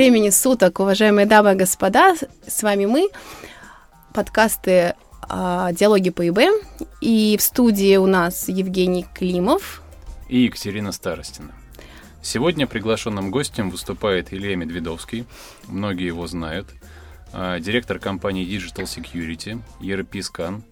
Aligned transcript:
Времени 0.00 0.30
суток, 0.30 0.80
уважаемые 0.80 1.26
дамы 1.26 1.52
и 1.52 1.56
господа. 1.56 2.16
С 2.46 2.62
вами 2.62 2.86
мы, 2.86 3.10
подкасты 4.14 4.94
а, 5.28 5.72
«Диалоги 5.72 6.08
по 6.08 6.26
ИБ». 6.26 6.38
И 7.02 7.36
в 7.38 7.42
студии 7.42 7.96
у 7.98 8.06
нас 8.06 8.48
Евгений 8.48 9.04
Климов. 9.14 9.82
И 10.26 10.38
Екатерина 10.38 10.92
Старостина. 10.92 11.52
Сегодня 12.22 12.66
приглашенным 12.66 13.30
гостем 13.30 13.68
выступает 13.68 14.32
Илья 14.32 14.56
Медведовский. 14.56 15.26
Многие 15.68 16.06
его 16.06 16.26
знают. 16.26 16.68
А, 17.34 17.60
директор 17.60 17.98
компании 17.98 18.46
Digital 18.46 18.84
Security, 18.84 19.60
ERP 19.82 20.12
Scan. 20.20 20.62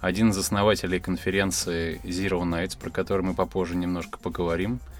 Один 0.00 0.30
из 0.30 0.38
основателей 0.38 1.00
конференции 1.00 2.00
Zero 2.02 2.44
Nights, 2.44 2.78
про 2.78 2.88
которую 2.88 3.26
мы 3.26 3.34
попозже 3.34 3.76
немножко 3.76 4.18
поговорим– 4.18 4.80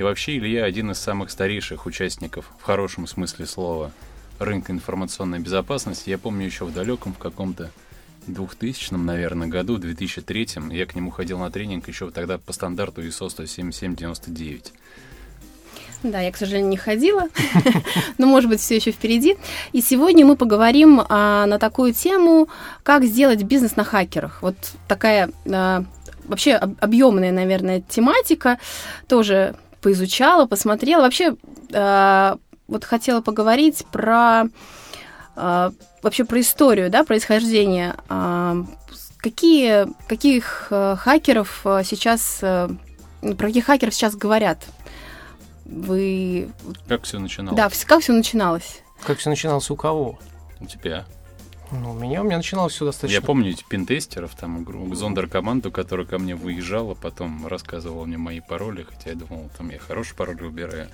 и 0.00 0.02
вообще 0.02 0.38
Илья 0.38 0.64
один 0.64 0.90
из 0.92 0.98
самых 0.98 1.30
старейших 1.30 1.84
участников, 1.84 2.50
в 2.58 2.62
хорошем 2.62 3.06
смысле 3.06 3.44
слова, 3.44 3.92
рынка 4.38 4.72
информационной 4.72 5.40
безопасности. 5.40 6.08
Я 6.08 6.16
помню 6.16 6.46
еще 6.46 6.64
в 6.64 6.72
далеком, 6.72 7.12
в 7.12 7.18
каком-то 7.18 7.70
2000, 8.26 8.94
наверное, 8.94 9.48
году, 9.48 9.76
2003, 9.76 10.48
я 10.70 10.86
к 10.86 10.94
нему 10.94 11.10
ходил 11.10 11.38
на 11.38 11.50
тренинг 11.50 11.86
еще 11.86 12.10
тогда 12.10 12.38
по 12.38 12.54
стандарту 12.54 13.02
ISO 13.02 13.28
17799. 13.28 14.72
Да, 16.02 16.20
я, 16.22 16.32
к 16.32 16.38
сожалению, 16.38 16.70
не 16.70 16.78
ходила, 16.78 17.28
но, 18.16 18.26
может 18.26 18.48
быть, 18.48 18.60
все 18.60 18.76
еще 18.76 18.92
впереди. 18.92 19.36
И 19.72 19.82
сегодня 19.82 20.24
мы 20.24 20.34
поговорим 20.34 21.02
а, 21.10 21.44
на 21.44 21.58
такую 21.58 21.92
тему, 21.92 22.48
как 22.84 23.04
сделать 23.04 23.42
бизнес 23.42 23.76
на 23.76 23.84
хакерах. 23.84 24.40
Вот 24.40 24.56
такая 24.88 25.30
а, 25.46 25.84
вообще 26.24 26.54
объемная, 26.54 27.32
наверное, 27.32 27.82
тематика, 27.82 28.58
тоже 29.06 29.56
поизучала, 29.80 30.46
посмотрела. 30.46 31.02
Вообще, 31.02 31.36
э, 31.72 32.36
вот 32.68 32.84
хотела 32.84 33.20
поговорить 33.20 33.84
про 33.90 34.44
э, 35.36 35.70
вообще 36.02 36.24
про 36.24 36.40
историю, 36.40 36.90
да, 36.90 37.04
происхождения. 37.04 37.96
Э, 38.08 38.64
какие, 39.18 39.86
каких 40.08 40.68
э, 40.70 40.96
хакеров 40.98 41.60
э, 41.64 41.82
сейчас, 41.84 42.38
э, 42.42 42.68
про 43.20 43.46
каких 43.46 43.66
хакеров 43.66 43.94
сейчас 43.94 44.14
говорят? 44.16 44.58
Вы... 45.64 46.50
Как 46.88 47.04
все 47.04 47.18
начиналось? 47.18 47.56
Да, 47.56 47.70
как 47.86 48.00
все 48.00 48.12
начиналось? 48.12 48.82
Как 49.04 49.18
все 49.18 49.30
начиналось 49.30 49.70
у 49.70 49.76
кого? 49.76 50.18
У 50.58 50.66
тебя. 50.66 51.06
Ну, 51.72 51.92
у 51.92 51.94
меня, 51.94 52.22
у 52.22 52.24
меня 52.24 52.36
начиналось 52.36 52.74
все 52.74 52.84
достаточно... 52.84 53.14
Я 53.14 53.22
помню 53.22 53.50
эти 53.50 53.64
пинтестеров, 53.64 54.34
там, 54.34 54.66
зондер-команду, 54.94 55.70
которая 55.70 56.06
ко 56.06 56.18
мне 56.18 56.34
выезжала, 56.34 56.94
потом 56.94 57.46
рассказывала 57.46 58.04
мне 58.04 58.18
мои 58.18 58.40
пароли, 58.40 58.84
хотя 58.88 59.10
я 59.10 59.16
думал, 59.16 59.48
там 59.56 59.70
я 59.70 59.78
хороший 59.78 60.14
пароль 60.16 60.36
выбираю. 60.36 60.88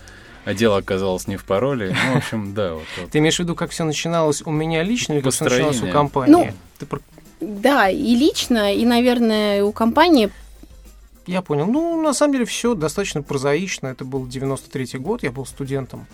А 0.45 0.55
дело 0.55 0.77
оказалось 0.77 1.27
не 1.27 1.37
в 1.37 1.45
пароле. 1.45 1.97
Ну, 2.07 2.15
в 2.15 2.17
общем, 2.19 2.55
да. 2.55 2.75
Вот, 2.75 2.85
вот. 3.01 3.11
Ты 3.11 3.19
имеешь 3.19 3.37
в 3.37 3.41
виду, 3.41 3.55
как 3.55 3.71
все 3.71 3.85
начиналось 3.85 4.43
у 4.45 4.51
меня 4.51 4.83
лично 4.83 5.15
или 5.15 5.21
как 5.21 5.33
все 5.33 5.45
начиналось 5.45 5.83
у 5.83 5.91
компании? 5.91 6.33
Ну, 6.33 6.49
Ты... 6.79 6.87
Да, 7.41 7.89
и 7.89 8.15
лично, 8.15 8.73
и, 8.75 8.85
наверное, 8.85 9.65
у 9.65 9.73
компании 9.73 10.31
я 11.27 11.43
понял. 11.43 11.67
Ну, 11.67 12.01
на 12.01 12.15
самом 12.15 12.35
деле, 12.35 12.45
все 12.45 12.75
достаточно 12.75 13.23
прозаично. 13.23 13.89
Это 13.89 14.05
был 14.05 14.27
93-й 14.27 14.99
год, 14.99 15.23
я 15.23 15.33
был 15.33 15.45
студентом 15.45 16.07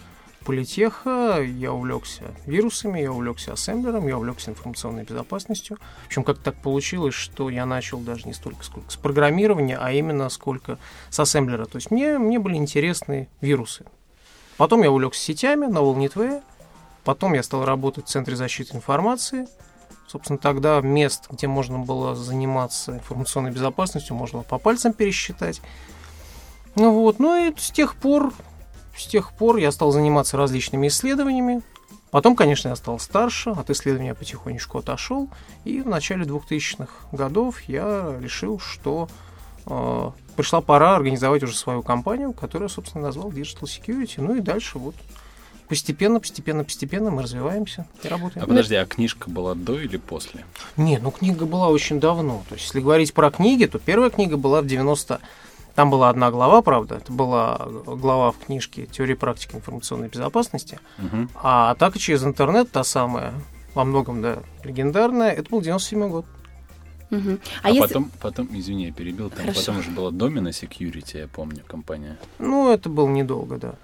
политеха 0.43 1.41
я 1.43 1.73
увлекся 1.73 2.25
вирусами, 2.47 3.01
я 3.01 3.12
увлекся 3.12 3.53
ассемблером, 3.53 4.06
я 4.06 4.16
увлекся 4.16 4.50
информационной 4.50 5.05
безопасностью. 5.05 5.78
В 6.05 6.06
общем, 6.06 6.25
как 6.25 6.39
так 6.39 6.56
получилось, 6.56 7.15
что 7.15 7.49
я 7.50 7.66
начал 7.66 7.99
даже 7.99 8.27
не 8.27 8.33
столько 8.33 8.65
сколько 8.65 8.91
с 8.91 8.97
программирования, 8.97 9.78
а 9.81 9.93
именно 9.93 10.28
сколько 10.28 10.78
с 11.11 11.19
ассемблера. 11.19 11.65
То 11.65 11.77
есть 11.77 11.91
мне, 11.91 12.19
мне 12.19 12.39
были 12.39 12.56
интересны 12.56 13.28
вирусы. 13.41 13.84
Потом 14.56 14.83
я 14.83 14.91
увлекся 14.91 15.21
сетями 15.22 15.66
на 15.66 15.81
Волнитве, 15.81 16.43
потом 17.05 17.34
я 17.34 17.43
стал 17.43 17.65
работать 17.65 18.06
в 18.06 18.09
Центре 18.09 18.37
защиты 18.37 18.77
информации. 18.77 19.47
Собственно, 20.06 20.39
тогда 20.39 20.81
мест, 20.81 21.27
где 21.31 21.47
можно 21.47 21.78
было 21.78 22.15
заниматься 22.15 22.93
информационной 22.93 23.50
безопасностью, 23.50 24.15
можно 24.15 24.43
по 24.43 24.59
пальцам 24.59 24.93
пересчитать. 24.93 25.62
Ну 26.75 26.93
вот, 26.93 27.19
ну 27.19 27.49
и 27.49 27.55
с 27.56 27.71
тех 27.71 27.97
пор 27.97 28.33
с 28.97 29.06
тех 29.06 29.32
пор 29.32 29.56
я 29.56 29.72
стал 29.72 29.92
заниматься 29.92 30.36
различными 30.36 30.88
исследованиями. 30.88 31.62
Потом, 32.10 32.36
конечно, 32.36 32.69
я 32.69 32.76
стал 32.76 32.98
старше, 32.98 33.50
от 33.50 33.70
исследования 33.70 34.14
потихонечку 34.14 34.78
отошел. 34.78 35.28
И 35.64 35.80
в 35.80 35.88
начале 35.88 36.25
2000-х 36.25 36.92
годов 37.10 37.62
я 37.62 38.14
решил, 38.20 38.58
что 38.58 39.08
э, 39.66 40.10
пришла 40.36 40.60
пора 40.60 40.94
организовать 40.94 41.42
уже 41.42 41.56
свою 41.56 41.82
компанию, 41.82 42.34
которую, 42.34 42.69
собственно, 42.69 43.04
назвал 43.04 43.30
Digital 43.30 43.62
Security. 43.62 44.16
Ну 44.19 44.34
и 44.34 44.41
дальше 44.41 44.78
вот 44.78 44.94
постепенно, 45.69 46.20
постепенно, 46.20 46.64
постепенно 46.64 47.10
мы 47.10 47.22
развиваемся 47.22 47.86
и 48.03 48.09
работаем. 48.09 48.44
А 48.44 48.47
подожди, 48.47 48.74
а 48.74 48.84
книжка 48.84 49.30
была 49.30 49.54
до 49.54 49.80
или 49.80 49.97
после? 49.97 50.44
Не, 50.76 50.98
ну 50.98 51.10
книга 51.10 51.47
была 51.47 51.69
очень 51.69 51.98
давно. 51.98 52.42
То 52.50 52.56
есть, 52.56 52.66
если 52.66 52.80
говорить 52.80 53.14
про 53.14 53.30
книги, 53.30 53.64
то 53.64 53.78
первая 53.78 54.10
книга 54.10 54.36
была 54.36 54.60
в 54.60 54.66
90 54.66 55.19
там 55.75 55.91
была 55.91 56.10
одна 56.10 56.31
глава, 56.31 56.62
правда, 56.62 56.97
это 56.97 57.12
была 57.12 57.66
глава 57.87 58.33
в 58.33 58.38
книжке 58.38 58.87
«Теория 58.87 59.16
практики 59.16 59.55
информационной 59.55 60.09
безопасности», 60.09 60.78
угу. 60.99 61.28
а 61.34 61.71
атака 61.71 61.99
через 61.99 62.25
интернет, 62.25 62.71
та 62.71 62.84
самая, 62.84 63.33
во 63.75 63.84
многом, 63.84 64.22
да, 64.22 64.38
легендарная, 64.65 65.31
это 65.31 65.49
был 65.50 65.60
97 65.60 66.09
год. 66.09 66.27
Угу. 67.10 67.38
А, 67.62 67.69
а 67.69 67.71
если... 67.71 67.81
потом, 67.81 68.10
потом, 68.21 68.49
извини, 68.53 68.87
я 68.87 68.93
перебил, 68.93 69.28
там 69.31 69.41
Хорошо. 69.41 69.60
потом 69.60 69.78
уже 69.78 69.91
была 69.91 70.10
Domino 70.10 70.50
Security, 70.50 71.19
я 71.19 71.28
помню, 71.28 71.62
компания. 71.66 72.19
Ну, 72.39 72.72
это 72.72 72.89
было 72.89 73.09
недолго, 73.09 73.59
да. 73.59 73.75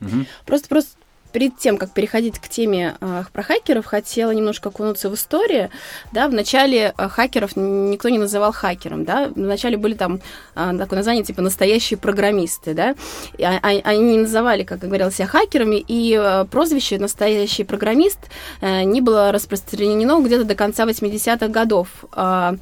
Угу. 0.00 0.26
Просто, 0.46 0.68
просто 0.68 0.90
перед 1.30 1.56
тем, 1.58 1.76
как 1.76 1.92
переходить 1.92 2.38
к 2.38 2.48
теме 2.48 2.96
э, 3.00 3.24
про 3.32 3.42
хакеров, 3.42 3.86
хотела 3.86 4.30
немножко 4.30 4.68
окунуться 4.68 5.10
в 5.10 5.14
историю. 5.14 5.70
Да, 6.12 6.28
в 6.28 6.32
начале 6.32 6.94
э, 6.96 7.08
хакеров 7.08 7.56
никто 7.56 8.08
не 8.08 8.18
называл 8.18 8.52
хакером, 8.52 9.04
да, 9.04 9.30
вначале 9.34 9.76
были 9.76 9.94
там 9.94 10.20
э, 10.54 10.72
такое 10.78 10.98
название 10.98 11.24
типа 11.24 11.42
настоящие 11.42 11.98
программисты, 11.98 12.74
да, 12.74 12.94
и, 13.38 13.44
а, 13.44 13.58
они 13.62 14.00
не 14.00 14.18
называли, 14.18 14.64
как 14.64 14.80
говорил, 14.80 15.10
себя 15.10 15.26
хакерами, 15.26 15.76
и 15.76 16.18
э, 16.20 16.44
прозвище 16.50 16.98
настоящий 16.98 17.64
программист 17.64 18.18
э, 18.60 18.82
не 18.82 19.00
было 19.00 19.32
распространено 19.32 20.20
где-то 20.20 20.44
до 20.44 20.54
конца 20.54 20.84
80-х 20.84 21.48
годов. 21.48 21.88
Э, 22.14 22.52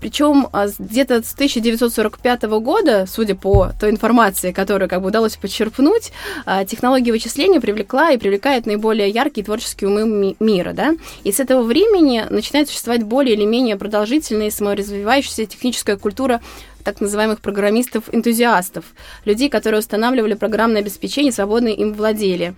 причем 0.00 0.48
э, 0.52 0.68
где-то 0.78 1.22
с 1.22 1.34
1945 1.34 2.42
года, 2.42 3.06
судя 3.06 3.34
по 3.34 3.70
той 3.80 3.90
информации, 3.90 4.52
которую 4.52 4.88
как 4.88 5.02
бы 5.02 5.08
удалось 5.08 5.36
подчерпнуть, 5.36 6.12
э, 6.46 6.64
технология 6.66 7.12
вычисления 7.12 7.60
привлекла 7.60 8.13
и 8.14 8.18
привлекает 8.18 8.66
наиболее 8.66 9.08
яркие 9.08 9.44
творческие 9.44 9.90
умы 9.90 10.36
мира, 10.40 10.72
да, 10.72 10.94
и 11.22 11.32
с 11.32 11.40
этого 11.40 11.62
времени 11.62 12.24
начинает 12.30 12.68
существовать 12.68 13.02
более 13.02 13.34
или 13.34 13.44
менее 13.44 13.76
продолжительная 13.76 14.48
и 14.48 14.50
саморазвивающаяся 14.50 15.46
техническая 15.46 15.96
культура 15.96 16.40
так 16.84 17.00
называемых 17.00 17.40
программистов-энтузиастов, 17.40 18.84
людей, 19.24 19.48
которые 19.48 19.80
устанавливали 19.80 20.34
программное 20.34 20.82
обеспечение, 20.82 21.32
свободно 21.32 21.68
им 21.68 21.94
владели. 21.94 22.54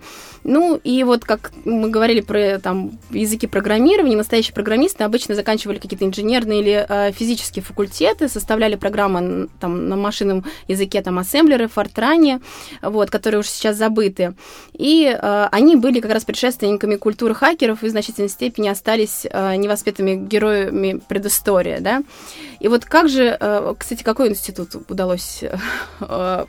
Ну, 0.47 0.79
и 0.83 1.03
вот 1.03 1.23
как 1.23 1.51
мы 1.63 1.89
говорили 1.89 2.21
про 2.21 2.59
там, 2.59 2.97
языки 3.11 3.47
программирования, 3.47 4.15
настоящие 4.15 4.53
программисты 4.53 5.03
обычно 5.03 5.35
заканчивали 5.35 5.77
какие-то 5.77 6.05
инженерные 6.05 6.61
или 6.61 6.85
э, 6.87 7.11
физические 7.11 7.63
факультеты, 7.63 8.27
составляли 8.27 8.75
программы 8.75 9.49
там, 9.59 9.87
на 9.87 9.95
машинном 9.95 10.45
языке, 10.67 11.01
там, 11.01 11.19
ассемблеры, 11.19 11.67
фортране, 11.67 12.41
вот, 12.81 13.09
которые 13.09 13.39
уже 13.39 13.49
сейчас 13.49 13.77
забыты. 13.77 14.33
И 14.73 15.05
э, 15.05 15.47
они 15.51 15.75
были 15.75 15.99
как 15.99 16.11
раз 16.11 16.25
предшественниками 16.25 16.95
культуры 16.95 17.35
хакеров 17.35 17.83
и 17.83 17.87
в 17.87 17.89
значительной 17.89 18.29
степени 18.29 18.69
остались 18.69 19.25
э, 19.29 19.55
невоспетыми 19.55 20.15
героями 20.15 21.01
предыстории, 21.07 21.77
да. 21.79 22.03
И 22.59 22.67
вот 22.67 22.83
как 22.85 23.09
же, 23.09 23.37
э, 23.39 23.73
кстати, 23.77 24.03
как 24.03 24.17
какой 24.17 24.29
институт 24.29 24.69
удалось 24.89 25.43
э, 26.01 26.45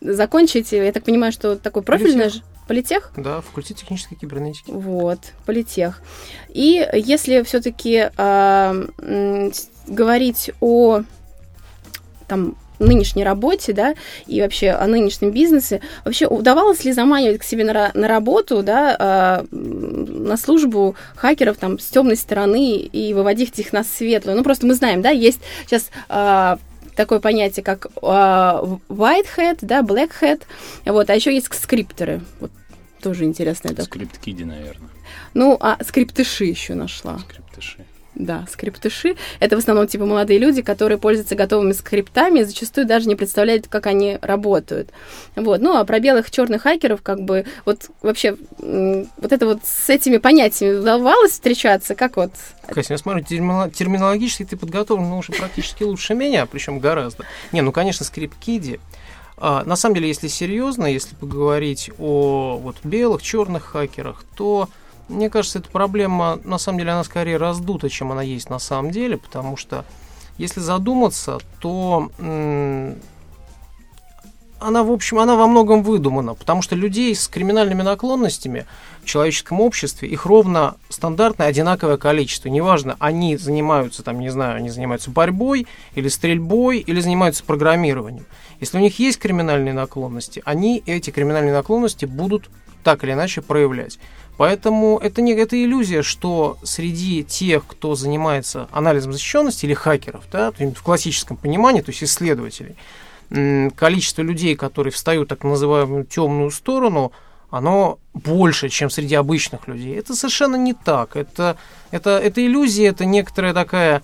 закончить? 0.00 0.70
Я 0.70 0.92
так 0.92 1.02
понимаю, 1.02 1.32
что 1.32 1.56
такой 1.56 1.82
профильный 1.82 2.28
же 2.28 2.42
политех? 2.66 3.12
Да, 3.16 3.40
факультет 3.40 3.76
технической 3.76 4.16
кибернетики. 4.16 4.70
Вот, 4.70 5.18
политех. 5.46 6.02
И 6.48 6.86
если 6.92 7.42
все-таки 7.42 8.10
э, 8.16 9.50
говорить 9.86 10.50
о 10.60 11.02
там 12.28 12.56
нынешней 12.82 13.24
работе, 13.24 13.72
да, 13.72 13.94
и 14.26 14.40
вообще 14.40 14.70
о 14.70 14.86
нынешнем 14.86 15.30
бизнесе, 15.30 15.80
вообще 16.04 16.26
удавалось 16.26 16.84
ли 16.84 16.92
заманивать 16.92 17.38
к 17.38 17.44
себе 17.44 17.64
на, 17.64 17.90
на 17.94 18.08
работу, 18.08 18.62
да, 18.62 19.44
э, 19.50 19.56
на 19.56 20.36
службу 20.36 20.96
хакеров 21.14 21.56
там 21.56 21.78
с 21.78 21.86
темной 21.86 22.16
стороны 22.16 22.76
и 22.76 23.14
выводить 23.14 23.58
их 23.58 23.72
на 23.72 23.84
светлую? 23.84 24.36
Ну, 24.36 24.42
просто 24.42 24.66
мы 24.66 24.74
знаем, 24.74 25.02
да, 25.02 25.10
есть 25.10 25.40
сейчас 25.66 25.90
э, 26.08 26.56
такое 26.96 27.20
понятие, 27.20 27.64
как 27.64 27.86
uh, 27.96 28.80
white 28.88 29.28
hat, 29.36 29.58
да, 29.62 29.82
black 29.82 30.12
hat, 30.20 30.42
вот, 30.84 31.10
а 31.10 31.14
еще 31.14 31.34
есть 31.34 31.52
скриптеры, 31.54 32.20
вот, 32.40 32.50
тоже 33.02 33.24
интересно 33.24 33.68
это. 33.70 33.82
Скрипт-киди, 33.82 34.44
наверное. 34.44 34.90
Ну, 35.34 35.56
а 35.60 35.78
скриптыши 35.82 36.44
еще 36.44 36.74
нашла. 36.74 37.18
Скриптыши. 37.18 37.84
Да, 38.14 38.44
скриптыши. 38.50 39.16
Это 39.40 39.56
в 39.56 39.58
основном 39.60 39.86
типа 39.86 40.04
молодые 40.04 40.38
люди, 40.38 40.60
которые 40.60 40.98
пользуются 40.98 41.34
готовыми 41.34 41.72
скриптами 41.72 42.40
и 42.40 42.44
зачастую 42.44 42.86
даже 42.86 43.08
не 43.08 43.16
представляют, 43.16 43.68
как 43.68 43.86
они 43.86 44.18
работают. 44.20 44.90
Вот. 45.34 45.62
Ну, 45.62 45.76
а 45.76 45.84
про 45.84 45.98
белых 45.98 46.30
черных 46.30 46.62
хакеров, 46.62 47.00
как 47.00 47.22
бы, 47.22 47.46
вот 47.64 47.90
вообще, 48.02 48.36
вот 48.58 49.32
это 49.32 49.46
вот 49.46 49.60
с 49.64 49.88
этими 49.88 50.18
понятиями 50.18 50.78
удавалось 50.78 51.32
встречаться? 51.32 51.94
Как 51.94 52.16
вот? 52.16 52.32
Катя, 52.66 52.92
я 52.92 52.98
смотрю, 52.98 53.24
терминологически 53.24 54.44
ты 54.44 54.56
подготовлен, 54.58 55.08
ну, 55.08 55.18
уже 55.18 55.32
практически 55.32 55.82
лучше 55.82 56.14
меня, 56.14 56.44
причем 56.44 56.80
гораздо. 56.80 57.24
Не, 57.50 57.62
ну, 57.62 57.72
конечно, 57.72 58.04
скрипт-киди. 58.04 58.78
А, 59.38 59.64
на 59.64 59.74
самом 59.74 59.94
деле, 59.94 60.08
если 60.08 60.28
серьезно, 60.28 60.86
если 60.86 61.14
поговорить 61.14 61.90
о 61.98 62.58
вот 62.58 62.76
белых, 62.84 63.22
черных 63.22 63.64
хакерах, 63.64 64.22
то 64.36 64.68
мне 65.08 65.30
кажется, 65.30 65.58
эта 65.58 65.68
проблема, 65.68 66.38
на 66.44 66.58
самом 66.58 66.78
деле, 66.78 66.92
она 66.92 67.04
скорее 67.04 67.36
раздута, 67.36 67.88
чем 67.88 68.12
она 68.12 68.22
есть 68.22 68.50
на 68.50 68.58
самом 68.58 68.90
деле, 68.90 69.16
потому 69.16 69.56
что, 69.56 69.84
если 70.38 70.60
задуматься, 70.60 71.38
то 71.60 72.10
она, 72.18 72.94
в 74.84 74.92
общем, 74.92 75.18
она 75.18 75.34
во 75.34 75.46
многом 75.46 75.82
выдумана, 75.82 76.34
потому 76.34 76.62
что 76.62 76.76
людей 76.76 77.14
с 77.14 77.26
криминальными 77.26 77.82
наклонностями 77.82 78.64
в 79.02 79.06
человеческом 79.06 79.60
обществе, 79.60 80.08
их 80.08 80.24
ровно 80.24 80.76
стандартное 80.88 81.48
одинаковое 81.48 81.96
количество. 81.96 82.48
Неважно, 82.48 82.96
они 83.00 83.36
занимаются, 83.36 84.04
там, 84.04 84.20
не 84.20 84.30
знаю, 84.30 84.58
они 84.58 84.70
занимаются 84.70 85.10
борьбой 85.10 85.66
или 85.96 86.06
стрельбой, 86.06 86.78
или 86.78 87.00
занимаются 87.00 87.42
программированием. 87.42 88.24
Если 88.60 88.78
у 88.78 88.80
них 88.80 89.00
есть 89.00 89.18
криминальные 89.18 89.74
наклонности, 89.74 90.40
они 90.44 90.80
эти 90.86 91.10
криминальные 91.10 91.52
наклонности 91.52 92.04
будут 92.04 92.48
так 92.82 93.04
или 93.04 93.12
иначе 93.12 93.42
проявлять. 93.42 93.98
Поэтому 94.36 94.98
это 94.98 95.22
не 95.22 95.34
это 95.34 95.62
иллюзия, 95.62 96.02
что 96.02 96.56
среди 96.62 97.22
тех, 97.22 97.66
кто 97.66 97.94
занимается 97.94 98.68
анализом 98.72 99.12
защищенности 99.12 99.66
или 99.66 99.74
хакеров, 99.74 100.24
да, 100.32 100.52
в 100.52 100.82
классическом 100.82 101.36
понимании, 101.36 101.82
то 101.82 101.90
есть 101.90 102.02
исследователей, 102.02 102.76
количество 103.76 104.22
людей, 104.22 104.56
которые 104.56 104.92
встают 104.92 105.28
так 105.28 105.44
называемую 105.44 106.04
темную 106.04 106.50
сторону, 106.50 107.12
оно 107.50 107.98
больше, 108.14 108.70
чем 108.70 108.88
среди 108.88 109.14
обычных 109.14 109.68
людей. 109.68 109.94
Это 109.94 110.14
совершенно 110.14 110.56
не 110.56 110.72
так. 110.72 111.16
Это, 111.16 111.58
это, 111.90 112.18
это 112.18 112.44
иллюзия, 112.44 112.86
это 112.88 113.04
некоторая 113.04 113.52
такая 113.52 114.02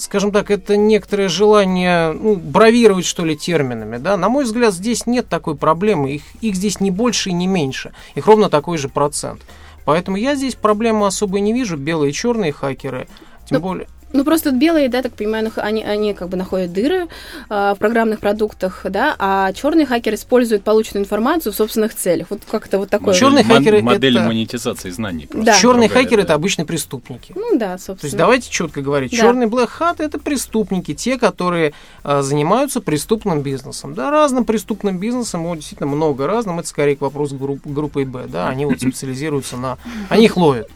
скажем 0.00 0.32
так, 0.32 0.50
это 0.50 0.76
некоторое 0.76 1.28
желание 1.28 2.12
ну, 2.12 2.36
бравировать, 2.36 3.06
что 3.06 3.24
ли, 3.24 3.36
терминами. 3.36 3.98
Да? 3.98 4.16
На 4.16 4.28
мой 4.28 4.44
взгляд, 4.44 4.74
здесь 4.74 5.06
нет 5.06 5.28
такой 5.28 5.56
проблемы. 5.56 6.12
Их, 6.12 6.22
их 6.40 6.54
здесь 6.56 6.80
не 6.80 6.90
больше 6.90 7.30
и 7.30 7.32
не 7.32 7.46
меньше. 7.46 7.92
Их 8.14 8.26
ровно 8.26 8.48
такой 8.50 8.78
же 8.78 8.88
процент. 8.88 9.42
Поэтому 9.84 10.16
я 10.16 10.34
здесь 10.34 10.54
проблемы 10.54 11.06
особо 11.06 11.40
не 11.40 11.52
вижу. 11.52 11.76
Белые 11.76 12.10
и 12.10 12.14
черные 12.14 12.52
хакеры. 12.52 13.08
Тем 13.46 13.58
Но... 13.58 13.60
более... 13.60 13.86
Ну, 14.12 14.24
просто 14.24 14.50
белые, 14.50 14.88
да, 14.88 15.02
так 15.02 15.12
понимаю, 15.12 15.50
они, 15.56 15.84
они 15.84 16.14
как 16.14 16.28
бы 16.28 16.36
находят 16.36 16.72
дыры 16.72 17.06
э, 17.48 17.74
в 17.74 17.76
программных 17.78 18.20
продуктах, 18.20 18.84
да, 18.84 19.14
а 19.18 19.52
черные 19.52 19.86
хакеры 19.86 20.16
используют 20.16 20.64
полученную 20.64 21.04
информацию 21.04 21.52
в 21.52 21.56
собственных 21.56 21.94
целях. 21.94 22.26
Вот 22.30 22.40
как-то 22.50 22.78
вот 22.78 22.90
такое. 22.90 23.14
Черные 23.14 23.44
хакеры 23.44 23.82
модель 23.82 24.16
это... 24.16 24.26
монетизации 24.26 24.90
знаний. 24.90 25.28
Да. 25.32 25.54
Черные 25.54 25.88
другая, 25.88 26.04
хакеры 26.04 26.22
да. 26.22 26.26
это 26.26 26.34
обычные 26.34 26.66
преступники. 26.66 27.32
Ну 27.36 27.56
да, 27.56 27.78
собственно. 27.78 27.98
То 27.98 28.06
есть 28.06 28.16
давайте 28.16 28.50
четко 28.50 28.82
говорить, 28.82 29.12
да. 29.12 29.18
черный 29.18 29.46
black 29.46 29.70
hat 29.78 29.96
это 29.98 30.18
преступники, 30.18 30.94
те, 30.94 31.16
которые 31.16 31.72
э, 32.02 32.22
занимаются 32.22 32.80
преступным 32.80 33.42
бизнесом, 33.42 33.94
да, 33.94 34.10
разным 34.10 34.44
преступным 34.44 34.98
бизнесом, 34.98 35.44
вот 35.44 35.56
действительно 35.56 35.88
много 35.88 36.26
разным. 36.26 36.58
Это 36.58 36.68
скорее 36.68 36.96
к 36.96 37.00
вопросу 37.00 37.36
групп, 37.36 37.60
группы 37.64 38.04
Б, 38.04 38.26
да, 38.26 38.48
они 38.48 38.66
вот 38.66 38.80
специализируются 38.80 39.56
на, 39.56 39.78
они 40.08 40.24
их 40.24 40.36
ловят. 40.36 40.68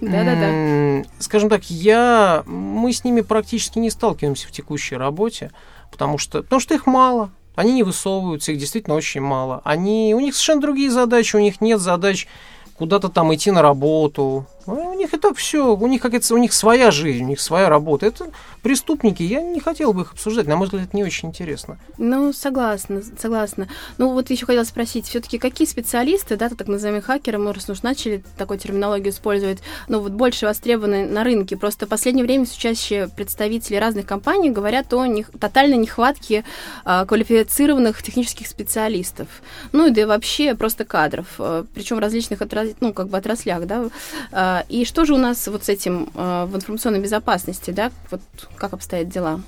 Да-да-да. 0.00 1.04
Скажем 1.18 1.48
так, 1.48 1.64
я, 1.70 2.44
мы 2.78 2.92
с 2.92 3.04
ними 3.04 3.20
практически 3.20 3.78
не 3.78 3.90
сталкиваемся 3.90 4.48
в 4.48 4.52
текущей 4.52 4.96
работе, 4.96 5.50
потому 5.90 6.18
что, 6.18 6.42
потому 6.42 6.60
что 6.60 6.74
их 6.74 6.86
мало. 6.86 7.30
Они 7.56 7.72
не 7.72 7.82
высовываются, 7.82 8.52
их 8.52 8.58
действительно 8.58 8.94
очень 8.94 9.20
мало. 9.20 9.60
Они, 9.64 10.14
у 10.14 10.20
них 10.20 10.34
совершенно 10.34 10.62
другие 10.62 10.90
задачи, 10.90 11.34
у 11.34 11.40
них 11.40 11.60
нет 11.60 11.80
задач 11.80 12.28
куда-то 12.76 13.08
там 13.08 13.34
идти 13.34 13.50
на 13.50 13.62
работу. 13.62 14.46
Ну, 14.68 14.90
у 14.90 14.94
них 14.94 15.14
это 15.14 15.32
все, 15.32 15.74
у 15.74 15.86
них 15.86 16.02
как 16.02 16.12
это, 16.12 16.34
у 16.34 16.36
них 16.36 16.52
своя 16.52 16.90
жизнь, 16.90 17.24
у 17.24 17.28
них 17.28 17.40
своя 17.40 17.70
работа. 17.70 18.04
Это 18.04 18.26
преступники, 18.62 19.22
я 19.22 19.40
не 19.40 19.60
хотела 19.60 19.92
бы 19.92 20.02
их 20.02 20.12
обсуждать, 20.12 20.46
на 20.46 20.56
мой 20.56 20.66
взгляд, 20.66 20.84
это 20.88 20.96
не 20.96 21.04
очень 21.04 21.30
интересно. 21.30 21.78
Ну, 21.96 22.34
согласна, 22.34 23.02
согласна. 23.18 23.66
Ну, 23.96 24.12
вот 24.12 24.28
еще 24.28 24.44
хотела 24.44 24.64
спросить, 24.64 25.06
все-таки 25.06 25.38
какие 25.38 25.66
специалисты, 25.66 26.36
да, 26.36 26.50
так 26.50 26.68
называемые 26.68 27.00
хакеры, 27.00 27.38
мы 27.38 27.50
уж 27.50 27.82
начали 27.82 28.22
такую 28.36 28.58
терминологию 28.58 29.10
использовать, 29.10 29.60
ну, 29.88 30.00
вот 30.00 30.12
больше 30.12 30.44
востребованы 30.44 31.06
на 31.06 31.24
рынке. 31.24 31.56
Просто 31.56 31.86
в 31.86 31.88
последнее 31.88 32.26
время 32.26 32.44
все 32.44 32.58
чаще 32.58 33.08
представители 33.16 33.76
разных 33.76 34.04
компаний 34.04 34.50
говорят 34.50 34.92
о 34.92 35.06
них, 35.06 35.30
тотальной 35.40 35.78
нехватке 35.78 36.44
а, 36.84 37.06
квалифицированных 37.06 38.02
технических 38.02 38.46
специалистов. 38.46 39.28
Ну, 39.72 39.86
и 39.86 39.90
да 39.90 40.02
и 40.02 40.04
вообще 40.04 40.54
просто 40.54 40.84
кадров, 40.84 41.26
а, 41.38 41.64
причем 41.74 41.96
в 41.96 42.00
различных 42.00 42.42
отрас... 42.42 42.68
ну, 42.80 42.92
как 42.92 43.08
бы 43.08 43.16
отраслях, 43.16 43.66
да. 43.66 43.88
А, 44.30 44.57
и 44.68 44.84
что 44.84 45.04
же 45.04 45.14
у 45.14 45.18
нас 45.18 45.46
вот 45.48 45.64
с 45.64 45.68
этим 45.68 46.10
а, 46.14 46.46
в 46.46 46.56
информационной 46.56 47.00
безопасности, 47.00 47.70
да, 47.70 47.90
вот 48.10 48.20
как 48.56 48.72
обстоят 48.72 49.08
дела? 49.08 49.40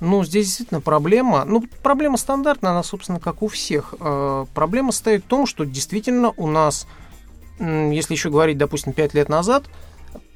Ну, 0.00 0.24
здесь 0.24 0.46
действительно 0.46 0.80
проблема. 0.80 1.44
Ну, 1.44 1.64
проблема 1.82 2.16
стандартная, 2.16 2.72
она, 2.72 2.82
собственно, 2.82 3.18
как 3.18 3.42
у 3.42 3.48
всех. 3.48 3.94
Э, 3.98 4.44
проблема 4.54 4.92
стоит 4.92 5.24
в 5.24 5.26
том, 5.26 5.46
что 5.46 5.64
действительно 5.64 6.34
у 6.36 6.46
нас, 6.46 6.86
если 7.58 8.12
еще 8.12 8.28
говорить, 8.28 8.58
допустим, 8.58 8.92
5 8.92 9.14
лет 9.14 9.28
назад, 9.30 9.64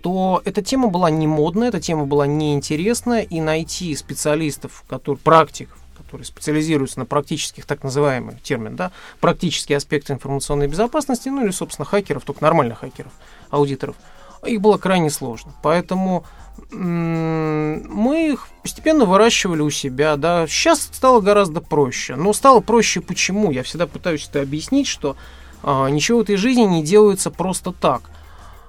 то 0.03 0.41
эта 0.45 0.63
тема 0.63 0.89
была 0.89 1.11
не 1.11 1.27
модная, 1.27 1.69
эта 1.69 1.81
тема 1.81 2.07
была 2.07 2.27
неинтересная, 2.27 3.23
и 3.23 3.41
найти 3.41 3.95
специалистов, 3.97 4.85
которые, 4.89 5.21
практиков, 5.21 5.79
которые 5.99 6.25
специализируются 6.25 6.99
на 6.99 7.07
практических, 7.07 7.67
так 7.67 7.85
называемый 7.85 8.37
термин, 8.43 8.77
да, 8.77 8.93
практические 9.21 9.77
аспекты 9.77 10.15
информационной 10.15 10.69
безопасности, 10.69 11.29
ну 11.29 11.45
или, 11.45 11.51
собственно, 11.51 11.85
хакеров, 11.85 12.25
только 12.25 12.43
нормальных 12.43 12.79
хакеров, 12.81 13.13
аудиторов, 13.51 13.97
их 14.45 14.61
было 14.61 14.79
крайне 14.79 15.11
сложно. 15.11 15.53
Поэтому 15.63 16.25
мы 16.73 18.31
их 18.33 18.49
постепенно 18.63 19.05
выращивали 19.05 19.61
у 19.61 19.71
себя, 19.71 20.17
да. 20.17 20.47
Сейчас 20.47 20.83
стало 20.93 21.21
гораздо 21.21 21.61
проще. 21.61 22.17
Но 22.17 22.33
стало 22.33 22.61
проще 22.61 23.01
почему? 23.01 23.51
Я 23.51 23.63
всегда 23.63 23.87
пытаюсь 23.87 24.29
это 24.29 24.41
объяснить, 24.43 24.87
что 24.87 25.17
а, 25.63 25.89
ничего 25.89 26.19
в 26.19 26.23
этой 26.23 26.37
жизни 26.37 26.63
не 26.63 26.83
делается 26.85 27.31
просто 27.31 27.73
так. 27.73 28.03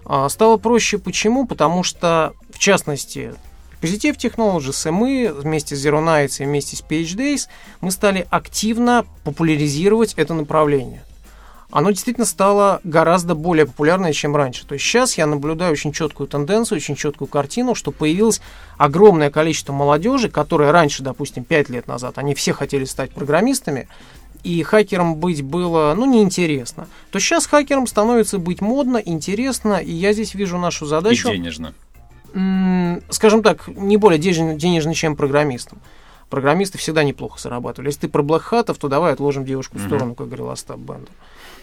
А, 0.05 0.29
стало 0.29 0.57
проще 0.57 0.97
почему? 0.97 1.45
Потому 1.45 1.83
что, 1.83 2.33
в 2.49 2.57
частности, 2.57 3.33
Positive 3.81 4.17
Technologies 4.17 4.87
и 4.87 4.91
мы 4.91 5.31
вместе 5.33 5.75
с 5.75 5.85
Zero 5.85 6.03
Nights 6.03 6.41
и 6.41 6.45
вместе 6.45 6.75
с 6.75 6.81
PhDays 6.81 7.47
мы 7.81 7.91
стали 7.91 8.27
активно 8.29 9.05
популяризировать 9.23 10.13
это 10.15 10.33
направление 10.33 11.03
оно 11.71 11.91
действительно 11.91 12.25
стало 12.25 12.81
гораздо 12.83 13.33
более 13.33 13.65
популярное, 13.65 14.13
чем 14.13 14.35
раньше. 14.35 14.65
То 14.67 14.73
есть 14.73 14.85
сейчас 14.85 15.17
я 15.17 15.25
наблюдаю 15.25 15.71
очень 15.71 15.93
четкую 15.93 16.27
тенденцию, 16.27 16.77
очень 16.77 16.95
четкую 16.95 17.27
картину, 17.27 17.75
что 17.75 17.91
появилось 17.91 18.41
огромное 18.77 19.31
количество 19.31 19.71
молодежи, 19.73 20.29
которые 20.29 20.71
раньше, 20.71 21.01
допустим, 21.01 21.43
5 21.45 21.69
лет 21.69 21.87
назад, 21.87 22.17
они 22.17 22.35
все 22.35 22.53
хотели 22.53 22.83
стать 22.83 23.11
программистами, 23.11 23.87
и 24.43 24.61
хакером 24.63 25.15
быть 25.15 25.43
было, 25.43 25.93
ну, 25.95 26.05
неинтересно, 26.05 26.87
то 27.11 27.19
сейчас 27.19 27.45
хакером 27.45 27.87
становится 27.87 28.37
быть 28.37 28.59
модно, 28.59 28.97
интересно, 28.97 29.75
и 29.75 29.91
я 29.91 30.13
здесь 30.13 30.33
вижу 30.33 30.57
нашу 30.57 30.85
задачу... 30.85 31.29
И 31.29 31.37
денежно. 31.37 31.73
Скажем 33.09 33.43
так, 33.43 33.67
не 33.67 33.97
более 33.97 34.19
денежно, 34.19 34.93
чем 34.93 35.15
программистом. 35.15 35.79
Программисты 36.29 36.77
всегда 36.77 37.03
неплохо 37.03 37.39
зарабатывали. 37.39 37.89
Если 37.89 38.01
ты 38.01 38.07
про 38.07 38.23
блэкхатов, 38.23 38.77
то 38.77 38.87
давай 38.87 39.11
отложим 39.11 39.45
девушку 39.45 39.77
в 39.77 39.85
сторону, 39.85 40.15
как 40.15 40.27
говорил 40.27 40.49
Остап 40.49 40.77
Бендер 40.77 41.11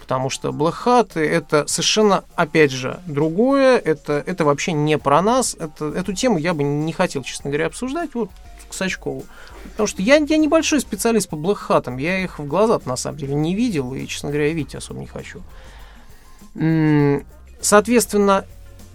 потому 0.09 0.31
что 0.31 0.53
блэкхаты 0.53 1.21
это 1.21 1.67
совершенно, 1.67 2.25
опять 2.35 2.73
же, 2.73 2.99
другое, 3.07 3.77
это, 3.77 4.25
это 4.25 4.47
вообще 4.47 4.73
не 4.73 4.97
про 4.97 5.21
нас, 5.21 5.55
это, 5.61 5.85
эту 5.85 6.15
тему 6.15 6.39
я 6.39 6.55
бы 6.55 6.63
не 6.63 6.95
хотел, 6.95 7.23
честно 7.23 7.51
говоря, 7.51 7.67
обсуждать, 7.67 8.15
вот 8.15 8.31
к 8.71 8.73
Сачкову. 8.73 9.25
Потому 9.65 9.87
что 9.87 10.01
я, 10.01 10.17
я 10.17 10.39
небольшой 10.39 10.81
специалист 10.81 11.29
по 11.29 11.37
блэкхатам, 11.37 11.99
я 11.99 12.25
их 12.25 12.39
в 12.39 12.47
глаза 12.47 12.81
на 12.87 12.97
самом 12.97 13.19
деле 13.19 13.35
не 13.35 13.55
видел, 13.55 13.93
и, 13.93 14.07
честно 14.07 14.31
говоря, 14.31 14.51
видеть 14.51 14.75
особо 14.75 15.01
не 15.01 15.07
хочу. 15.07 15.43
Соответственно, 17.61 18.47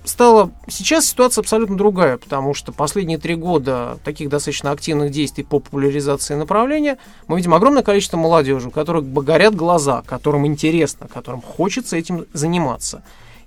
стала... 0.04 0.52
Сейчас 0.68 1.06
ситуация 1.06 1.42
абсолютно 1.42 1.78
другая, 1.78 2.18
потому 2.18 2.54
что 2.54 2.72
последние 2.72 3.18
три 3.18 3.36
года 3.36 3.98
таких 4.04 4.30
достаточно 4.30 4.72
активных 4.72 5.12
действий 5.12 5.44
по 5.44 5.60
популяризации 5.60 6.36
направления 6.36 6.98
мы 7.28 7.38
видим 7.38 7.54
огромное 7.54 7.84
количество 7.84 8.18
молодежи, 8.18 8.68
у 8.68 8.72
которых 8.72 9.12
горят 9.12 9.56
глаза, 9.56 10.04
которым 10.06 10.46
интересно, 10.46 11.08
которым 11.08 11.42
хочется 11.42 11.98
этим 11.98 12.26
заниматься. 12.34 13.04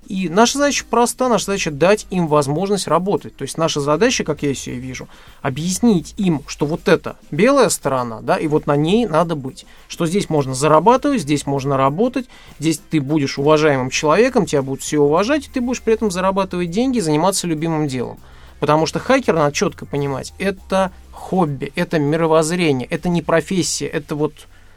И 0.09 0.29
наша 0.29 0.59
задача 0.59 0.85
проста, 0.89 1.29
наша 1.29 1.47
задача 1.47 1.71
дать 1.73 2.07
им 2.11 2.29
возможность 2.29 2.87
работать. 2.87 3.37
То 3.37 3.43
есть 3.43 3.59
наша 3.59 3.81
задача, 3.81 4.23
как 4.23 4.43
я 4.43 4.55
себе 4.55 4.77
вижу, 4.77 5.09
объяснить 5.43 6.15
им, 6.17 6.43
что 6.47 6.65
вот 6.65 6.87
это 6.87 7.17
белая 7.33 7.69
сторона, 7.69 8.21
да, 8.21 8.37
и 8.37 8.47
вот 8.47 8.67
на 8.67 8.77
ней 8.77 9.07
надо 9.07 9.35
быть. 9.35 9.67
Что 9.89 10.07
здесь 10.07 10.31
можно 10.31 10.55
зарабатывать, 10.55 11.23
здесь 11.23 11.45
можно 11.47 11.77
работать, 11.77 12.29
здесь 12.61 12.81
ты 12.91 13.01
будешь 13.01 13.39
уважаемым 13.39 13.91
человеком, 13.91 14.47
тебя 14.47 14.63
будут 14.63 14.83
все 14.83 15.01
уважать, 15.01 15.47
и 15.47 15.51
ты 15.51 15.61
будешь 15.61 15.83
при 15.83 15.95
этом 15.95 16.13
зарабатывать 16.13 16.71
деньги, 16.71 17.01
заниматься 17.01 17.49
любимым 17.49 17.89
делом. 17.89 18.19
Потому 18.61 18.87
что 18.87 19.01
хакер, 19.01 19.35
надо 19.35 19.53
четко 19.53 19.87
понимать, 19.87 20.33
это 20.39 20.93
хобби, 21.11 21.73
это 21.75 21.99
мировоззрение, 21.99 22.87
это 22.89 23.09
не 23.09 23.23
профессия, 23.23 23.87
это 23.87 24.15
вот 24.15 24.33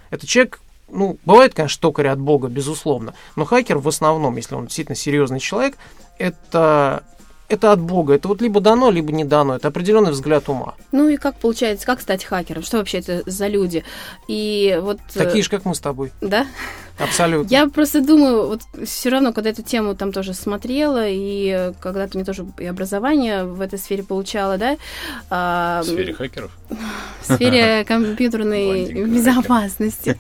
это 0.10 0.26
человек, 0.26 0.60
ну, 0.92 1.18
бывает, 1.26 1.54
конечно, 1.54 1.82
токарь 1.82 2.08
от 2.08 2.20
Бога, 2.20 2.48
безусловно, 2.48 3.14
но 3.36 3.46
хакер 3.46 3.78
в 3.78 3.88
основном, 3.88 4.36
если 4.36 4.56
он 4.56 4.66
действительно 4.66 4.96
серьезный 4.96 5.40
человек, 5.40 5.78
это 6.18 7.04
это 7.50 7.72
от 7.72 7.82
Бога. 7.82 8.14
Это 8.14 8.28
вот 8.28 8.42
либо 8.42 8.62
дано, 8.62 8.92
либо 8.92 9.12
не 9.12 9.26
дано. 9.26 9.56
Это 9.56 9.68
определенный 9.68 10.12
взгляд 10.12 10.48
ума. 10.50 10.76
Ну 10.92 11.10
и 11.10 11.18
как 11.18 11.36
получается, 11.36 11.86
как 11.86 12.00
стать 12.02 12.24
хакером? 12.24 12.64
Что 12.64 12.78
вообще 12.78 13.00
это 13.00 13.24
за 13.26 13.48
люди? 13.48 13.84
И 14.28 14.80
вот... 14.82 15.00
Такие 15.14 15.44
же, 15.44 15.50
как 15.50 15.66
мы 15.66 15.76
с 15.76 15.80
тобой. 15.80 16.12
Да? 16.22 16.46
Абсолютно. 17.00 17.50
Я 17.50 17.68
просто 17.68 18.02
думаю, 18.02 18.48
вот 18.48 18.62
все 18.86 19.10
равно, 19.10 19.32
когда 19.32 19.52
эту 19.52 19.64
тему 19.64 19.96
там 19.96 20.12
тоже 20.12 20.34
смотрела, 20.34 21.06
и 21.08 21.72
когда-то 21.80 22.18
мне 22.18 22.26
тоже 22.26 22.46
и 22.60 22.66
образование 22.66 23.46
в 23.46 23.62
этой 23.62 23.80
сфере 23.80 24.04
получала, 24.04 24.58
да? 24.58 24.78
А, 25.30 25.82
в 25.82 25.86
сфере 25.86 26.14
хакеров? 26.14 26.52
В 27.22 27.34
сфере 27.34 27.86
компьютерной 27.88 29.06
безопасности. 29.06 30.18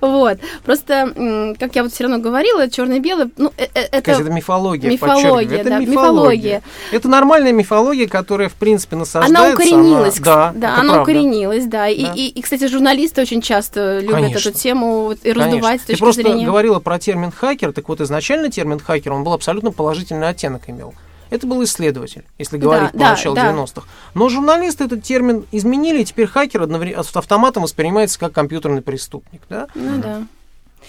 Вот. 0.00 0.38
Просто, 0.64 1.54
как 1.58 1.76
я 1.76 1.82
вот 1.82 1.92
все 1.92 2.04
равно 2.04 2.18
говорила, 2.18 2.68
черно-белое, 2.70 3.30
ну, 3.36 3.52
э, 3.58 3.66
э, 3.74 3.80
это... 3.92 4.12
Это 4.12 4.30
мифология, 4.30 4.90
Мифология, 4.90 5.64
да, 5.64 5.78
мифология. 5.78 6.62
Это 6.90 7.08
нормальная 7.08 7.52
мифология, 7.52 8.08
которая, 8.08 8.48
в 8.48 8.54
принципе, 8.54 8.96
насаждается. 8.96 9.44
Она 9.44 9.54
укоренилась. 9.54 10.18
Да, 10.18 10.52
да 10.54 10.76
она 10.76 11.02
укоренилась, 11.02 11.66
да. 11.66 11.88
И, 11.88 12.40
кстати, 12.40 12.66
журналисты 12.66 13.22
очень 13.22 13.40
часто 13.40 14.00
любят 14.00 14.36
эту 14.36 14.50
тему 14.52 15.14
и 15.22 15.32
раздувать 15.32 15.82
с 15.82 15.84
точки 15.84 16.12
зрения 16.12 16.32
зрения... 16.32 16.46
говорила 16.46 16.80
про 16.80 16.98
термин 16.98 17.30
хакер, 17.30 17.72
так 17.72 17.88
вот 17.88 18.00
изначально 18.00 18.50
термин 18.50 18.78
хакер, 18.78 19.12
он 19.12 19.24
был 19.24 19.32
абсолютно 19.32 19.70
положительный 19.70 20.28
оттенок 20.28 20.62
имел. 20.68 20.94
Это 21.30 21.46
был 21.46 21.64
исследователь, 21.64 22.24
если 22.38 22.58
говорить 22.58 22.90
да, 22.92 22.92
по 22.92 22.98
да, 22.98 23.10
началу 23.12 23.34
да. 23.34 23.52
90-х. 23.52 23.86
Но 24.14 24.28
журналисты 24.28 24.84
этот 24.84 25.02
термин 25.02 25.46
изменили, 25.50 26.02
и 26.02 26.04
теперь 26.04 26.26
хакер 26.26 26.68
с 27.02 27.16
автоматом 27.16 27.62
воспринимается 27.62 28.18
как 28.18 28.32
компьютерный 28.32 28.82
преступник. 28.82 29.40
Да? 29.48 29.66
Ну 29.74 29.98
да. 30.02 30.22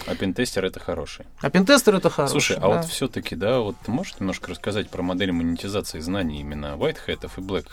А 0.06 0.14
пентестер 0.14 0.64
это 0.64 0.80
хороший. 0.80 1.26
А 1.40 1.50
пентестер 1.50 1.94
это 1.94 2.10
хороший. 2.10 2.32
Слушай, 2.32 2.58
а 2.60 2.68
вот 2.68 2.84
все-таки, 2.86 3.36
да, 3.36 3.60
вот 3.60 3.76
ты 3.84 3.90
можешь 3.90 4.18
немножко 4.18 4.50
рассказать 4.50 4.90
про 4.90 5.02
модель 5.02 5.32
монетизации 5.32 6.00
знаний 6.00 6.40
именно 6.40 6.74
white 6.76 6.98
и 7.06 7.40
black 7.40 7.66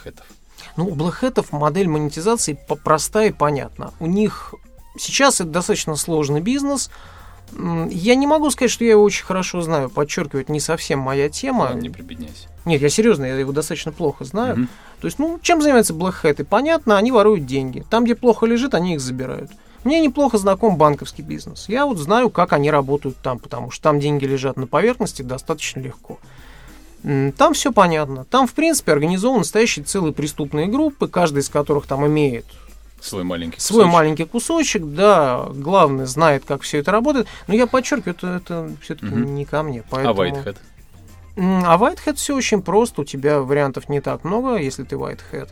Ну, 0.77 0.87
у 0.87 0.95
black 0.95 1.45
модель 1.51 1.87
монетизации 1.87 2.59
простая 2.83 3.29
и 3.29 3.33
понятна. 3.33 3.93
У 3.99 4.05
них 4.05 4.53
сейчас 4.97 5.41
это 5.41 5.49
достаточно 5.49 5.95
сложный 5.95 6.41
бизнес. 6.41 6.89
Я 7.53 8.15
не 8.15 8.27
могу 8.27 8.49
сказать, 8.49 8.71
что 8.71 8.85
я 8.85 8.91
его 8.91 9.03
очень 9.03 9.25
хорошо 9.25 9.61
знаю. 9.61 9.89
Подчеркивать 9.89 10.47
не 10.47 10.59
совсем 10.59 10.99
моя 10.99 11.29
тема. 11.29 11.73
Не 11.73 11.89
прибедняйся. 11.89 12.47
Нет, 12.63 12.81
я 12.81 12.89
серьезно, 12.89 13.25
я 13.25 13.35
его 13.35 13.51
достаточно 13.51 13.91
плохо 13.91 14.23
знаю. 14.23 14.53
Угу. 14.53 14.67
То 15.01 15.07
есть, 15.07 15.19
ну, 15.19 15.39
чем 15.41 15.61
занимается 15.61 15.93
Black 15.93 16.15
Hat? 16.23 16.41
И 16.41 16.43
понятно, 16.43 16.97
они 16.97 17.11
воруют 17.11 17.45
деньги. 17.45 17.83
Там, 17.89 18.05
где 18.05 18.15
плохо 18.15 18.45
лежит, 18.45 18.75
они 18.75 18.93
их 18.93 19.01
забирают. 19.01 19.51
Мне 19.83 19.99
неплохо 19.99 20.37
знаком 20.37 20.77
банковский 20.77 21.21
бизнес. 21.21 21.67
Я 21.67 21.85
вот 21.85 21.97
знаю, 21.97 22.29
как 22.29 22.53
они 22.53 22.69
работают 22.69 23.17
там, 23.17 23.39
потому 23.39 23.71
что 23.71 23.83
там 23.83 23.99
деньги 23.99 24.25
лежат 24.25 24.57
на 24.57 24.67
поверхности 24.67 25.21
достаточно 25.21 25.79
легко. 25.79 26.19
Там 27.03 27.53
все 27.53 27.71
понятно. 27.71 28.25
Там, 28.25 28.45
в 28.45 28.53
принципе, 28.53 28.91
организованы 28.91 29.39
настоящие 29.39 29.83
целые 29.83 30.13
преступные 30.13 30.67
группы, 30.67 31.07
каждая 31.07 31.41
из 31.41 31.49
которых 31.49 31.87
там 31.87 32.05
имеет 32.05 32.45
Свой 33.01 33.23
маленький 33.23 33.55
кусочек. 33.55 33.73
Свой 33.73 33.85
маленький 33.87 34.25
кусочек, 34.25 34.83
да. 34.85 35.47
Главный 35.53 36.05
знает, 36.05 36.43
как 36.45 36.61
все 36.61 36.77
это 36.77 36.91
работает. 36.91 37.27
Но 37.47 37.55
я 37.55 37.65
подчеркиваю, 37.65 38.15
это, 38.15 38.27
это 38.27 38.71
все-таки 38.81 39.07
угу. 39.07 39.17
не 39.17 39.45
ко 39.45 39.63
мне. 39.63 39.79
А 39.79 39.83
поэтому... 39.89 40.21
А 40.21 40.25
Whitehead? 40.25 40.57
А 41.37 41.77
Whitehead 41.77 42.15
все 42.15 42.35
очень 42.35 42.61
просто. 42.61 43.01
У 43.01 43.03
тебя 43.03 43.41
вариантов 43.41 43.89
не 43.89 44.01
так 44.01 44.23
много, 44.23 44.57
если 44.57 44.83
ты 44.83 44.95
Whitehead. 44.95 45.49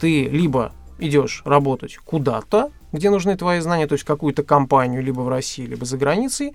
Ты 0.00 0.28
либо 0.28 0.72
идешь 1.00 1.42
работать 1.44 1.96
куда-то, 1.96 2.70
где 2.94 3.10
нужны 3.10 3.36
твои 3.36 3.58
знания, 3.60 3.88
то 3.88 3.94
есть 3.94 4.04
какую-то 4.04 4.44
компанию, 4.44 5.02
либо 5.02 5.20
в 5.20 5.28
России, 5.28 5.66
либо 5.66 5.84
за 5.84 5.98
границей, 5.98 6.54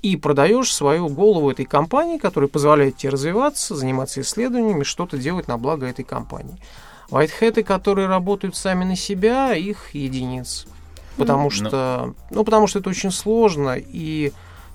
и 0.00 0.16
продаешь 0.16 0.72
свою 0.72 1.08
голову 1.08 1.50
этой 1.50 1.64
компании, 1.64 2.18
которая 2.18 2.48
позволяет 2.48 2.96
тебе 2.96 3.10
развиваться, 3.10 3.74
заниматься 3.74 4.20
исследованиями, 4.20 4.84
что-то 4.84 5.18
делать 5.18 5.48
на 5.48 5.58
благо 5.58 5.86
этой 5.86 6.04
компании. 6.04 6.56
Вайтхеты, 7.10 7.64
которые 7.64 8.06
работают 8.06 8.56
сами 8.56 8.84
на 8.84 8.96
себя, 8.96 9.54
их 9.54 9.94
единиц. 9.94 10.66
Потому 11.16 11.48
mm. 11.48 11.50
что, 11.50 12.14
ну, 12.30 12.44
потому 12.44 12.68
что 12.68 12.78
это 12.78 12.88
очень 12.88 13.10
сложно 13.10 13.76
и 13.76 14.32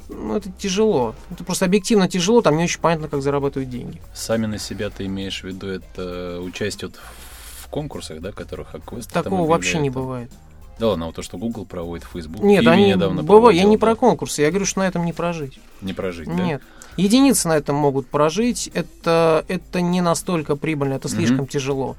ну, 0.10 0.36
это 0.36 0.52
тяжело. 0.52 1.16
Это 1.32 1.44
просто 1.44 1.66
объективно 1.66 2.08
тяжело, 2.10 2.42
там 2.42 2.58
не 2.58 2.66
очень 2.66 2.82
понятно, 2.82 3.08
как 3.08 3.22
зарабатывать 3.22 3.70
деньги. 3.70 4.02
Сами 4.14 4.46
на 4.46 4.60
себя 4.60 4.90
ты 4.90 5.06
имеешь 5.06 5.42
в 5.42 5.46
виду 5.46 5.68
это 5.68 6.40
участие 6.42 6.92
в 6.92 7.68
конкурсах, 7.70 8.22
да, 8.22 8.32
которых 8.32 8.76
Такого 9.12 9.48
вообще 9.48 9.80
не 9.80 9.90
бывает. 9.90 10.32
Да 10.80 10.90
ладно, 10.90 11.06
а 11.06 11.08
вот 11.08 11.16
то, 11.16 11.22
что 11.22 11.38
Google 11.38 11.66
проводит, 11.66 12.06
Facebook. 12.12 12.44
Нет, 12.44 12.66
они 12.68 12.90
недавно 12.90 13.24
бывает, 13.24 13.58
я 13.58 13.64
не 13.64 13.78
про 13.78 13.96
конкурсы, 13.96 14.42
я 14.42 14.50
говорю, 14.50 14.66
что 14.66 14.80
на 14.80 14.88
этом 14.88 15.06
не 15.06 15.14
прожить. 15.14 15.60
Не 15.82 15.94
прожить, 15.94 16.28
да? 16.28 16.34
Нет. 16.34 16.62
Единицы 16.98 17.48
на 17.48 17.58
этом 17.58 17.76
могут 17.76 18.08
прожить, 18.08 18.70
это, 18.74 19.46
это 19.48 19.82
не 19.82 20.02
настолько 20.02 20.56
прибыльно, 20.56 20.94
это 20.94 21.08
слишком 21.08 21.42
mm-hmm. 21.42 21.50
тяжело. 21.50 21.96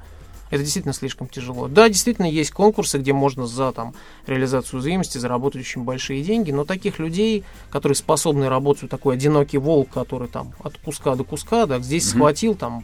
Это 0.49 0.63
действительно 0.63 0.93
слишком 0.93 1.27
тяжело. 1.27 1.67
Да, 1.67 1.87
действительно 1.89 2.25
есть 2.25 2.51
конкурсы, 2.51 2.97
где 2.97 3.13
можно 3.13 3.45
за 3.45 3.71
там, 3.71 3.93
реализацию 4.25 4.79
уязвимости 4.79 5.17
заработать 5.17 5.61
очень 5.61 5.83
большие 5.83 6.23
деньги, 6.23 6.51
но 6.51 6.65
таких 6.65 6.99
людей, 6.99 7.43
которые 7.69 7.95
способны 7.95 8.49
работать, 8.49 8.89
такой 8.89 9.15
одинокий 9.15 9.57
волк, 9.59 9.89
который 9.91 10.27
там 10.27 10.53
от 10.63 10.77
куска 10.77 11.15
до 11.15 11.23
куска, 11.23 11.65
да, 11.65 11.79
здесь 11.79 12.03
mm 12.05 12.09
схватил, 12.09 12.55
там 12.55 12.83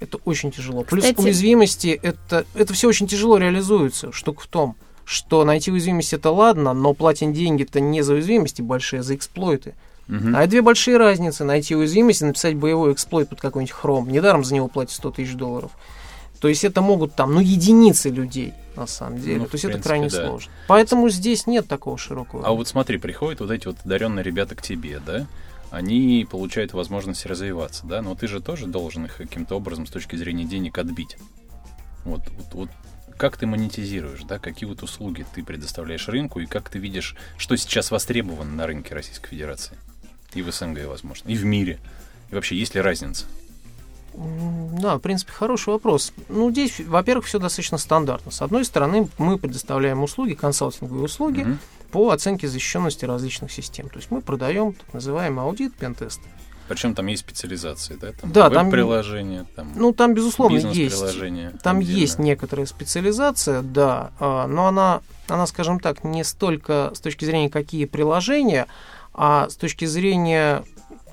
это 0.00 0.18
очень 0.24 0.50
тяжело. 0.50 0.84
Плюс 0.84 1.04
Кстати... 1.04 1.20
уязвимости 1.20 1.98
это, 2.02 2.46
это 2.54 2.72
все 2.74 2.88
очень 2.88 3.06
тяжело 3.06 3.38
реализуется. 3.38 4.10
Штука 4.12 4.42
в 4.42 4.46
том, 4.46 4.76
что 5.06 5.44
найти 5.44 5.70
уязвимость 5.70 6.12
это 6.12 6.30
ладно, 6.30 6.74
но 6.74 6.92
платить 6.92 7.32
деньги-то 7.32 7.78
не 7.78 8.02
за 8.02 8.14
уязвимости 8.14 8.60
большие, 8.60 9.00
а 9.00 9.02
за 9.04 9.14
эксплойты. 9.14 9.74
Угу. 10.08 10.34
А 10.34 10.40
это 10.40 10.50
две 10.50 10.62
большие 10.62 10.96
разницы. 10.96 11.44
Найти 11.44 11.76
уязвимость 11.76 12.22
и 12.22 12.24
написать 12.24 12.56
боевой 12.56 12.92
эксплойт 12.92 13.28
под 13.28 13.40
какой-нибудь 13.40 13.72
хром. 13.72 14.08
Недаром 14.08 14.44
за 14.44 14.54
него 14.54 14.66
платят 14.66 14.94
100 14.94 15.10
тысяч 15.12 15.34
долларов. 15.34 15.70
То 16.40 16.48
есть 16.48 16.64
это 16.64 16.82
могут 16.82 17.14
там, 17.14 17.34
ну, 17.34 17.40
единицы 17.40 18.10
людей, 18.10 18.52
на 18.74 18.88
самом 18.88 19.20
деле. 19.20 19.38
Ну, 19.38 19.46
То 19.46 19.54
есть 19.54 19.62
принципе, 19.62 19.78
это 19.78 19.82
крайне 19.82 20.08
да. 20.08 20.26
сложно. 20.26 20.52
Поэтому 20.66 21.08
здесь 21.08 21.46
нет 21.46 21.68
такого 21.68 21.96
широкого. 21.96 22.44
А 22.44 22.50
вот 22.50 22.66
смотри, 22.66 22.98
приходят 22.98 23.40
вот 23.40 23.52
эти 23.52 23.68
вот 23.68 23.76
одаренные 23.84 24.24
ребята 24.24 24.56
к 24.56 24.62
тебе, 24.62 25.00
да? 25.04 25.26
Они 25.70 26.26
получают 26.28 26.72
возможность 26.72 27.26
развиваться, 27.26 27.86
да? 27.86 28.02
Но 28.02 28.16
ты 28.16 28.26
же 28.26 28.40
тоже 28.40 28.66
должен 28.66 29.04
их 29.04 29.16
каким-то 29.16 29.54
образом 29.54 29.86
с 29.86 29.90
точки 29.90 30.16
зрения 30.16 30.44
денег 30.44 30.78
отбить. 30.78 31.16
Вот, 32.04 32.22
вот, 32.36 32.46
вот 32.54 32.70
как 33.16 33.36
ты 33.36 33.46
монетизируешь, 33.46 34.22
да, 34.22 34.38
какие 34.38 34.68
вот 34.68 34.82
услуги 34.82 35.26
ты 35.34 35.42
предоставляешь 35.42 36.08
рынку 36.08 36.40
и 36.40 36.46
как 36.46 36.68
ты 36.68 36.78
видишь, 36.78 37.16
что 37.38 37.56
сейчас 37.56 37.90
востребовано 37.90 38.52
на 38.52 38.66
рынке 38.66 38.94
Российской 38.94 39.30
Федерации 39.30 39.76
и 40.34 40.42
в 40.42 40.50
СНГ, 40.52 40.86
возможно, 40.86 41.28
и 41.28 41.34
в 41.34 41.44
мире. 41.44 41.78
И 42.30 42.34
вообще, 42.34 42.56
есть 42.56 42.74
ли 42.74 42.80
разница? 42.80 43.24
Да, 44.14 44.96
в 44.96 45.00
принципе, 45.00 45.32
хороший 45.32 45.70
вопрос. 45.70 46.12
Ну, 46.28 46.50
здесь, 46.50 46.80
во-первых, 46.80 47.26
все 47.26 47.38
достаточно 47.38 47.76
стандартно. 47.76 48.32
С 48.32 48.40
одной 48.40 48.64
стороны, 48.64 49.08
мы 49.18 49.38
предоставляем 49.38 50.02
услуги, 50.02 50.32
консалтинговые 50.32 51.04
услуги 51.04 51.42
угу. 51.42 51.58
по 51.92 52.10
оценке 52.10 52.48
защищенности 52.48 53.04
различных 53.04 53.52
систем. 53.52 53.88
То 53.90 53.98
есть 53.98 54.10
мы 54.10 54.22
продаем 54.22 54.72
так 54.72 54.94
называемый 54.94 55.44
аудит, 55.44 55.74
пентест. 55.74 56.20
Причем 56.68 56.94
там 56.94 57.06
есть 57.06 57.22
специализации, 57.22 57.94
да? 57.94 58.12
Там 58.12 58.32
да, 58.32 58.50
там 58.50 58.70
приложение, 58.70 59.46
там. 59.54 59.72
Ну, 59.76 59.92
там 59.92 60.14
безусловно 60.14 60.56
есть. 60.56 61.00
Там 61.62 61.78
отдельно. 61.78 61.98
есть 61.98 62.18
некоторая 62.18 62.66
специализация, 62.66 63.62
да, 63.62 64.10
а, 64.18 64.46
но 64.46 64.66
она, 64.66 65.00
она, 65.28 65.46
скажем 65.46 65.78
так, 65.78 66.02
не 66.02 66.24
столько 66.24 66.92
с 66.94 67.00
точки 67.00 67.24
зрения 67.24 67.50
какие 67.50 67.84
приложения, 67.84 68.66
а 69.14 69.48
с 69.48 69.56
точки 69.56 69.84
зрения 69.84 70.64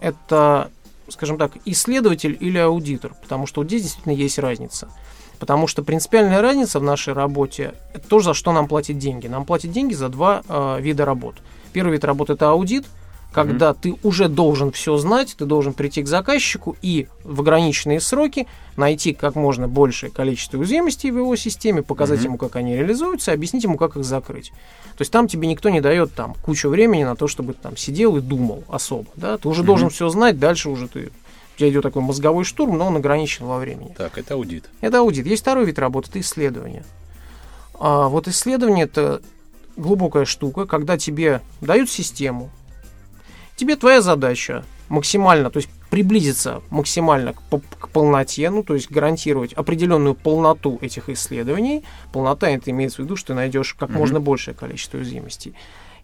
это 0.01 0.71
скажем 1.09 1.37
так, 1.37 1.51
исследователь 1.65 2.35
или 2.39 2.57
аудитор, 2.57 3.13
потому 3.21 3.45
что 3.45 3.61
вот 3.61 3.67
здесь 3.67 3.83
действительно 3.83 4.13
есть 4.13 4.39
разница. 4.39 4.89
Потому 5.37 5.67
что 5.67 5.83
принципиальная 5.83 6.41
разница 6.41 6.79
в 6.79 6.83
нашей 6.83 7.13
работе– 7.13 7.75
это 7.93 8.07
то, 8.07 8.19
за 8.19 8.33
что 8.33 8.53
нам 8.53 8.67
платят 8.67 8.97
деньги. 8.97 9.27
Нам 9.27 9.45
платят 9.45 9.71
деньги 9.71 9.93
за 9.93 10.07
два 10.07 10.41
э, 10.47 10.77
вида 10.79 11.03
работ. 11.05 11.35
Первый 11.73 11.91
вид 11.91 12.05
работы– 12.05 12.33
это 12.33 12.49
аудит– 12.49 12.85
когда 13.33 13.71
mm-hmm. 13.71 13.77
ты 13.81 13.95
уже 14.03 14.29
должен 14.29 14.71
все 14.71 14.95
знать, 14.97 15.35
ты 15.37 15.45
должен 15.45 15.73
прийти 15.73 16.03
к 16.03 16.07
заказчику 16.07 16.77
и 16.81 17.07
в 17.23 17.41
ограниченные 17.41 17.99
сроки 17.99 18.47
найти 18.77 19.13
как 19.13 19.35
можно 19.35 19.67
большее 19.67 20.11
количество 20.11 20.57
уязвимостей 20.57 21.11
в 21.11 21.17
его 21.17 21.35
системе, 21.35 21.81
показать 21.81 22.19
mm-hmm. 22.19 22.25
ему, 22.25 22.37
как 22.37 22.55
они 22.55 22.75
реализуются, 22.75 23.31
объяснить 23.33 23.63
ему, 23.63 23.77
как 23.77 23.97
их 23.97 24.05
закрыть. 24.05 24.51
То 24.97 25.01
есть 25.01 25.11
там 25.11 25.27
тебе 25.27 25.47
никто 25.47 25.69
не 25.69 25.81
дает 25.81 26.13
там 26.13 26.35
кучу 26.43 26.69
времени 26.69 27.03
на 27.03 27.15
то, 27.15 27.27
чтобы 27.27 27.53
ты 27.53 27.59
там 27.61 27.75
сидел 27.75 28.15
и 28.17 28.21
думал 28.21 28.63
особо, 28.69 29.07
да, 29.15 29.37
ты 29.37 29.47
уже 29.47 29.63
mm-hmm. 29.63 29.65
должен 29.65 29.89
все 29.89 30.09
знать, 30.09 30.39
дальше 30.39 30.69
уже 30.69 30.87
ты 30.87 31.11
у 31.55 31.59
тебя 31.59 31.69
идет 31.69 31.83
такой 31.83 32.01
мозговой 32.01 32.45
штурм, 32.45 32.77
но 32.77 32.87
он 32.87 32.95
ограничен 32.95 33.45
во 33.45 33.59
времени. 33.59 33.93
Так, 33.95 34.17
это 34.17 34.33
аудит. 34.33 34.69
Это 34.81 34.99
аудит. 34.99 35.27
Есть 35.27 35.43
второй 35.43 35.65
вид 35.65 35.77
работы, 35.77 36.09
это 36.09 36.19
исследование. 36.19 36.83
А 37.79 38.07
вот 38.07 38.27
исследование 38.27 38.85
это 38.85 39.21
глубокая 39.75 40.25
штука, 40.25 40.65
когда 40.65 40.97
тебе 40.97 41.41
дают 41.61 41.91
систему, 41.91 42.49
тебе 43.63 43.75
твоя 43.77 44.01
задача 44.01 44.65
максимально, 44.89 45.49
то 45.49 45.57
есть 45.57 45.69
приблизиться 45.89 46.61
максимально 46.69 47.33
к, 47.33 47.39
к 47.79 47.89
полноте, 47.89 48.49
ну, 48.49 48.63
то 48.63 48.73
есть 48.73 48.91
гарантировать 48.91 49.53
определенную 49.53 50.15
полноту 50.15 50.77
этих 50.81 51.09
исследований. 51.09 51.83
Полнота 52.11 52.49
это 52.49 52.71
имеется 52.71 53.01
в 53.01 53.05
виду, 53.05 53.15
что 53.15 53.27
ты 53.27 53.33
найдешь 53.35 53.73
как 53.73 53.89
mm-hmm. 53.89 53.97
можно 53.97 54.19
большее 54.19 54.53
количество 54.53 54.97
уязвимостей. 54.97 55.53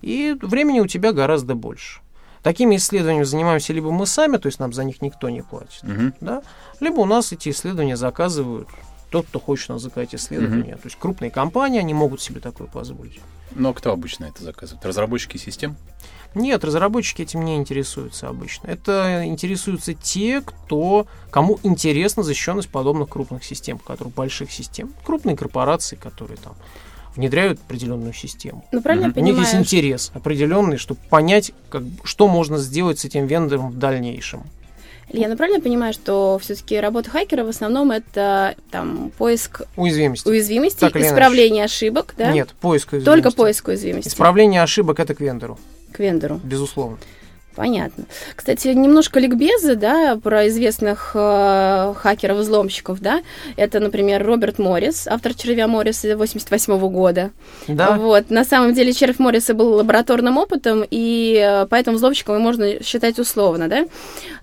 И 0.02 0.38
времени 0.42 0.80
у 0.80 0.88
тебя 0.88 1.12
гораздо 1.12 1.56
больше. 1.56 2.00
Такими 2.42 2.78
исследованиями 2.78 3.26
занимаемся 3.26 3.74
либо 3.74 3.92
мы 3.92 4.06
сами, 4.06 4.38
то 4.38 4.48
есть 4.48 4.60
нам 4.60 4.72
за 4.72 4.86
них 4.86 5.02
никто 5.02 5.30
не 5.30 5.42
платит, 5.42 5.84
Мгм. 5.84 6.14
да, 6.22 6.42
либо 6.80 7.02
у 7.02 7.06
нас 7.06 7.34
эти 7.34 7.50
исследования 7.50 7.98
заказывают 7.98 8.70
тот, 9.10 9.28
кто 9.28 9.40
хочет 9.40 9.70
у 9.70 9.74
нас 9.74 9.82
заказать 9.82 10.16
исследования. 10.16 10.76
То 10.76 10.86
есть 10.86 10.98
крупные 10.98 11.32
компании, 11.32 11.80
они 11.80 11.94
могут 11.94 12.22
себе 12.22 12.40
такое 12.40 12.68
позволить. 12.68 13.20
Но 13.56 13.74
кто 13.74 13.92
обычно 13.92 14.26
это 14.26 14.44
заказывает? 14.44 14.86
Разработчики 14.86 15.38
систем? 15.38 15.76
Нет, 16.36 16.64
разработчики 16.64 17.24
этим 17.24 17.44
не 17.44 17.56
интересуются 17.56 18.28
обычно. 18.28 18.68
Это 18.68 19.24
интересуются 19.26 19.96
те, 19.96 20.42
кто, 20.42 21.08
кому 21.32 21.60
интересна 21.64 22.22
защищенность 22.22 22.70
подобных 22.70 23.10
крупных 23.10 23.44
систем, 23.44 23.80
которых 23.80 24.14
больших 24.14 24.52
систем. 24.52 24.94
Крупные 25.04 25.36
корпорации, 25.36 25.96
которые 25.96 26.38
там 26.38 26.54
внедряют 27.16 27.60
определенную 27.60 28.14
систему. 28.14 28.64
Ну, 28.72 28.82
правильно 28.82 29.12
У 29.16 29.20
них 29.20 29.38
есть 29.38 29.56
интерес 29.56 30.12
определенный, 30.14 30.78
чтобы 30.78 31.00
понять, 31.10 31.52
как, 31.70 31.84
что 32.04 32.28
можно 32.28 32.58
сделать 32.60 33.00
с 33.00 33.06
этим 33.06 33.26
вендором 33.26 33.72
в 33.72 33.78
дальнейшем. 33.78 34.44
Илья, 35.12 35.28
ну 35.28 35.36
правильно 35.36 35.58
я 35.58 35.62
понимаю, 35.64 35.92
что 35.94 36.38
все-таки 36.42 36.80
работа 36.80 37.10
хакера 37.10 37.44
в 37.44 37.48
основном 37.50 37.92
это 37.92 38.56
там 38.72 39.12
поиск 39.18 39.62
Уязвимости. 39.76 40.28
уязвимостей, 40.28 40.80
Так 40.80 40.96
исправление 40.98 41.64
ошибок, 41.66 42.14
да? 42.18 42.32
Нет, 42.32 42.50
поиск 42.62 42.94
уязвимости. 42.94 43.24
Только 43.24 43.36
поиск 43.36 43.68
уязвимостей 43.68 44.10
Исправление 44.10 44.62
ошибок 44.62 45.00
это 45.00 45.16
к 45.16 45.20
вендору, 45.20 45.58
к 45.92 46.00
вендору. 46.00 46.40
безусловно. 46.44 46.98
Понятно. 47.60 48.06
Кстати, 48.38 48.70
немножко 48.70 49.20
ликбеза, 49.20 49.76
да, 49.76 50.16
про 50.16 50.48
известных 50.48 51.12
э, 51.14 51.94
хакеров-взломщиков, 51.94 53.02
да. 53.02 53.22
Это, 53.58 53.82
например, 53.82 54.26
Роберт 54.26 54.60
Моррис, 54.60 55.08
автор 55.08 55.34
«Червя 55.34 55.68
Морриса» 55.68 56.16
88 56.16 56.80
года. 56.90 57.32
Да, 57.68 57.98
Вот. 57.98 58.30
На 58.30 58.46
самом 58.46 58.74
деле 58.74 58.94
червь 58.94 59.20
Морриса 59.20 59.54
был 59.54 59.74
лабораторным 59.74 60.38
опытом, 60.38 60.86
и 60.90 61.36
э, 61.38 61.66
поэтому 61.70 61.98
взломщиком 61.98 62.36
его 62.36 62.44
можно 62.46 62.82
считать 62.82 63.20
условно, 63.20 63.68
да. 63.68 63.86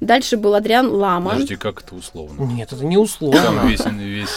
Дальше 0.02 0.36
был 0.36 0.54
Адриан 0.54 0.88
Лама. 0.90 1.30
Подожди, 1.30 1.56
как 1.56 1.82
это 1.84 1.94
условно? 1.94 2.42
нет, 2.52 2.70
это 2.70 2.84
не 2.84 2.98
условно. 2.98 3.40
Там 3.42 3.66
весь, 3.66 3.80
весь 3.86 4.28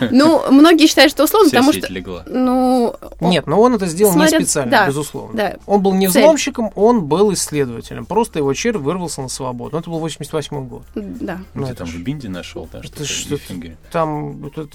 Ну, 0.12 0.48
многие 0.52 0.86
считают, 0.86 1.10
что 1.10 1.24
условно, 1.24 1.48
вся 1.48 1.56
потому 1.58 1.72
сеть 1.72 1.86
что, 1.86 1.92
легла. 1.92 2.22
ну... 2.28 2.94
Нет, 3.20 3.48
но 3.48 3.60
он 3.60 3.74
это 3.74 3.86
сделал 3.86 4.12
Смотря- 4.12 4.38
не 4.38 4.44
специально, 4.44 4.70
да, 4.70 4.86
безусловно. 4.86 5.36
да. 5.36 5.56
Он 5.66 5.82
был 5.82 5.92
не 5.94 6.06
взломщиком, 6.06 6.70
он 6.76 7.06
был 7.06 7.32
исследователем. 7.32 8.06
Просто 8.06 8.27
его 8.36 8.52
червь 8.54 8.80
вырвался 8.80 9.22
на 9.22 9.28
свободу. 9.28 9.70
Но 9.72 9.78
это 9.80 9.90
был 9.90 9.98
88 10.00 10.66
год. 10.68 10.82
Да. 10.94 11.40
Ну, 11.54 11.66
Ты 11.66 11.74
там 11.74 11.86
ж- 11.86 11.94
в 11.94 12.02
Бинде 12.02 12.28
нашел, 12.28 12.68
да, 12.72 12.80
это 12.80 13.04
что-то 13.04 13.30
Гриффингере? 13.36 13.76
Там... 13.92 14.44
это- 14.46 14.68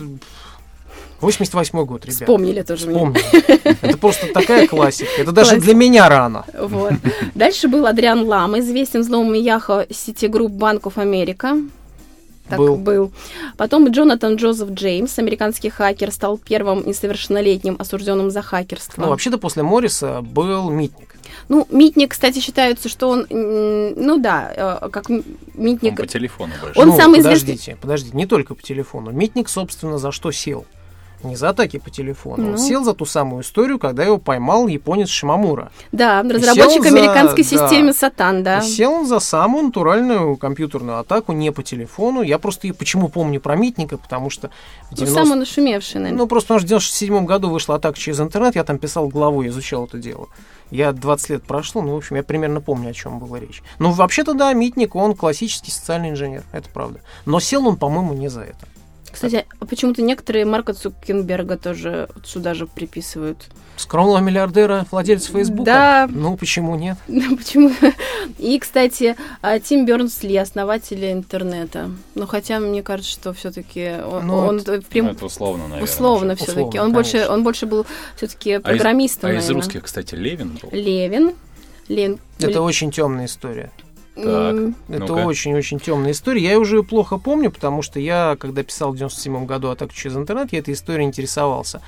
88 1.21 1.85
год, 1.85 2.05
ребят. 2.05 2.19
Вспомнили 2.19 2.61
тоже. 2.61 2.87
Вспомнили. 2.87 3.79
Это 3.81 3.97
просто 3.97 4.27
такая 4.33 4.67
классика. 4.69 5.09
Это 5.17 5.31
даже 5.31 5.51
Классика. 5.51 5.65
для 5.65 5.73
меня 5.75 6.09
рано. 6.09 6.45
Вот. 6.59 6.93
Дальше 7.33 7.67
был 7.67 7.85
Адриан 7.87 8.25
Лам, 8.27 8.59
известен 8.59 9.01
взломом 9.01 9.33
Yahoo 9.33 9.87
Citigroup 9.89 10.51
Bank 10.51 10.82
of 10.82 10.97
America. 10.97 11.55
Так 12.49 12.59
Был. 12.59 12.75
был. 12.75 13.11
Потом 13.57 13.89
Джонатан 13.89 14.35
Джозеф 14.35 14.69
Джеймс, 14.71 15.17
американский 15.17 15.69
хакер, 15.69 16.11
стал 16.11 16.37
первым 16.37 16.85
несовершеннолетним 16.85 17.77
осужденным 17.79 18.29
за 18.31 18.41
хакерство. 18.41 19.01
Ну, 19.01 19.09
вообще-то 19.09 19.37
после 19.37 19.63
Морриса 19.63 20.21
был 20.21 20.69
Митник. 20.69 21.15
Ну, 21.49 21.65
Митник, 21.71 22.11
кстати, 22.11 22.39
считается, 22.39 22.89
что 22.89 23.09
он, 23.09 23.25
ну 23.29 24.17
да, 24.17 24.79
э, 24.83 24.89
как 24.89 25.09
м- 25.09 25.23
Он 25.57 25.63
Митник. 25.63 25.95
по 25.97 26.05
телефону 26.05 26.53
больше. 26.61 26.79
Он 26.79 26.89
ну, 26.89 26.97
самый 26.97 27.19
известный- 27.21 27.53
подождите, 27.53 27.77
подождите, 27.81 28.17
не 28.17 28.25
только 28.25 28.55
по 28.55 28.61
телефону. 28.61 29.11
Митник, 29.11 29.47
собственно, 29.49 29.97
за 29.97 30.11
что 30.11 30.31
сел? 30.31 30.65
Не 31.23 31.35
за 31.35 31.49
атаки 31.49 31.77
по 31.79 31.89
телефону. 31.89 32.43
Он 32.45 32.51
Ну. 32.51 32.57
сел 32.57 32.83
за 32.83 32.93
ту 32.93 33.05
самую 33.05 33.43
историю, 33.43 33.79
когда 33.79 34.03
его 34.03 34.17
поймал 34.17 34.67
японец 34.67 35.09
Шимамура. 35.09 35.71
Да, 35.91 36.21
разработчик 36.21 36.83
за- 36.83 36.89
американской 36.89 37.43
да. 37.43 37.49
системы 37.49 37.93
Сатан, 37.93 38.43
да. 38.43 38.59
И 38.59 38.61
сел 38.63 38.91
он 38.91 39.07
за 39.07 39.19
самую 39.19 39.65
натуральную 39.65 40.35
компьютерную 40.37 40.99
атаку, 40.99 41.31
не 41.31 41.51
по 41.51 41.63
телефону. 41.63 42.21
Я 42.21 42.39
просто 42.39 42.67
и 42.67 42.71
почему 42.71 43.09
помню 43.09 43.39
про 43.39 43.55
Митника, 43.55 43.97
потому 43.97 44.29
что 44.29 44.49
в 44.89 44.91
Ну, 44.91 44.97
90 44.97 45.23
самый 45.25 45.39
нашумевший, 45.39 46.01
наверное. 46.01 46.17
Ну, 46.19 46.27
просто 46.27 46.47
потому 46.47 46.59
что 46.59 46.65
в 46.65 46.69
97 46.69 47.25
году 47.25 47.49
вышла 47.49 47.75
атака 47.75 47.97
через 47.97 48.19
интернет, 48.19 48.55
я 48.55 48.63
там 48.63 48.77
писал 48.77 49.07
главу, 49.07 49.41
я 49.43 49.49
изучал 49.49 49.85
это 49.85 49.97
дело. 49.97 50.27
Я 50.71 50.91
20 50.91 51.29
лет 51.29 51.43
прошло, 51.43 51.81
ну, 51.81 51.93
в 51.93 51.97
общем, 51.97 52.15
я 52.15 52.23
примерно 52.23 52.59
помню, 52.59 52.89
о 52.89 52.93
чем 52.93 53.19
была 53.19 53.39
речь. 53.39 53.61
Ну, 53.79 53.91
вообще-то, 53.91 54.33
да, 54.33 54.51
Митник, 54.53 54.95
он 54.95 55.13
классический 55.15 55.71
социальный 55.71 56.09
инженер, 56.09 56.43
это 56.51 56.67
правда. 56.69 56.99
Но 57.25 57.39
сел 57.39 57.67
он, 57.67 57.75
по-моему, 57.77 58.13
не 58.13 58.27
за 58.27 58.41
это. 58.41 58.67
Кстати, 59.13 59.45
а 59.59 59.65
почему-то 59.65 60.01
некоторые 60.01 60.43
Марка 60.43 60.73
Цукенберга 60.73 61.55
тоже 61.57 62.09
вот 62.15 62.25
сюда 62.27 62.53
же 62.55 62.65
приписывают. 62.67 63.45
Скромного 63.77 64.17
миллиардера, 64.19 64.85
владельца 64.91 65.31
Фейсбука? 65.31 65.63
Да. 65.65 66.07
Ну, 66.11 66.35
почему 66.35 66.75
нет? 66.75 66.97
Ну, 67.07 67.37
почему? 67.37 67.71
И, 68.39 68.57
кстати, 68.59 69.15
а, 69.41 69.59
Тим 69.59 69.85
Бернс-Ли, 69.85 70.35
основатель 70.37 71.05
интернета. 71.11 71.91
Ну, 72.15 72.25
хотя 72.27 72.59
мне 72.59 72.81
кажется, 72.83 73.11
что 73.11 73.33
все-таки 73.33 73.91
он, 74.03 74.27
Ну, 74.27 74.35
он 74.37 74.57
это- 74.59 74.81
в 74.81 74.85
прям- 74.87 75.05
Ну, 75.05 75.11
это 75.11 75.25
условно, 75.25 75.63
наверное. 75.67 75.83
условно 75.83 76.35
все-таки. 76.35 76.79
Он 76.79 76.91
больше, 76.91 77.27
он 77.27 77.43
больше 77.43 77.65
был 77.67 77.85
все-таки 78.17 78.53
А 78.53 78.57
из- 78.57 78.63
программистом, 78.63 79.29
А 79.29 79.33
из 79.33 79.35
наверное. 79.43 79.55
русских, 79.63 79.83
кстати, 79.83 80.15
Левин 80.15 80.57
был? 80.61 80.69
Левин. 80.71 81.33
Левин. 81.87 82.19
Это 82.39 82.61
очень 82.61 82.91
темная 82.91 83.25
история. 83.25 83.71
М, 84.15 84.75
Это 84.89 84.99
Ну-ка. 84.99 85.25
очень-очень 85.25 85.79
темная 85.79 86.11
история. 86.11 86.41
Я 86.43 86.51
ее 86.53 86.59
уже 86.59 86.83
плохо 86.83 87.17
помню, 87.17 87.51
потому 87.51 87.81
что 87.81 87.99
я, 87.99 88.35
когда 88.39 88.63
писал 88.63 88.91
в 88.91 88.97
97 88.97 89.45
году 89.45 89.69
атаку 89.69 89.93
через 89.93 90.15
интернет, 90.15 90.53
я 90.53 90.59
этой 90.59 90.73
историей 90.73 91.05
интересовался. 91.07 91.81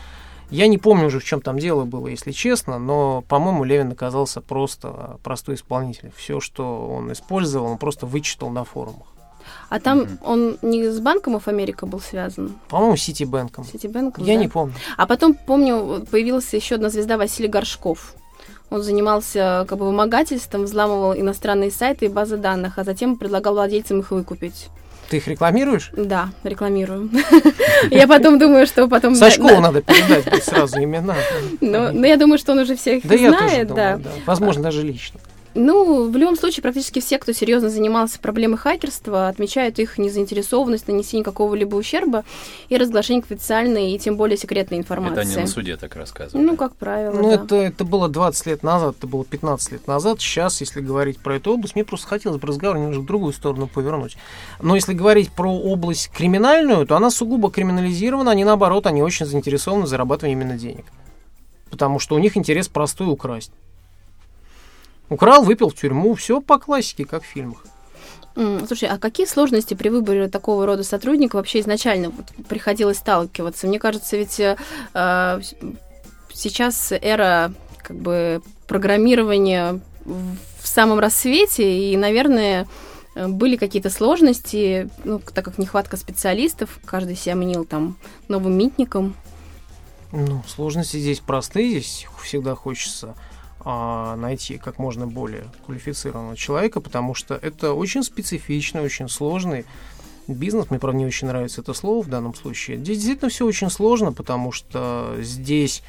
Я 0.51 0.67
не 0.67 0.77
помню 0.77 1.07
уже, 1.07 1.19
в 1.19 1.23
чем 1.23 1.41
там 1.41 1.57
дело 1.57 1.85
было, 1.85 2.07
если 2.07 2.31
честно, 2.31 2.77
но, 2.77 3.23
по-моему, 3.27 3.63
Левин 3.63 3.91
оказался 3.91 4.41
просто 4.41 5.17
простой 5.23 5.55
исполнитель. 5.55 6.11
Все, 6.15 6.39
что 6.39 6.87
он 6.87 7.11
использовал, 7.11 7.67
он 7.71 7.77
просто 7.77 8.05
вычитал 8.05 8.49
на 8.49 8.63
форумах. 8.63 9.07
А 9.69 9.79
там 9.79 9.99
Мгм. 9.99 10.19
он 10.23 10.57
не 10.63 10.87
с 10.89 10.99
Банком 10.99 11.35
of 11.35 11.43
Америка 11.47 11.85
был 11.87 11.99
связан, 11.99 12.53
По-моему, 12.69 12.95
Ситибэнком. 12.95 13.63
с 13.65 13.71
Ситибэнком, 13.71 14.23
Я 14.23 14.35
да? 14.35 14.39
не 14.41 14.47
помню. 14.47 14.73
А 14.97 15.05
потом, 15.07 15.33
помню, 15.35 16.05
появилась 16.09 16.51
еще 16.53 16.75
одна 16.75 16.89
звезда 16.89 17.17
Василий 17.17 17.49
Горшков. 17.49 18.13
Он 18.69 18.81
занимался 18.81 19.65
как 19.67 19.77
бы 19.77 19.85
вымогательством, 19.85 20.63
взламывал 20.63 21.13
иностранные 21.13 21.71
сайты 21.71 22.05
и 22.05 22.09
базы 22.09 22.37
данных, 22.37 22.77
а 22.77 22.83
затем 22.83 23.17
предлагал 23.17 23.53
владельцам 23.53 23.99
их 23.99 24.11
выкупить. 24.11 24.69
Ты 25.09 25.17
их 25.17 25.27
рекламируешь? 25.27 25.91
Да, 25.95 26.29
рекламирую. 26.43 27.11
Я 27.91 28.07
потом 28.07 28.39
думаю, 28.39 28.65
что 28.65 28.87
потом... 28.87 29.15
Сачкову 29.15 29.61
надо 29.61 29.81
передать 29.81 30.43
сразу 30.43 30.77
имена. 30.79 31.15
Но 31.61 31.91
но 31.91 32.07
я 32.07 32.17
думаю, 32.17 32.39
что 32.39 32.53
он 32.53 32.59
уже 32.59 32.75
всех 32.75 33.03
знает, 33.03 33.67
да. 33.67 33.99
Возможно, 34.25 34.63
даже 34.63 34.81
лично. 34.81 35.19
Ну, 35.55 36.09
в 36.09 36.15
любом 36.17 36.35
случае, 36.35 36.61
практически 36.63 36.99
все, 36.99 37.17
кто 37.17 37.31
серьезно 37.31 37.69
занимался 37.69 38.19
проблемой 38.19 38.57
хакерства, 38.57 39.29
отмечают 39.29 39.79
их 39.79 39.97
незаинтересованность, 39.97 40.89
нанесение 40.89 41.23
какого-либо 41.23 41.77
ущерба 41.77 42.25
и 42.67 42.75
разглашение 42.75 43.21
конфиденциальной 43.21 43.93
и 43.93 43.99
тем 43.99 44.17
более 44.17 44.37
секретной 44.37 44.79
Это 44.79 44.91
они 44.91 45.01
информации. 45.05 45.39
на 45.39 45.47
суде 45.47 45.77
так 45.77 45.95
рассказывали. 45.95 46.45
Ну, 46.45 46.57
как 46.57 46.75
правило, 46.75 47.13
Ну, 47.13 47.29
да. 47.29 47.35
это, 47.35 47.55
это 47.55 47.85
было 47.85 48.09
20 48.09 48.45
лет 48.47 48.63
назад, 48.63 48.95
это 48.97 49.07
было 49.07 49.23
15 49.23 49.71
лет 49.71 49.87
назад. 49.87 50.19
Сейчас, 50.19 50.59
если 50.59 50.81
говорить 50.81 51.19
про 51.19 51.37
эту 51.37 51.53
область, 51.53 51.75
мне 51.75 51.85
просто 51.85 52.07
хотелось 52.07 52.39
бы 52.41 52.47
разговор 52.47 52.77
немножко 52.77 53.01
в 53.01 53.05
другую 53.05 53.31
сторону 53.31 53.67
повернуть. 53.67 54.17
Но 54.61 54.75
если 54.75 54.93
говорить 54.93 55.31
про 55.31 55.49
область 55.49 56.09
криминальную, 56.09 56.85
то 56.85 56.97
она 56.97 57.09
сугубо 57.09 57.49
криминализирована, 57.49 58.31
они 58.31 58.43
наоборот, 58.43 58.87
они 58.87 59.01
очень 59.01 59.25
заинтересованы 59.25 59.85
в 59.85 59.87
зарабатывании 59.87 60.33
именно 60.33 60.57
денег. 60.57 60.85
Потому 61.69 61.99
что 61.99 62.15
у 62.15 62.19
них 62.19 62.35
интерес 62.35 62.67
простой 62.67 63.07
украсть. 63.07 63.51
Украл, 65.09 65.43
выпил 65.43 65.69
в 65.69 65.75
тюрьму, 65.75 66.13
все 66.15 66.41
по 66.41 66.57
классике, 66.59 67.05
как 67.05 67.23
в 67.23 67.27
фильмах. 67.27 67.65
Слушай, 68.35 68.89
а 68.89 68.97
какие 68.97 69.25
сложности 69.25 69.75
при 69.75 69.87
выборе 69.87 70.27
такого 70.27 70.65
рода 70.65 70.83
сотрудника 70.83 71.37
вообще 71.37 71.61
изначально 71.61 72.11
приходилось 72.49 72.97
сталкиваться? 72.97 73.65
Мне 73.65 73.79
кажется, 73.79 74.17
ведь 74.17 74.41
э, 74.41 74.55
сейчас 76.33 76.91
эра 76.91 77.53
как 77.77 77.95
бы 77.95 78.41
программирования 78.67 79.79
в 80.03 80.67
самом 80.67 80.99
рассвете, 80.99 81.91
и, 81.91 81.95
наверное, 81.95 82.67
были 83.15 83.55
какие-то 83.55 83.89
сложности, 83.89 84.89
ну, 85.05 85.19
так 85.19 85.45
как 85.45 85.57
нехватка 85.57 85.95
специалистов, 85.95 86.79
каждый 86.83 87.15
себя 87.15 87.35
мнил 87.35 87.63
там 87.63 87.97
новым 88.27 88.57
митником. 88.57 89.15
Ну, 90.11 90.43
сложности 90.47 90.97
здесь 90.97 91.19
простые, 91.19 91.79
здесь 91.79 92.07
всегда 92.21 92.55
хочется 92.55 93.15
а, 93.65 94.15
найти 94.15 94.59
как 94.59 94.77
можно 94.77 95.07
более 95.07 95.45
квалифицированного 95.65 96.37
человека, 96.37 96.79
потому 96.79 97.15
что 97.15 97.33
это 97.33 97.73
очень 97.73 98.03
специфичный, 98.03 98.81
очень 98.81 99.09
сложный 99.09 99.65
бизнес. 100.27 100.69
Мне, 100.69 100.79
правда, 100.79 100.99
не 100.99 101.05
очень 101.07 101.27
нравится 101.27 101.61
это 101.61 101.73
слово 101.73 102.03
в 102.03 102.07
данном 102.07 102.35
случае. 102.35 102.77
Здесь 102.77 102.97
действительно 102.97 103.29
все 103.29 103.45
очень 103.45 103.71
сложно, 103.71 104.13
потому 104.13 104.51
что 104.51 105.15
здесь 105.19 105.81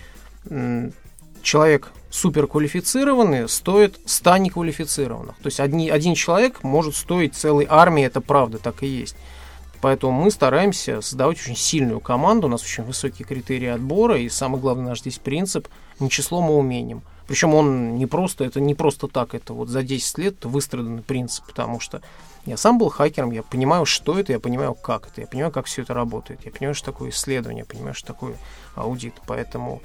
человек 1.43 1.93
суперквалифицированный 2.11 3.47
стоит 3.47 4.01
100 4.07 4.37
неквалифицированных. 4.39 5.37
То 5.37 5.47
есть 5.47 5.61
одни, 5.61 5.91
один 5.91 6.15
человек 6.15 6.62
может 6.62 6.97
стоить 6.97 7.35
целой 7.35 7.67
армии, 7.69 8.05
это 8.05 8.23
правда, 8.23 8.57
так 8.57 8.83
и 8.83 8.87
есть. 8.87 9.17
Поэтому 9.83 10.12
мы 10.12 10.31
стараемся 10.31 11.03
создавать 11.03 11.37
очень 11.37 11.57
сильную 11.57 12.01
команду, 12.01 12.47
у 12.47 12.51
нас 12.51 12.62
очень 12.62 12.85
высокие 12.85 13.27
критерии 13.27 13.69
отбора, 13.69 14.19
и 14.19 14.31
самый 14.31 14.61
главный 14.61 14.85
наш 14.85 15.01
здесь 15.01 15.19
принцип– 15.19 15.69
не 16.01 16.11
числом, 16.11 16.47
а 16.47 16.53
умением. 16.53 17.03
Причем 17.27 17.55
он 17.55 17.97
не 17.97 18.07
просто, 18.07 18.45
это 18.45 18.61
не 18.61 18.75
просто 18.75 19.09
так, 19.09 19.35
это 19.35 19.53
вот 19.53 19.69
за 19.69 19.83
10 19.83 20.19
лет 20.19 20.45
выстраданный 20.45 21.03
принцип, 21.03 21.47
потому 21.47 21.81
что 21.81 22.01
я 22.47 22.57
сам 22.57 22.79
был 22.79 22.89
хакером, 22.89 23.33
я 23.33 23.43
понимаю, 23.43 23.85
что 23.87 24.19
это, 24.19 24.33
я 24.33 24.39
понимаю, 24.39 24.75
как 24.75 25.09
это, 25.09 25.21
я 25.21 25.27
понимаю, 25.27 25.51
как 25.53 25.67
все 25.67 25.83
это 25.83 25.95
работает, 25.95 26.41
я 26.45 26.53
понимаю, 26.53 26.75
что 26.77 26.93
такое 26.93 27.11
исследование, 27.11 27.62
я 27.62 27.65
понимаю, 27.65 27.95
что 27.95 28.07
такое 28.07 28.37
аудит. 28.77 29.15
Поэтому 29.27 29.83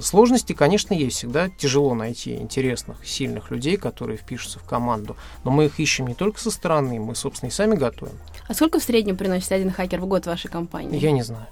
сложности, 0.00 0.52
конечно, 0.52 0.94
есть. 0.94 1.16
Всегда 1.16 1.48
тяжело 1.48 1.94
найти 1.94 2.36
интересных, 2.36 3.04
сильных 3.04 3.50
людей, 3.50 3.76
которые 3.76 4.16
впишутся 4.16 4.60
в 4.60 4.64
команду. 4.64 5.16
Но 5.42 5.50
мы 5.50 5.66
их 5.66 5.80
ищем 5.80 6.06
не 6.06 6.14
только 6.14 6.38
со 6.38 6.52
стороны, 6.52 7.00
мы, 7.00 7.16
собственно, 7.16 7.48
и 7.48 7.52
сами 7.52 7.74
готовим. 7.74 8.16
А 8.46 8.54
сколько 8.54 8.78
в 8.78 8.82
среднем 8.82 9.16
приносит 9.16 9.50
один 9.50 9.72
хакер 9.72 10.00
в 10.00 10.06
год 10.06 10.26
вашей 10.26 10.48
компании? 10.48 10.98
Я 10.98 11.10
не 11.10 11.22
знаю. 11.22 11.48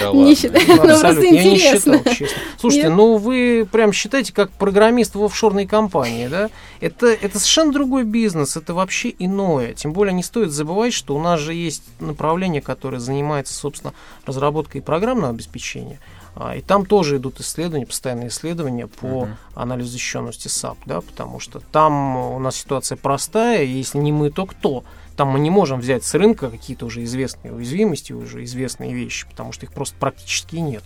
Да. 0.00 0.12
Не 0.12 0.34
считаю, 0.34 0.66
ну, 0.66 0.76
просто 0.76 1.20
я 1.20 1.30
не 1.30 1.54
интересно. 1.54 1.98
считал, 1.98 2.14
честно. 2.14 2.38
Слушайте, 2.58 2.88
Нет? 2.88 2.96
ну 2.96 3.16
вы 3.16 3.68
прям 3.70 3.92
считаете 3.92 4.32
как 4.32 4.50
программист 4.50 5.14
в 5.14 5.22
офшорной 5.22 5.66
компании, 5.66 6.28
да? 6.28 6.50
Это, 6.80 7.08
это 7.08 7.38
совершенно 7.38 7.72
другой 7.72 8.04
бизнес, 8.04 8.56
это 8.56 8.74
вообще 8.74 9.14
иное. 9.18 9.72
Тем 9.74 9.92
более 9.92 10.12
не 10.14 10.22
стоит 10.22 10.50
забывать, 10.50 10.92
что 10.92 11.14
у 11.14 11.20
нас 11.20 11.40
же 11.40 11.54
есть 11.54 11.82
направление, 12.00 12.62
которое 12.62 12.98
занимается, 12.98 13.54
собственно, 13.54 13.94
разработкой 14.26 14.82
программного 14.82 15.30
обеспечения. 15.30 16.00
А, 16.36 16.56
И 16.56 16.60
там 16.60 16.84
тоже 16.86 17.18
идут 17.18 17.40
исследования, 17.40 17.86
постоянные 17.86 18.28
исследования 18.28 18.86
по 18.88 19.24
Мгм. 19.26 19.36
анализу 19.54 19.90
защищенности 19.90 20.48
SAP, 20.48 20.78
да, 20.86 21.00
потому 21.00 21.38
что 21.40 21.60
там 21.60 22.16
у 22.16 22.38
нас 22.38 22.56
ситуация 22.56 22.96
простая, 22.96 23.62
и 23.62 23.68
если 23.68 23.98
не 23.98 24.12
мы, 24.12 24.30
то 24.30 24.46
кто? 24.46 24.84
Там 25.16 25.28
мы 25.28 25.38
не 25.38 25.50
можем 25.50 25.78
взять 25.78 26.04
с 26.04 26.12
рынка 26.14 26.50
какие-то 26.50 26.86
уже 26.86 27.04
известные 27.04 27.52
уязвимости, 27.54 28.12
уже 28.12 28.42
известные 28.42 28.92
вещи, 28.92 29.28
потому 29.28 29.52
что 29.52 29.64
их 29.66 29.72
просто 29.72 29.94
практически 30.00 30.56
нет. 30.56 30.82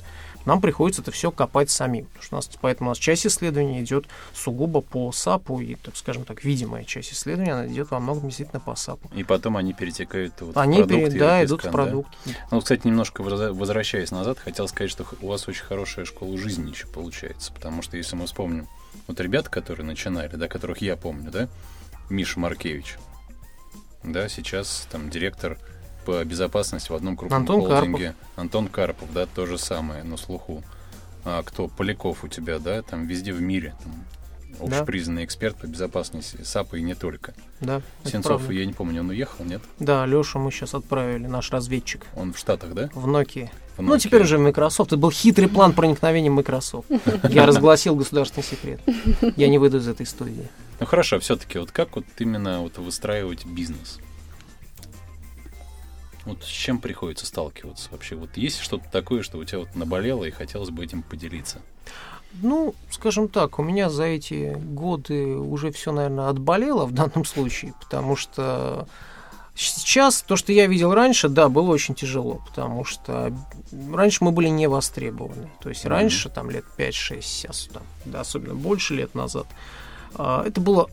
Нам 0.48 0.62
приходится 0.62 1.02
это 1.02 1.11
все 1.11 1.30
копать 1.30 1.68
самим, 1.68 2.06
потому 2.06 2.22
что 2.22 2.34
у 2.34 2.38
нас, 2.38 2.50
поэтому 2.62 2.88
у 2.88 2.92
нас 2.92 2.98
часть 2.98 3.26
исследования 3.26 3.82
идет 3.82 4.06
сугубо 4.32 4.80
по 4.80 5.12
САПу, 5.12 5.61
и, 5.61 5.74
так 5.74 5.94
скажем 5.94 6.24
так, 6.24 6.42
видимая 6.42 6.84
часть 6.84 7.12
исследования, 7.12 7.52
она 7.52 7.66
идет 7.66 7.90
во 7.90 8.00
многом 8.00 8.28
действительно 8.30 8.58
по 8.58 8.74
САПу. 8.74 9.11
И 9.14 9.24
потом 9.24 9.58
они 9.58 9.74
перетекают 9.74 10.40
вот 10.40 10.54
в 10.54 10.58
Они, 10.58 10.78
продукт 10.78 11.04
пере- 11.04 11.20
да, 11.20 11.44
идут 11.44 11.64
в 11.64 11.70
продукт. 11.70 12.16
Ну, 12.50 12.61
кстати, 12.62 12.87
немножко 12.87 13.20
возвращаясь 13.20 14.11
назад, 14.11 14.38
хотел 14.38 14.68
сказать, 14.68 14.90
что 14.90 15.04
у 15.20 15.26
вас 15.26 15.46
очень 15.48 15.64
хорошая 15.64 16.06
школа 16.06 16.38
жизни 16.38 16.70
еще 16.70 16.87
получается. 16.87 17.52
Потому 17.52 17.82
что 17.82 17.98
если 17.98 18.16
мы 18.16 18.24
вспомним, 18.24 18.68
вот 19.06 19.20
ребята, 19.20 19.50
которые 19.50 19.84
начинали, 19.84 20.34
да, 20.34 20.48
которых 20.48 20.78
я 20.80 20.96
помню, 20.96 21.30
да, 21.30 21.50
Миша 22.08 22.40
Маркевич, 22.40 22.96
да, 24.02 24.30
сейчас 24.30 24.88
там 24.90 25.11
директор 25.11 25.58
по 26.04 26.24
безопасности 26.24 26.90
в 26.90 26.94
одном 26.94 27.16
крупном 27.16 27.40
Антон 27.40 27.61
холдинге. 27.66 28.14
Антон 28.37 28.68
Карпов, 28.68 29.12
да, 29.12 29.26
то 29.26 29.46
же 29.46 29.58
самое, 29.58 30.02
на 30.04 30.16
слуху. 30.16 30.62
А 31.24 31.42
кто? 31.42 31.68
Поляков 31.68 32.24
у 32.24 32.28
тебя, 32.28 32.58
да, 32.58 32.82
там 32.82 33.06
везде 33.06 33.32
в 33.32 33.40
мире. 33.42 33.74
Там, 33.82 34.68
Да. 34.68 34.78
общепризнанный 34.80 35.24
эксперт 35.24 35.56
по 35.56 35.66
безопасности 35.66 36.38
САПа 36.42 36.76
и 36.76 36.82
не 36.82 36.94
только. 36.94 37.34
Да, 37.61 37.80
Сенцов, 38.04 38.50
я 38.50 38.64
не 38.66 38.72
помню, 38.72 39.02
он 39.02 39.11
уехал, 39.11 39.44
нет? 39.44 39.61
Да, 39.78 40.04
Лешу 40.06 40.38
мы 40.38 40.50
сейчас 40.50 40.74
отправили, 40.74 41.26
наш 41.26 41.50
разведчик, 41.52 42.06
Он 42.16 42.32
в 42.32 42.38
Штатах, 42.38 42.72
да? 42.74 42.88
в 42.94 43.06
Nokia. 43.06 43.50
В 43.76 43.82
Ну, 43.82 43.94
Nokia. 43.94 43.98
теперь 44.00 44.22
уже 44.22 44.38
в 44.38 44.40
Microsoft. 44.40 44.88
Это 44.90 44.96
был 44.96 45.11
хитрый 45.12 45.48
план 45.48 45.72
проникновения 45.74 46.30
в 46.30 46.34
Microsoft. 46.34 46.88
Я 47.28 47.46
разгласил 47.46 47.94
государственный 47.94 48.42
секрет. 48.42 48.80
Я 49.37 49.48
не 49.48 49.58
выйду 49.58 49.76
из 49.78 49.87
этой 49.87 50.06
студии. 50.06 50.48
Ну 50.80 50.87
хорошо, 50.87 51.20
все-таки 51.20 51.58
вот 51.58 51.70
как 51.70 51.94
вот 51.94 52.04
именно 52.18 52.61
вот 52.61 52.78
выстраивать 52.78 53.44
бизнес? 53.46 53.98
Вот 56.28 56.44
с 56.44 56.48
чем 56.48 56.78
приходится 56.78 57.24
сталкиваться 57.24 57.88
вообще? 57.90 58.14
Вот 58.14 58.36
есть 58.36 58.60
что-то 58.60 58.84
такое, 58.90 59.22
что 59.22 59.38
у 59.38 59.44
тебя 59.44 59.60
вот 59.60 59.74
наболело 59.74 60.24
и 60.24 60.30
хотелось 60.30 60.68
бы 60.68 60.84
этим 60.84 61.02
поделиться? 61.02 61.62
Ну, 62.42 62.74
скажем 62.90 63.28
так, 63.28 63.58
у 63.58 63.62
меня 63.62 63.88
за 63.88 64.04
эти 64.04 64.54
годы 64.54 65.36
уже 65.36 65.72
все, 65.72 65.90
наверное, 65.90 66.28
отболело 66.28 66.84
в 66.84 66.92
данном 66.92 67.24
случае, 67.24 67.72
потому 67.80 68.14
что 68.14 68.86
сейчас 69.54 70.20
то, 70.20 70.36
что 70.36 70.52
я 70.52 70.66
видел 70.66 70.92
раньше, 70.92 71.30
да, 71.30 71.48
было 71.48 71.70
очень 71.70 71.94
тяжело, 71.94 72.42
потому 72.46 72.84
что 72.84 73.32
раньше 73.90 74.22
мы 74.22 74.30
были 74.30 74.48
не 74.48 74.66
востребованы. 74.66 75.50
То 75.62 75.70
есть 75.70 75.86
раньше, 75.86 76.28
там, 76.28 76.50
лет 76.50 76.66
5-6, 76.76 77.22
сейчас, 77.22 77.70
там, 77.72 77.84
да, 78.04 78.20
особенно 78.20 78.54
больше 78.54 78.94
лет 78.94 79.14
назад, 79.14 79.46
а, 80.14 80.44
это 80.46 80.60
было 80.60 80.90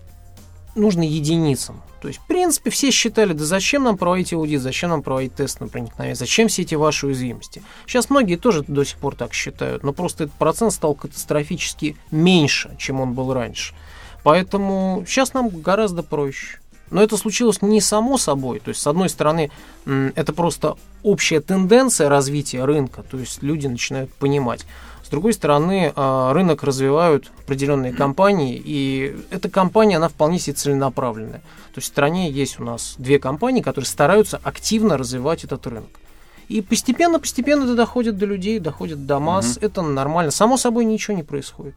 нужно 0.76 1.04
единицам. 1.04 1.82
То 2.02 2.10
есть, 2.10 2.20
в 2.20 2.28
принципе, 2.28 2.70
все 2.70 2.92
считали, 2.92 3.34
да 3.34 3.44
зачем 3.44 3.84
нам 3.84 3.98
проводить 3.98 4.34
аудит, 4.34 4.62
зачем 4.62 4.92
нам 4.92 5.02
проводить 5.02 5.34
тест 5.34 5.60
на 5.60 5.68
проникновение, 5.68 6.16
зачем 6.16 6.48
все 6.48 6.62
эти 6.62 6.76
ваши 6.76 7.08
уязвимости. 7.08 7.64
Сейчас 7.88 8.10
многие 8.12 8.36
тоже 8.36 8.64
до 8.68 8.84
сих 8.84 8.98
пор 8.98 9.16
так 9.16 9.34
считают, 9.34 9.84
но 9.84 9.92
просто 9.92 10.26
этот 10.26 10.36
процент 10.36 10.72
стал 10.74 10.94
катастрофически 10.94 11.98
меньше, 12.12 12.76
чем 12.78 13.02
он 13.02 13.14
был 13.14 13.34
раньше. 13.34 13.74
Поэтому 14.24 15.04
сейчас 15.08 15.34
нам 15.34 15.50
гораздо 15.50 16.04
проще. 16.04 16.60
Но 16.92 17.02
это 17.02 17.18
случилось 17.18 17.64
не 17.64 17.82
само 17.82 18.18
собой. 18.20 18.60
То 18.60 18.70
есть, 18.70 18.82
с 18.82 18.86
одной 18.86 19.10
стороны, 19.10 19.50
это 19.86 20.34
просто 20.34 20.78
общая 21.02 21.40
тенденция 21.42 22.10
развития 22.10 22.66
рынка, 22.66 23.02
то 23.02 23.18
есть 23.18 23.42
люди 23.42 23.66
начинают 23.66 24.14
понимать. 24.14 24.66
С 25.06 25.10
другой 25.10 25.34
стороны, 25.34 25.94
а, 25.96 26.34
рынок 26.34 26.64
развивают 26.64 27.32
определенные 27.44 27.94
компании, 27.94 28.60
и 28.66 29.16
эта 29.30 29.52
компания, 29.52 29.98
она 29.98 30.10
вполне 30.10 30.40
себе 30.40 30.56
целенаправленная. 30.56 31.42
То 31.42 31.78
есть 31.78 31.90
в 31.90 31.92
стране 31.92 32.32
есть 32.32 32.60
у 32.60 32.64
нас 32.64 32.96
две 32.98 33.20
компании, 33.20 33.62
которые 33.62 33.88
стараются 33.88 34.42
активно 34.44 34.98
развивать 34.98 35.44
этот 35.44 35.68
рынок. 35.68 35.90
И 36.48 36.62
постепенно-постепенно 36.62 37.66
это 37.66 37.76
доходит 37.76 38.18
до 38.18 38.26
людей, 38.26 38.58
доходит 38.58 39.06
до 39.06 39.20
масс. 39.20 39.60
Это 39.62 39.84
нормально. 39.84 40.32
Само 40.32 40.58
собой 40.58 40.86
ничего 40.86 41.16
не 41.16 41.24
происходит. 41.24 41.76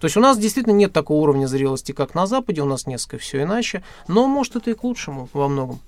То 0.00 0.06
есть 0.06 0.16
у 0.16 0.20
нас 0.20 0.38
действительно 0.38 0.72
нет 0.74 0.94
такого 0.94 1.20
уровня 1.20 1.46
зрелости, 1.46 1.92
как 1.92 2.14
на 2.14 2.26
Западе, 2.26 2.62
у 2.62 2.66
нас 2.66 2.86
несколько 2.86 3.18
все 3.18 3.42
иначе, 3.42 3.82
но 4.08 4.26
может 4.26 4.56
это 4.56 4.70
и 4.70 4.74
к 4.74 4.82
лучшему 4.82 5.28
во 5.34 5.46
многом. 5.46 5.80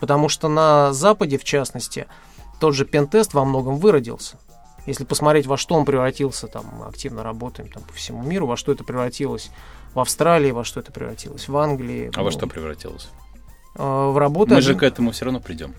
Потому 0.00 0.30
что 0.30 0.48
на 0.48 0.94
Западе, 0.94 1.36
в 1.36 1.44
частности, 1.44 2.06
тот 2.60 2.74
же 2.74 2.86
пентест 2.86 3.34
во 3.34 3.44
многом 3.44 3.76
выродился. 3.76 4.38
Если 4.88 5.04
посмотреть, 5.04 5.46
во 5.46 5.58
что 5.58 5.74
он 5.74 5.84
превратился, 5.84 6.46
там 6.46 6.64
мы 6.78 6.86
активно 6.86 7.22
работаем 7.22 7.68
там, 7.68 7.82
по 7.82 7.92
всему 7.92 8.22
миру, 8.22 8.46
во 8.46 8.56
что 8.56 8.72
это 8.72 8.84
превратилось 8.84 9.50
в 9.92 10.00
Австралии, 10.00 10.50
во 10.50 10.64
что 10.64 10.80
это 10.80 10.92
превратилось 10.92 11.46
в 11.46 11.54
Англии. 11.58 12.10
А 12.14 12.20
во 12.20 12.24
ну, 12.24 12.30
что 12.30 12.46
превратилось? 12.46 13.10
э, 13.74 13.82
В 13.82 14.16
работу. 14.16 14.54
Мы 14.54 14.62
же 14.62 14.70
один- 14.70 14.80
к 14.80 14.82
этому 14.84 15.10
все 15.10 15.26
равно 15.26 15.40
придем. 15.40 15.74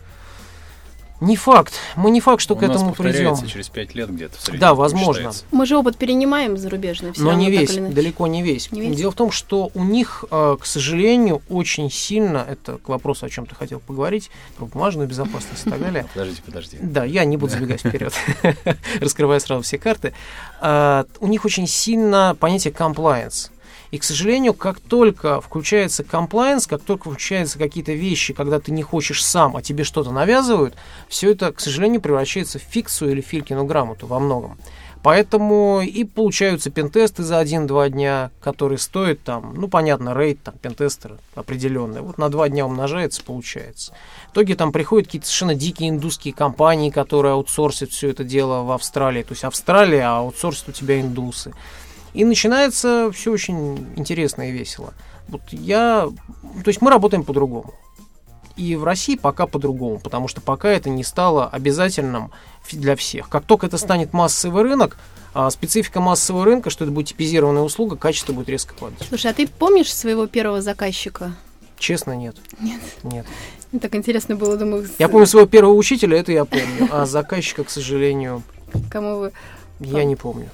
Не 1.21 1.35
факт. 1.35 1.73
Мы 1.97 2.11
не 2.11 2.21
факт, 2.21 2.41
что 2.41 2.53
У 2.55 2.57
к 2.57 2.63
этому 2.63 2.93
придем. 2.93 3.35
через 3.45 3.67
пять 3.69 3.93
лет 3.93 4.09
где-то. 4.09 4.35
Да, 4.57 4.73
возможно. 4.73 5.13
считается. 5.15 5.43
Мы 5.51 5.65
же 5.65 5.77
опыт 5.77 5.97
перенимаем 5.97 6.57
зарубежный. 6.57 7.11
всё 7.11 7.23
Но 7.23 7.33
не 7.33 7.51
весь, 7.51 7.75
далеко 7.75 8.27
не 8.27 8.41
весь. 8.41 8.71
Не 8.71 8.81
весь? 8.81 8.95
Дело 8.97 9.11
в 9.11 9.15
том, 9.15 9.31
что 9.31 9.69
у 9.73 9.83
них, 9.83 10.23
э, 10.31 10.57
к 10.59 10.65
сожалению, 10.65 11.41
очень 11.49 11.91
сильно, 11.91 12.45
это 12.49 12.77
к 12.77 12.87
вопросу, 12.87 13.25
о 13.25 13.29
чем 13.29 13.45
ты 13.45 13.55
хотел 13.55 13.79
поговорить, 13.79 14.31
про 14.57 14.65
бумажную 14.65 15.07
безопасность 15.07 15.67
и 15.67 15.69
так 15.69 15.79
далее. 15.79 16.05
Подождите, 16.13 16.41
подожди. 16.45 16.77
Да, 16.81 17.03
я 17.03 17.25
не 17.25 17.35
буду 17.37 17.51
забегать 17.51 17.81
вперед, 17.81 18.13
раскрывая 19.01 19.39
сразу 19.39 19.63
все 19.63 19.77
карты. 19.77 20.13
А, 20.61 21.05
У 21.19 21.27
них 21.27 21.43
очень 21.45 21.67
сильно 21.67 22.35
понятие 22.39 22.73
compliance. 22.73 23.49
И, 23.91 23.97
к 23.97 24.03
сожалению, 24.03 24.53
как 24.53 24.79
только 24.79 25.41
включается 25.41 26.03
compliance, 26.03 26.67
как 26.69 26.83
только 26.83 27.09
включаются 27.09 27.57
какие-то 27.57 27.93
вещи, 27.93 28.33
когда 28.33 28.59
ты 28.59 28.71
не 28.71 28.83
хочешь 28.83 29.23
сам, 29.23 29.55
а 29.57 29.61
тебе 29.61 29.83
что-то 29.83 30.11
навязывают, 30.11 30.75
все 31.07 31.31
это, 31.31 31.51
к 31.51 31.59
сожалению, 31.59 32.01
превращается 32.01 32.59
в 32.59 32.63
фикцию 32.63 33.11
или 33.11 33.21
филькину 33.21 33.65
грамоту 33.65 34.05
во 34.05 34.19
многом. 34.19 34.57
Поэтому 35.01 35.81
и 35.81 36.03
получаются 36.03 36.69
пентесты 36.69 37.23
за 37.23 37.39
один-два 37.39 37.87
дня, 37.87 38.31
которые 38.41 38.77
стоят 38.77 39.21
там, 39.23 39.53
ну, 39.55 39.69
понятно, 39.69 40.13
рейд 40.13 40.43
там 40.43 40.55
пентестера 40.61 41.17
определенный. 41.35 42.01
Вот 42.01 42.17
на 42.17 42.27
два 42.27 42.49
дня 42.49 42.65
умножается, 42.65 43.23
получается. 43.23 43.93
В 44.27 44.33
итоге 44.33 44.55
там 44.55 44.73
приходят 44.73 45.07
какие-то 45.07 45.27
совершенно 45.27 45.55
дикие 45.55 45.89
индусские 45.89 46.33
компании, 46.33 46.89
которые 46.89 47.31
аутсорсят 47.31 47.91
все 47.91 48.09
это 48.09 48.25
дело 48.25 48.63
в 48.63 48.71
Австралии. 48.71 49.23
То 49.23 49.31
есть 49.31 49.45
Австралия, 49.45 50.01
а 50.01 50.17
аутсорсят 50.17 50.67
у 50.67 50.71
тебя 50.73 50.99
индусы. 50.99 51.53
И 52.13 52.25
начинается 52.25 53.11
все 53.13 53.31
очень 53.31 53.85
интересно 53.95 54.49
и 54.49 54.51
весело. 54.51 54.93
Вот 55.27 55.41
я... 55.51 56.09
То 56.63 56.67
есть 56.67 56.81
мы 56.81 56.89
работаем 56.89 57.23
по-другому. 57.23 57.73
И 58.55 58.75
в 58.75 58.83
России 58.83 59.15
пока 59.15 59.47
по-другому, 59.47 59.99
потому 59.99 60.27
что 60.27 60.41
пока 60.41 60.69
это 60.69 60.89
не 60.89 61.03
стало 61.03 61.47
обязательным 61.47 62.31
для 62.71 62.95
всех. 62.95 63.29
Как 63.29 63.45
только 63.45 63.67
это 63.67 63.77
станет 63.77 64.11
массовый 64.11 64.63
рынок, 64.63 64.97
А 65.33 65.49
специфика 65.51 66.01
массового 66.01 66.43
рынка, 66.43 66.69
что 66.69 66.85
это 66.85 66.91
будет 66.91 67.07
типизированная 67.09 67.61
услуга, 67.61 67.95
качество 67.95 68.33
будет 68.33 68.49
резко 68.49 68.73
падать. 68.73 69.05
Слушай, 69.07 69.31
а 69.31 69.33
ты 69.33 69.47
помнишь 69.47 69.93
своего 69.93 70.25
первого 70.25 70.61
заказчика? 70.61 71.33
Честно, 71.77 72.15
нет. 72.15 72.35
Нет. 72.59 72.81
Нет. 73.03 73.25
Ну, 73.71 73.79
Так 73.79 73.93
интересно 73.95 74.35
было, 74.35 74.57
думаю, 74.57 74.87
Я 74.97 75.07
помню 75.07 75.27
своего 75.27 75.47
первого 75.47 75.73
учителя, 75.73 76.17
это 76.17 76.31
я 76.31 76.45
помню. 76.45 76.89
А 76.91 77.05
заказчика, 77.05 77.63
к 77.63 77.69
сожалению, 77.69 78.41
кому 78.89 79.17
вы... 79.19 79.31
я 79.79 80.03
не 80.03 80.15
помню. 80.15 80.49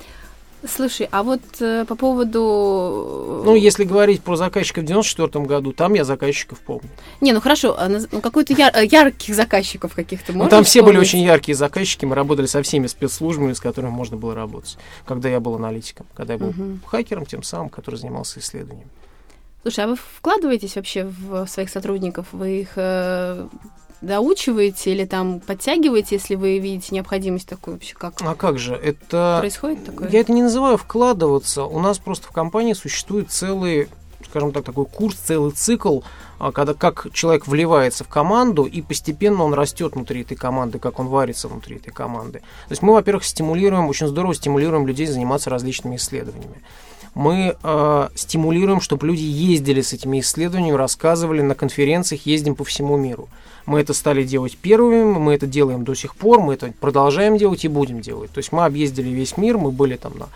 Слушай, 0.67 1.08
а 1.12 1.23
вот 1.23 1.41
э, 1.60 1.86
по 1.86 1.95
поводу... 1.95 3.41
Ну, 3.45 3.56
если 3.56 3.84
говорить 3.84 4.21
про 4.23 4.36
заказчика 4.36 4.82
в 4.82 4.86
94 4.86 5.45
году, 5.45 5.73
там 5.73 5.93
я 5.93 6.04
заказчиков 6.04 6.60
помню. 6.60 6.89
Не, 7.21 7.34
ну 7.34 7.41
хорошо, 7.41 7.75
а 7.78 7.88
ну, 7.88 8.21
какой-то 8.21 8.54
яр- 8.54 8.73
э, 8.75 8.86
ярких 8.86 9.36
заказчиков 9.36 9.93
каких-то 9.93 10.32
Ну, 10.32 10.39
можешь 10.39 10.51
там 10.51 10.63
все 10.63 10.82
были 10.82 10.93
вспомнить? 10.95 11.08
очень 11.10 11.19
яркие 11.21 11.56
заказчики, 11.56 12.06
мы 12.06 12.15
работали 12.15 12.45
со 12.45 12.62
всеми 12.63 12.88
спецслужбами, 12.88 13.54
с 13.54 13.60
которыми 13.60 13.91
можно 13.91 14.17
было 14.17 14.34
работать, 14.34 14.78
когда 15.06 15.30
я 15.30 15.39
был 15.39 15.56
аналитиком, 15.56 16.06
когда 16.15 16.34
я 16.34 16.39
был 16.39 16.47
Мгм. 16.47 16.82
хакером, 16.86 17.25
тем 17.25 17.43
самым, 17.43 17.69
который 17.69 17.95
занимался 17.95 18.39
исследованием. 18.39 18.89
Слушай, 19.62 19.86
а 19.86 19.88
вы 19.88 19.95
вкладываетесь 19.95 20.75
вообще 20.75 21.06
в 21.06 21.47
своих 21.47 21.69
сотрудников? 21.69 22.28
Вы 22.32 22.62
их 22.62 22.69
э, 22.75 23.47
доучиваете 24.01 24.91
или 24.91 25.05
там 25.05 25.39
подтягиваете, 25.39 26.15
если 26.15 26.36
вы 26.36 26.60
видите 26.60 26.93
необходимость 26.95 27.47
такую 27.47 27.75
вообще? 27.75 27.95
Как 27.95 28.13
А 28.21 28.36
как 28.36 28.60
же, 28.60 28.75
это... 28.75 29.38
происходит 29.39 29.86
такое? 29.86 30.10
Я 30.10 30.19
это 30.19 30.31
не 30.31 30.43
называю 30.43 30.77
вкладываться. 30.77 31.63
У 31.63 31.79
нас 31.79 31.97
просто 31.97 32.27
в 32.27 32.31
компании 32.31 32.73
существует 32.73 33.31
целый, 33.31 33.88
скажем 34.27 34.51
так, 34.51 34.63
такой 34.63 34.86
курс, 34.86 35.15
целый 35.15 35.51
цикл, 35.51 36.01
а, 36.38 36.51
когда 36.51 36.73
как 36.73 37.08
человек 37.13 37.47
вливается 37.47 38.03
в 38.03 38.08
команду, 38.08 38.65
и 38.65 38.81
постепенно 38.81 39.43
он 39.43 39.53
растет 39.53 39.95
внутри 39.95 40.21
этой 40.21 40.36
команды, 40.36 40.79
как 40.79 40.99
он 40.99 41.08
варится 41.08 41.47
внутри 41.47 41.77
этой 41.77 41.91
команды. 41.91 42.39
То 42.39 42.71
есть 42.71 42.81
мы, 42.81 42.93
во-первых, 42.93 43.23
стимулируем, 43.23 43.88
очень 43.88 44.08
здорово 44.08 44.36
стимулируем 44.36 44.86
людей 44.86 45.08
заниматься 45.08 45.49
различными 45.49 45.95
исследованиями. 45.95 46.62
Мы 47.15 47.56
э, 47.63 48.10
стимулируем, 48.13 48.82
чтобы 48.82 49.08
люди 49.08 49.23
ездили 49.23 49.82
с 49.82 49.93
этими 49.93 50.19
исследованиями, 50.19 50.75
рассказывали 50.75 51.41
на 51.41 51.56
конференциях, 51.56 52.25
ездим 52.25 52.56
по 52.56 52.65
всему 52.65 52.97
миру. 52.97 53.30
Мы 53.65 53.80
это 53.80 53.93
стали 53.93 54.23
делать 54.23 54.58
первыми, 54.58 55.04
мы 55.17 55.34
это 55.34 55.47
делаем 55.47 55.86
до 55.86 55.95
сих 55.95 56.15
пор, 56.15 56.41
мы 56.41 56.54
это 56.56 56.73
продолжаем 56.80 57.38
делать 57.38 57.63
и 57.63 57.69
будем 57.69 58.01
делать. 58.01 58.32
То 58.32 58.39
есть 58.39 58.51
мы 58.51 58.65
объездили 58.65 59.10
весь 59.10 59.38
мир, 59.38 59.58
мы 59.58 59.71
были 59.71 59.95
там 59.95 60.13
на, 60.17 60.28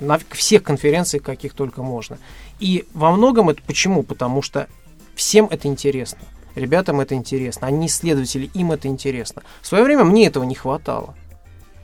на 0.00 0.20
всех 0.30 0.64
конференциях, 0.64 1.22
каких 1.22 1.54
только 1.54 1.82
можно. 1.82 2.18
И 2.58 2.84
во 2.92 3.12
многом 3.12 3.48
это 3.50 3.62
почему? 3.64 4.02
Потому 4.02 4.42
что 4.42 4.66
всем 5.14 5.46
это 5.46 5.68
интересно. 5.68 6.18
Ребятам 6.56 7.00
это 7.00 7.14
интересно, 7.14 7.68
они 7.68 7.86
исследователи, 7.86 8.50
им 8.54 8.72
это 8.72 8.88
интересно. 8.88 9.42
В 9.62 9.66
свое 9.66 9.84
время 9.84 10.04
мне 10.04 10.26
этого 10.26 10.44
не 10.44 10.56
хватало. 10.56 11.14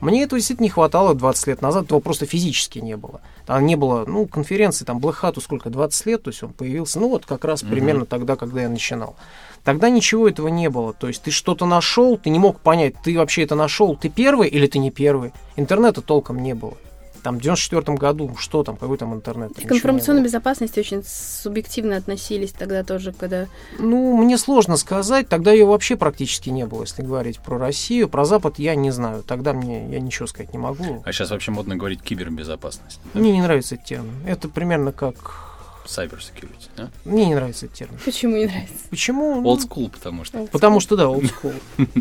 Мне 0.01 0.23
этого 0.23 0.39
действительно 0.39 0.65
не 0.65 0.69
хватало 0.69 1.13
20 1.13 1.47
лет 1.47 1.61
назад, 1.61 1.85
этого 1.85 1.99
просто 1.99 2.25
физически 2.25 2.79
не 2.79 2.97
было. 2.97 3.21
Там 3.51 3.65
не 3.65 3.75
было, 3.75 4.05
ну, 4.07 4.27
конференции, 4.27 4.85
там, 4.85 4.99
Hat 4.99 5.41
сколько, 5.41 5.69
20 5.69 6.05
лет, 6.05 6.23
то 6.23 6.29
есть 6.29 6.41
он 6.41 6.53
появился, 6.53 7.01
ну, 7.01 7.09
вот 7.09 7.25
как 7.25 7.43
раз 7.43 7.63
Мгм. 7.63 7.71
примерно 7.71 8.05
тогда, 8.05 8.37
когда 8.37 8.61
я 8.61 8.69
начинал. 8.69 9.17
Тогда 9.65 9.89
ничего 9.89 10.29
этого 10.29 10.47
не 10.47 10.69
было. 10.69 10.93
То 10.93 11.09
есть 11.09 11.23
ты 11.23 11.31
что-то 11.31 11.65
нашел, 11.65 12.17
ты 12.17 12.29
не 12.29 12.39
мог 12.39 12.61
понять, 12.61 12.93
ты 13.03 13.17
вообще 13.17 13.43
это 13.43 13.55
нашел, 13.55 13.97
ты 13.97 14.07
первый 14.07 14.47
или 14.47 14.67
ты 14.67 14.79
не 14.79 14.89
первый. 14.89 15.33
Интернета 15.57 16.01
толком 16.01 16.41
не 16.41 16.53
было. 16.53 16.77
Там 17.23 17.37
в 17.37 17.41
94 17.41 17.97
году, 17.97 18.35
что 18.37 18.63
там, 18.63 18.77
какой 18.77 18.97
там 18.97 19.13
интернет? 19.13 19.53
К 19.53 19.57
Ничего 19.57 19.73
не 19.73 19.77
информационной 19.77 20.23
безопасности 20.23 20.79
очень 20.79 21.03
субъективно 21.03 21.97
относились 21.97 22.51
тогда 22.51 22.83
тоже, 22.83 23.13
когда... 23.13 23.47
Ну, 23.77 24.17
мне 24.17 24.37
сложно 24.37 24.75
сказать, 24.77 25.27
тогда 25.29 25.51
ее 25.51 25.65
вообще 25.65 25.95
практически 25.95 26.49
не 26.49 26.65
было, 26.65 26.81
если 26.81 27.03
говорить 27.03 27.39
про 27.39 27.57
Россию. 27.57 28.09
Про 28.09 28.25
Запад 28.25 28.57
я 28.59 28.75
не 28.75 28.91
знаю, 28.91 29.23
тогда 29.23 29.53
мне, 29.53 29.87
я 29.91 29.99
ничего 29.99 30.27
сказать 30.27 30.51
не 30.53 30.59
могу. 30.59 31.03
А 31.05 31.11
сейчас 31.11 31.29
вообще 31.29 31.51
модно 31.51 31.75
говорить 31.75 32.01
кибербезопасность. 32.01 32.99
да? 33.13 33.19
Мне 33.19 33.31
не 33.33 33.41
нравится 33.41 33.75
этот 33.75 33.87
термин. 33.87 34.13
Это 34.25 34.49
примерно 34.49 34.91
как... 34.91 35.47
Cyber 35.85 36.19
security, 36.19 36.69
да? 36.77 36.89
Мне 37.05 37.25
не 37.25 37.35
нравится 37.35 37.65
этот 37.65 37.77
термин. 37.77 37.99
Почему 38.05 38.37
не 38.37 38.45
нравится? 38.45 38.75
Почему? 38.89 39.41
Ну, 39.41 39.53
Old 39.53 39.67
school, 39.67 39.89
потому 39.91 40.23
что. 40.23 40.45
Потому 40.47 40.79
что, 40.79 40.95
да, 40.95 41.05
old 41.05 41.23
school. 41.23 41.55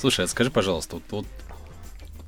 Слушай, 0.00 0.24
а 0.24 0.28
скажи, 0.28 0.50
пожалуйста, 0.50 0.96
вот, 0.96 1.04
вот 1.10 1.26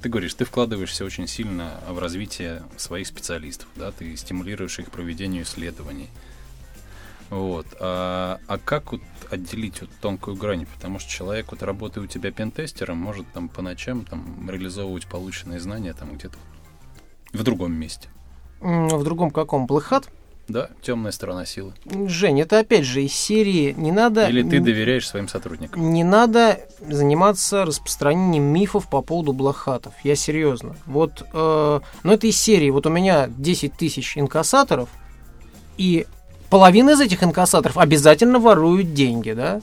ты 0.03 0.09
говоришь, 0.09 0.35
ты 0.35 0.45
вкладываешься 0.45 1.05
очень 1.05 1.27
сильно 1.27 1.81
в 1.89 1.99
развитие 1.99 2.63
своих 2.77 3.07
специалистов, 3.07 3.69
да, 3.77 3.93
ты 3.93 4.17
стимулируешь 4.17 4.79
их 4.79 4.91
проведению 4.91 5.45
исследований. 5.45 6.09
Вот. 7.31 7.67
А, 7.81 8.41
а 8.47 8.59
как 8.59 8.93
вот 8.93 9.01
отделить 9.31 9.81
вот 9.81 9.91
тонкую 10.03 10.37
грань? 10.37 10.67
Потому 10.67 10.99
что 10.99 11.11
человек, 11.11 11.51
вот 11.51 11.63
работая 11.63 12.05
у 12.05 12.07
тебя 12.07 12.31
пентестером, 12.31 12.99
может 12.99 13.27
там 13.33 13.49
по 13.49 13.63
ночам 13.63 14.05
там 14.05 14.51
реализовывать 14.51 15.07
полученные 15.07 15.59
знания 15.59 15.95
там 15.95 16.15
где-то 16.15 16.37
в 17.33 17.43
другом 17.43 17.73
месте. 17.73 18.11
В 18.61 19.03
другом 19.03 19.31
каком? 19.31 19.67
Hat? 19.67 20.09
Да, 20.49 20.69
темная 20.83 21.13
сторона 21.13 21.47
силы. 21.47 21.73
Жень, 22.09 22.41
это 22.41 22.59
опять 22.59 22.85
же 22.85 23.03
из 23.05 23.13
серии 23.15 23.73
не 23.77 23.93
надо... 23.93 24.29
Или 24.29 24.43
ты 24.43 24.61
доверяешь 24.61 25.09
своим 25.09 25.29
сотрудникам. 25.29 25.93
Не 25.93 26.05
надо 26.05 26.61
заниматься 26.87 27.65
распространением 27.65 28.43
мифов 28.45 28.89
по 28.89 29.03
поводу 29.03 29.33
блохатов. 29.33 29.95
Я 30.03 30.17
серьезно. 30.17 30.77
Вот, 30.85 31.25
э, 31.33 31.81
ну 32.03 32.13
это 32.13 32.27
из 32.27 32.37
серии. 32.41 32.71
Вот 32.71 32.87
у 32.87 32.91
меня 32.91 33.29
10 33.29 33.75
тысяч 33.75 34.19
инкассаторов, 34.19 34.89
и 35.79 36.07
половина 36.51 36.91
из 36.91 37.01
этих 37.01 37.23
инкассаторов 37.23 37.79
обязательно 37.79 38.39
воруют 38.39 38.93
деньги, 38.93 39.33
да? 39.33 39.61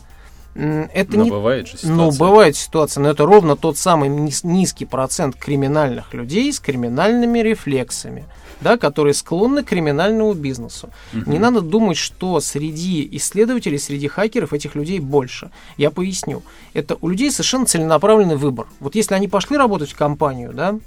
Это 0.56 1.16
Но 1.16 1.24
не 1.26 1.30
бывает 1.30 1.68
же 1.68 1.78
ситуация. 1.78 1.96
ну, 1.96 2.12
бывает 2.12 2.56
ситуация, 2.56 3.02
но 3.02 3.10
это 3.12 3.26
ровно 3.26 3.56
тот 3.56 3.78
самый 3.78 4.10
низ- 4.10 4.44
низкий 4.44 4.86
процент 4.86 5.36
криминальных 5.36 6.14
людей 6.14 6.52
с 6.52 6.60
криминальными 6.60 7.40
рефлексами, 7.40 8.26
да, 8.62 8.78
которые 8.78 9.14
склонны 9.14 9.64
к 9.64 9.68
криминальному 9.68 10.34
бизнесу. 10.34 10.90
Мгм. 11.14 11.32
Не 11.32 11.40
надо 11.40 11.62
думать, 11.62 11.98
что 11.98 12.40
среди 12.40 13.08
исследователей, 13.14 13.80
среди 13.80 14.08
хакеров 14.08 14.54
этих 14.54 14.76
людей 14.76 15.00
больше. 15.00 15.52
Я 15.78 15.92
поясню. 15.92 16.44
Это 16.74 16.98
у 17.02 17.08
людей 17.10 17.32
совершенно 17.32 17.66
целенаправленный 17.66 18.36
выбор. 18.36 18.68
Вот 18.80 18.96
если 18.96 19.14
они 19.16 19.28
пошли 19.28 19.58
работать 19.58 19.92
в 19.92 19.96
компанию, 19.96 20.52
да, 20.54 20.80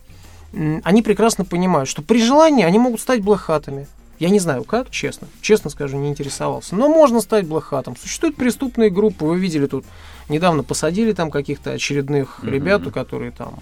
они 0.84 1.02
прекрасно 1.02 1.44
понимают, 1.44 1.88
что 1.88 2.02
при 2.02 2.22
желании 2.22 2.64
они 2.64 2.78
могут 2.78 3.00
стать 3.00 3.22
блохатами. 3.22 3.86
Я 4.18 4.28
не 4.28 4.38
знаю 4.38 4.62
как, 4.62 4.90
честно. 4.90 5.26
Честно 5.40 5.68
скажу, 5.70 5.96
не 5.96 6.08
интересовался. 6.08 6.76
Но 6.76 6.88
можно 6.88 7.20
стать 7.20 7.46
блохатом. 7.46 7.96
Существуют 7.96 8.36
преступные 8.36 8.88
группы. 8.88 9.24
Вы 9.24 9.38
видели 9.38 9.66
тут, 9.66 9.84
недавно 10.28 10.62
посадили 10.62 11.12
там 11.12 11.30
каких-то 11.30 11.72
очередных 11.72 12.40
Мгм. 12.42 12.52
ребят, 12.52 12.82
которые 12.92 13.32
там 13.32 13.58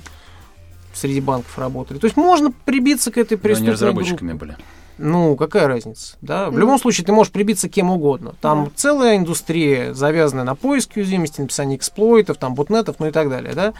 среди 0.92 1.20
банков 1.20 1.58
работали. 1.58 1.98
То 1.98 2.06
есть 2.06 2.16
можно 2.16 2.52
прибиться 2.64 3.10
к 3.10 3.18
этой 3.18 3.34
Но 3.34 3.36
они 3.36 3.42
преступной 3.42 3.72
разработчиками 3.72 4.28
группе. 4.30 4.44
были. 4.46 4.56
Ну, 4.98 5.34
какая 5.36 5.66
разница, 5.66 6.16
да? 6.20 6.50
В 6.50 6.52
Ну. 6.52 6.58
любом 6.58 6.78
случае, 6.78 7.06
ты 7.06 7.12
можешь 7.12 7.32
прибиться 7.32 7.68
кем 7.70 7.90
угодно. 7.90 8.34
Там 8.42 8.66
Да. 8.66 8.70
целая 8.76 9.16
индустрия, 9.16 9.94
завязанная 9.94 10.44
на 10.44 10.54
поиске 10.54 11.00
уязвимости, 11.00 11.40
написании 11.40 11.76
эксплойтов, 11.76 12.36
там, 12.36 12.54
ботнетов, 12.54 12.96
ну 12.98 13.06
и 13.06 13.10
так 13.10 13.30
далее, 13.30 13.54
да? 13.54 13.72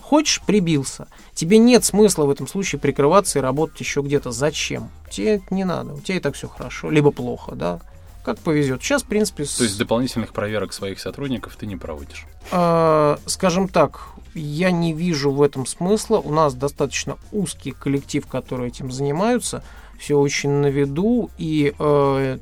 Хочешь, 0.00 0.40
прибился. 0.46 1.08
Тебе 1.34 1.58
нет 1.58 1.84
смысла 1.84 2.24
в 2.26 2.30
этом 2.30 2.46
случае 2.46 2.80
прикрываться 2.80 3.40
и 3.40 3.42
работать 3.42 3.78
еще 3.80 4.00
где-то. 4.02 4.30
Зачем? 4.30 4.88
Тебе 5.10 5.34
это 5.36 5.52
не 5.52 5.64
надо. 5.64 5.94
У 5.94 6.00
тебя 6.00 6.16
и 6.16 6.20
так 6.20 6.34
все 6.34 6.48
хорошо, 6.48 6.90
либо 6.90 7.10
плохо, 7.10 7.54
да? 7.56 7.80
Как 8.28 8.38
повезет. 8.40 8.82
Сейчас, 8.82 9.02
в 9.04 9.06
принципе, 9.06 9.46
с- 9.46 9.56
То 9.56 9.64
есть 9.64 9.78
дополнительных 9.78 10.34
проверок 10.34 10.74
своих 10.74 11.00
сотрудников 11.00 11.56
ты 11.56 11.64
не 11.64 11.76
проводишь. 11.76 12.26
э, 12.52 13.16
скажем 13.24 13.68
так, 13.68 14.00
я 14.34 14.70
не 14.70 14.92
вижу 14.92 15.30
в 15.30 15.40
этом 15.40 15.64
смысла. 15.64 16.18
У 16.18 16.30
нас 16.30 16.52
достаточно 16.52 17.16
узкий 17.32 17.70
коллектив, 17.70 18.26
который 18.26 18.68
этим 18.68 18.92
занимаются. 18.92 19.64
Все 19.98 20.18
очень 20.18 20.50
на 20.50 20.66
виду. 20.66 21.30
И 21.38 21.72
э, 21.78 22.38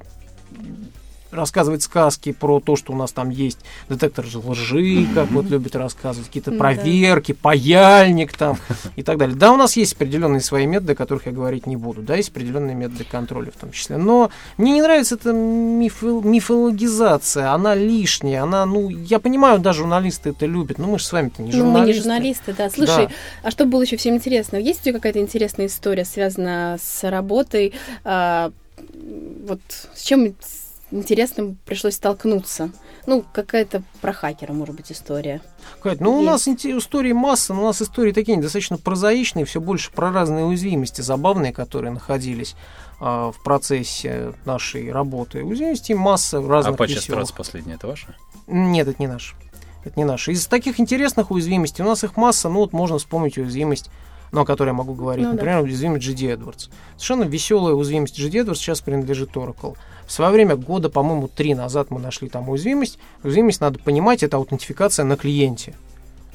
рассказывать 1.30 1.82
сказки 1.82 2.32
про 2.32 2.60
то, 2.60 2.76
что 2.76 2.92
у 2.92 2.96
нас 2.96 3.12
там 3.12 3.30
есть 3.30 3.58
детектор 3.88 4.24
лжи, 4.34 5.06
как 5.14 5.30
вот 5.30 5.46
любят 5.46 5.74
рассказывать, 5.76 6.26
какие-то 6.28 6.52
проверки, 6.52 7.32
паяльник 7.32 8.32
там 8.36 8.56
и 8.96 9.02
так 9.02 9.18
далее. 9.18 9.36
Да, 9.36 9.52
у 9.52 9.56
нас 9.56 9.76
есть 9.76 9.94
определенные 9.94 10.40
свои 10.40 10.66
методы, 10.66 10.92
о 10.92 10.96
которых 10.96 11.26
я 11.26 11.32
говорить 11.32 11.66
не 11.66 11.76
буду. 11.76 12.02
Да, 12.02 12.14
есть 12.16 12.30
определенные 12.30 12.74
методы 12.74 13.04
контроля 13.04 13.50
в 13.50 13.60
том 13.60 13.72
числе. 13.72 13.96
Но 13.96 14.30
мне 14.56 14.72
не 14.72 14.82
нравится 14.82 15.16
эта 15.16 15.30
мифо- 15.30 16.22
мифологизация, 16.24 17.52
она 17.52 17.74
лишняя, 17.74 18.42
она, 18.42 18.66
ну, 18.66 18.88
я 18.88 19.18
понимаю, 19.18 19.58
да, 19.58 19.72
журналисты 19.72 20.30
это 20.30 20.46
любят, 20.46 20.78
но 20.78 20.86
мы 20.86 20.98
же 20.98 21.04
с 21.04 21.12
вами-то 21.12 21.42
не 21.42 21.52
Ну, 21.52 21.58
журналисты. 21.58 21.80
мы 21.80 21.86
не 21.86 21.92
журналисты, 21.94 22.54
да. 22.56 22.70
Слушай, 22.70 23.06
Да. 23.06 23.12
а 23.42 23.50
что 23.50 23.64
было 23.66 23.82
еще 23.82 23.96
всем 23.96 24.14
интересно? 24.16 24.56
Есть 24.56 24.80
у 24.80 24.84
тебя 24.84 24.94
какая-то 24.94 25.20
интересная 25.20 25.66
история, 25.66 26.04
связанная 26.04 26.78
с 26.78 27.08
работой? 27.08 27.72
а, 28.04 28.52
вот 29.46 29.60
с 29.94 30.02
чем 30.02 30.34
интересным 30.90 31.58
пришлось 31.64 31.94
столкнуться? 31.94 32.70
Ну, 33.06 33.24
какая-то 33.32 33.82
про 34.00 34.12
хакера, 34.12 34.52
может 34.52 34.74
быть, 34.74 34.90
история. 34.90 35.40
Кать, 35.82 36.00
ну 36.00 36.14
у 36.14 36.22
Есть. 36.22 36.26
нас 36.26 36.48
инте- 36.48 36.76
истории 36.78 37.12
масса, 37.12 37.54
но 37.54 37.62
у 37.62 37.66
нас 37.66 37.80
истории 37.82 38.12
такие 38.12 38.40
достаточно 38.40 38.78
прозаичные, 38.78 39.44
все 39.44 39.60
больше 39.60 39.92
про 39.92 40.10
разные 40.10 40.44
уязвимости, 40.44 41.00
забавные, 41.00 41.52
которые 41.52 41.92
находились 41.92 42.56
а, 43.00 43.30
в 43.30 43.42
процессе 43.42 44.32
нашей 44.44 44.90
работы. 44.90 45.44
Уязвимостей 45.44 45.94
масса 45.94 46.40
разных 46.40 46.76
Apache 46.76 46.94
веселых. 46.94 47.24
Struts 47.24 47.34
последний, 47.36 47.74
это 47.74 47.86
ваше? 47.86 48.16
Нет, 48.46 48.88
это 48.88 49.00
не 49.00 49.06
наш. 49.06 49.34
Это 49.84 49.98
не 49.98 50.04
наш. 50.04 50.28
Из 50.28 50.46
таких 50.46 50.80
интересных 50.80 51.30
уязвимостей 51.30 51.82
у 51.82 51.86
нас 51.86 52.02
их 52.02 52.16
масса, 52.16 52.48
ну 52.48 52.60
вот 52.60 52.72
можно 52.72 52.98
вспомнить 52.98 53.38
уязвимость 53.38 53.90
ну, 54.32 54.42
о 54.42 54.44
которой 54.44 54.68
я 54.68 54.74
могу 54.74 54.94
говорить. 54.94 55.24
Ну 55.24 55.30
да. 55.30 55.36
Например, 55.36 55.62
уязвимость 55.62 56.06
GD 56.06 56.36
Edwards. 56.36 56.68
Совершенно 56.96 57.24
веселая 57.24 57.74
уязвимость 57.74 58.18
GD 58.18 58.44
Edwards 58.44 58.56
сейчас 58.56 58.80
принадлежит 58.80 59.30
Oracle. 59.36 59.76
В 60.06 60.12
свое 60.12 60.30
время, 60.30 60.56
года, 60.56 60.88
по-моему, 60.88 61.28
три 61.28 61.54
назад 61.54 61.90
мы 61.90 62.00
нашли 62.00 62.28
там 62.28 62.48
уязвимость. 62.48 62.98
Уязвимость, 63.22 63.60
надо 63.60 63.78
понимать, 63.78 64.22
это 64.22 64.36
аутентификация 64.36 65.04
на 65.04 65.16
клиенте. 65.16 65.74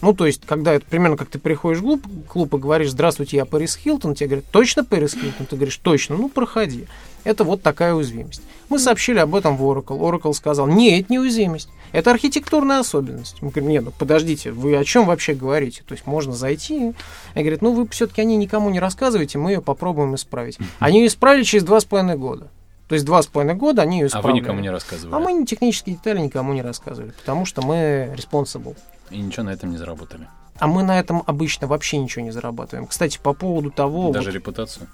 Ну, 0.01 0.13
то 0.13 0.25
есть, 0.25 0.41
когда 0.45 0.73
это 0.73 0.85
примерно 0.85 1.15
как 1.15 1.29
ты 1.29 1.37
приходишь 1.37 1.79
в 1.79 1.83
клуб, 1.83 2.01
клуб 2.27 2.53
и 2.55 2.57
говоришь, 2.57 2.89
здравствуйте, 2.89 3.37
я 3.37 3.45
Пэрис 3.45 3.75
Хилтон, 3.75 4.15
тебе 4.15 4.29
говорят, 4.29 4.45
точно 4.51 4.83
Пэрис 4.83 5.13
Хилтон? 5.13 5.45
Ты 5.45 5.55
говоришь, 5.55 5.77
точно, 5.77 6.17
ну, 6.17 6.27
проходи. 6.27 6.87
Это 7.23 7.43
вот 7.43 7.61
такая 7.61 7.93
уязвимость. 7.93 8.41
Мы 8.69 8.79
сообщили 8.79 9.19
об 9.19 9.35
этом 9.35 9.55
в 9.55 9.63
Oracle. 9.63 9.99
Oracle 9.99 10.33
сказал, 10.33 10.67
нет, 10.67 11.01
это 11.03 11.13
не 11.13 11.19
уязвимость. 11.19 11.69
Это 11.91 12.11
архитектурная 12.11 12.79
особенность. 12.79 13.41
Мы 13.41 13.49
говорим, 13.49 13.69
нет, 13.69 13.83
ну 13.85 13.91
подождите, 13.97 14.51
вы 14.51 14.77
о 14.77 14.83
чем 14.83 15.05
вообще 15.05 15.33
говорите? 15.33 15.83
То 15.85 15.93
есть 15.93 16.05
можно 16.07 16.33
зайти. 16.33 16.93
Они 17.33 17.43
говорят, 17.43 17.61
ну 17.61 17.73
вы 17.73 17.87
все-таки 17.89 18.21
о 18.21 18.23
ней 18.23 18.37
никому 18.37 18.69
не 18.69 18.79
рассказывайте, 18.79 19.37
мы 19.37 19.51
ее 19.51 19.61
попробуем 19.61 20.15
исправить. 20.15 20.57
Они 20.79 20.99
ее 21.01 21.07
исправили 21.07 21.43
через 21.43 21.63
два 21.63 21.79
с 21.79 21.85
половиной 21.85 22.17
года. 22.17 22.47
То 22.87 22.95
есть 22.95 23.05
два 23.05 23.21
с 23.21 23.27
половиной 23.27 23.55
года 23.55 23.81
они 23.81 23.99
ее 23.99 24.05
А 24.05 24.07
исправили. 24.07 24.31
вы 24.31 24.39
никому 24.39 24.59
не 24.61 24.69
рассказывали? 24.69 25.15
А 25.15 25.19
мы 25.19 25.45
технические 25.45 25.95
детали 25.95 26.19
никому 26.19 26.53
не 26.53 26.61
рассказывали, 26.61 27.11
потому 27.11 27.45
что 27.45 27.61
мы 27.61 28.13
responsible. 28.17 28.75
И 29.09 29.17
ничего 29.19 29.43
на 29.43 29.49
этом 29.51 29.71
не 29.71 29.77
заработали. 29.77 30.27
А 30.59 30.67
мы 30.67 30.83
на 30.83 30.99
этом 30.99 31.23
обычно 31.25 31.67
вообще 31.67 31.97
ничего 31.97 32.23
не 32.23 32.31
зарабатываем. 32.31 32.87
Кстати, 32.87 33.19
по 33.21 33.33
поводу 33.33 33.71
того... 33.71 34.11
Даже 34.11 34.27
вот- 34.29 34.35
репутацию. 34.35 34.87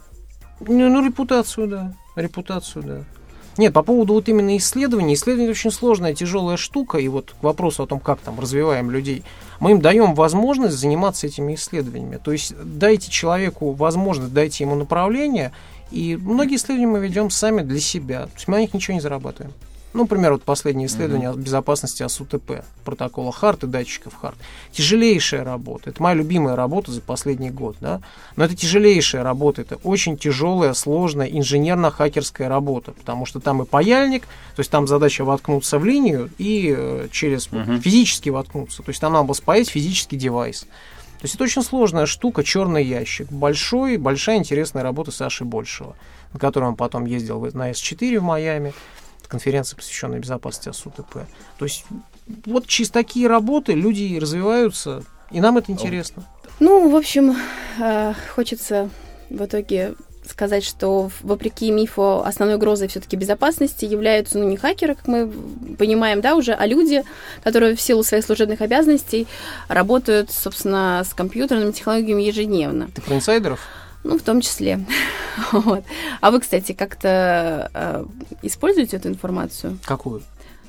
ну, 0.60 0.89
ну, 0.89 1.05
репутацию, 1.05 1.67
да. 1.67 1.93
Репутацию, 2.15 2.83
да. 2.83 3.03
Нет, 3.57 3.73
по 3.73 3.81
поводу 3.81 4.13
вот 4.13 4.29
именно 4.29 4.55
исследований. 4.57 5.15
Исследование 5.15 5.51
очень 5.51 5.71
сложная, 5.71 6.13
тяжелая 6.13 6.57
штука. 6.57 6.99
И 6.99 7.07
вот 7.07 7.35
к 7.39 7.43
вопросу 7.43 7.83
о 7.83 7.87
том, 7.87 7.99
как 7.99 8.19
там 8.19 8.39
развиваем 8.39 8.91
людей. 8.91 9.23
Мы 9.59 9.71
им 9.71 9.81
даем 9.81 10.13
возможность 10.13 10.77
заниматься 10.77 11.27
этими 11.27 11.55
исследованиями. 11.55 12.17
То 12.17 12.31
есть 12.31 12.53
дайте 12.55 13.09
человеку 13.09 13.71
возможность, 13.71 14.33
дайте 14.33 14.63
ему 14.63 14.75
направление. 14.75 15.51
И 15.89 16.15
многие 16.15 16.57
исследования 16.57 16.87
мы 16.87 16.99
ведем 16.99 17.29
сами 17.29 17.61
для 17.61 17.79
себя. 17.79 18.25
То 18.25 18.31
есть 18.35 18.47
мы 18.47 18.57
на 18.57 18.61
них 18.61 18.73
ничего 18.73 18.93
не 18.93 19.01
зарабатываем. 19.01 19.53
Ну, 19.97 20.03
например, 20.03 20.33
вот 20.33 20.43
последнее 20.43 20.86
исследование 20.86 21.31
о 21.31 21.33
безопасности 21.33 22.03
АСУТП, 22.03 22.63
протокола 22.86 23.31
ХАРТ 23.31 23.63
и 23.63 23.67
датчиков 23.67 24.13
ХАРТ. 24.13 24.36
Тяжелейшая 24.71 25.43
работа. 25.43 25.89
Это 25.89 26.03
моя 26.03 26.13
любимая 26.13 26.55
работа 26.55 26.91
за 26.91 27.01
последний 27.01 27.49
год. 27.49 27.77
Да? 27.81 28.01
Но 28.36 28.45
это 28.45 28.55
тяжелейшая 28.55 29.23
работа. 29.23 29.63
Это 29.63 29.77
очень 29.77 30.15
тяжелая, 30.15 30.75
сложная 30.75 31.27
инженерно-хакерская 31.27 32.47
работа. 32.47 32.91
Потому 32.91 33.25
что 33.25 33.39
там 33.39 33.63
и 33.63 33.65
паяльник, 33.65 34.21
то 34.55 34.60
есть 34.60 34.69
там 34.69 34.86
задача 34.86 35.25
воткнуться 35.25 35.79
в 35.79 35.86
линию 35.86 36.29
и 36.38 36.75
э, 36.77 37.07
через 37.12 37.51
Мгм. 37.51 37.81
физически 37.81 38.29
воткнуться. 38.29 38.83
То 38.83 38.89
есть 38.89 39.01
там 39.01 39.13
надо 39.13 39.25
было 39.25 39.33
спаять 39.33 39.67
физический 39.67 40.15
девайс. 40.15 40.60
То 40.62 41.23
есть 41.23 41.33
это 41.33 41.43
очень 41.43 41.63
сложная 41.63 42.05
штука, 42.05 42.43
черный 42.43 42.86
ящик. 42.86 43.31
Большой, 43.31 43.97
большая 43.97 44.38
интересная 44.38 44.83
работа 44.83 45.10
Саши 45.10 45.43
Большего, 45.43 45.95
на 46.33 46.39
которой 46.39 46.65
он 46.65 46.75
потом 46.75 47.07
ездил 47.07 47.41
на 47.53 47.71
С4 47.71 48.19
в 48.19 48.23
Майами. 48.23 48.73
Это 49.27 49.31
конференция, 49.31 49.75
посвященная 49.75 50.19
безопасности 50.19 50.69
АСУТП. 50.69 51.27
То 51.57 51.65
есть 51.65 51.85
вот 52.45 52.65
через 52.67 52.89
такие 52.89 53.27
работы 53.27 53.73
люди 53.73 54.17
развиваются, 54.19 55.03
и 55.31 55.41
нам 55.41 55.57
это 55.57 55.71
интересно. 55.71 56.23
Ну, 56.59 56.89
в 56.89 56.95
общем, 56.95 57.35
э, 57.79 58.13
хочется 58.33 58.89
в 59.29 59.43
итоге 59.43 59.95
сказать, 60.27 60.63
что 60.63 61.09
вопреки 61.21 61.71
мифу 61.71 62.21
основной 62.21 62.57
угрозой 62.57 62.87
все-таки 62.87 63.15
безопасности 63.15 63.85
являются, 63.85 64.37
ну, 64.37 64.45
не 64.45 64.57
хакеры, 64.57 64.95
как 64.95 65.07
мы 65.07 65.31
понимаем, 65.77 66.19
да, 66.19 66.35
уже, 66.35 66.53
а 66.53 66.65
люди, 66.65 67.03
которые 67.43 67.75
в 67.75 67.81
силу 67.81 68.03
своих 68.03 68.25
служебных 68.25 68.61
обязанностей 68.61 69.27
работают, 69.69 70.31
собственно, 70.31 71.03
с 71.05 71.13
компьютерными 71.13 71.71
технологиями 71.71 72.23
ежедневно. 72.23 72.89
Ты 72.93 73.01
про 73.01 73.15
инсайдеров? 73.15 73.61
Ну, 74.07 74.17
в 74.17 74.21
том 74.21 74.41
числе. 74.41 74.79
Вот. 75.51 75.83
А 76.19 76.31
вы, 76.31 76.39
кстати, 76.39 76.71
как-то 76.71 77.69
э, 77.71 78.05
используете 78.41 78.97
эту 78.97 79.09
информацию? 79.09 79.77
Какую? 79.85 80.23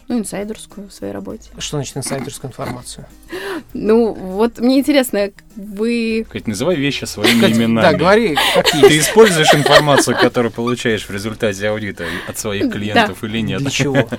Ну, 0.09 0.19
инсайдерскую 0.19 0.89
в 0.89 0.93
своей 0.93 1.13
работе. 1.13 1.51
Что 1.57 1.79
значит 1.79 1.97
инсайдерская 1.97 2.51
информация? 2.51 3.09
Ну, 3.73 4.13
вот 4.13 4.61
мне 4.61 4.79
интересно, 4.79 5.31
вы... 5.57 6.25
Кать, 6.31 6.47
называй 6.47 6.77
вещи 6.77 7.05
своими 7.07 7.41
Кать, 7.41 7.53
именами. 7.53 7.83
Да, 7.83 7.93
говори, 7.93 8.37
какие. 8.55 8.83
Ты 8.83 8.99
используешь 8.99 9.53
информацию, 9.53 10.17
которую 10.17 10.53
получаешь 10.53 11.07
в 11.07 11.11
результате 11.11 11.69
аудита 11.69 12.05
от 12.29 12.39
своих 12.39 12.71
клиентов 12.71 13.25
или 13.25 13.41
нет? 13.41 13.61
Для 13.61 13.71
чего? 13.71 14.09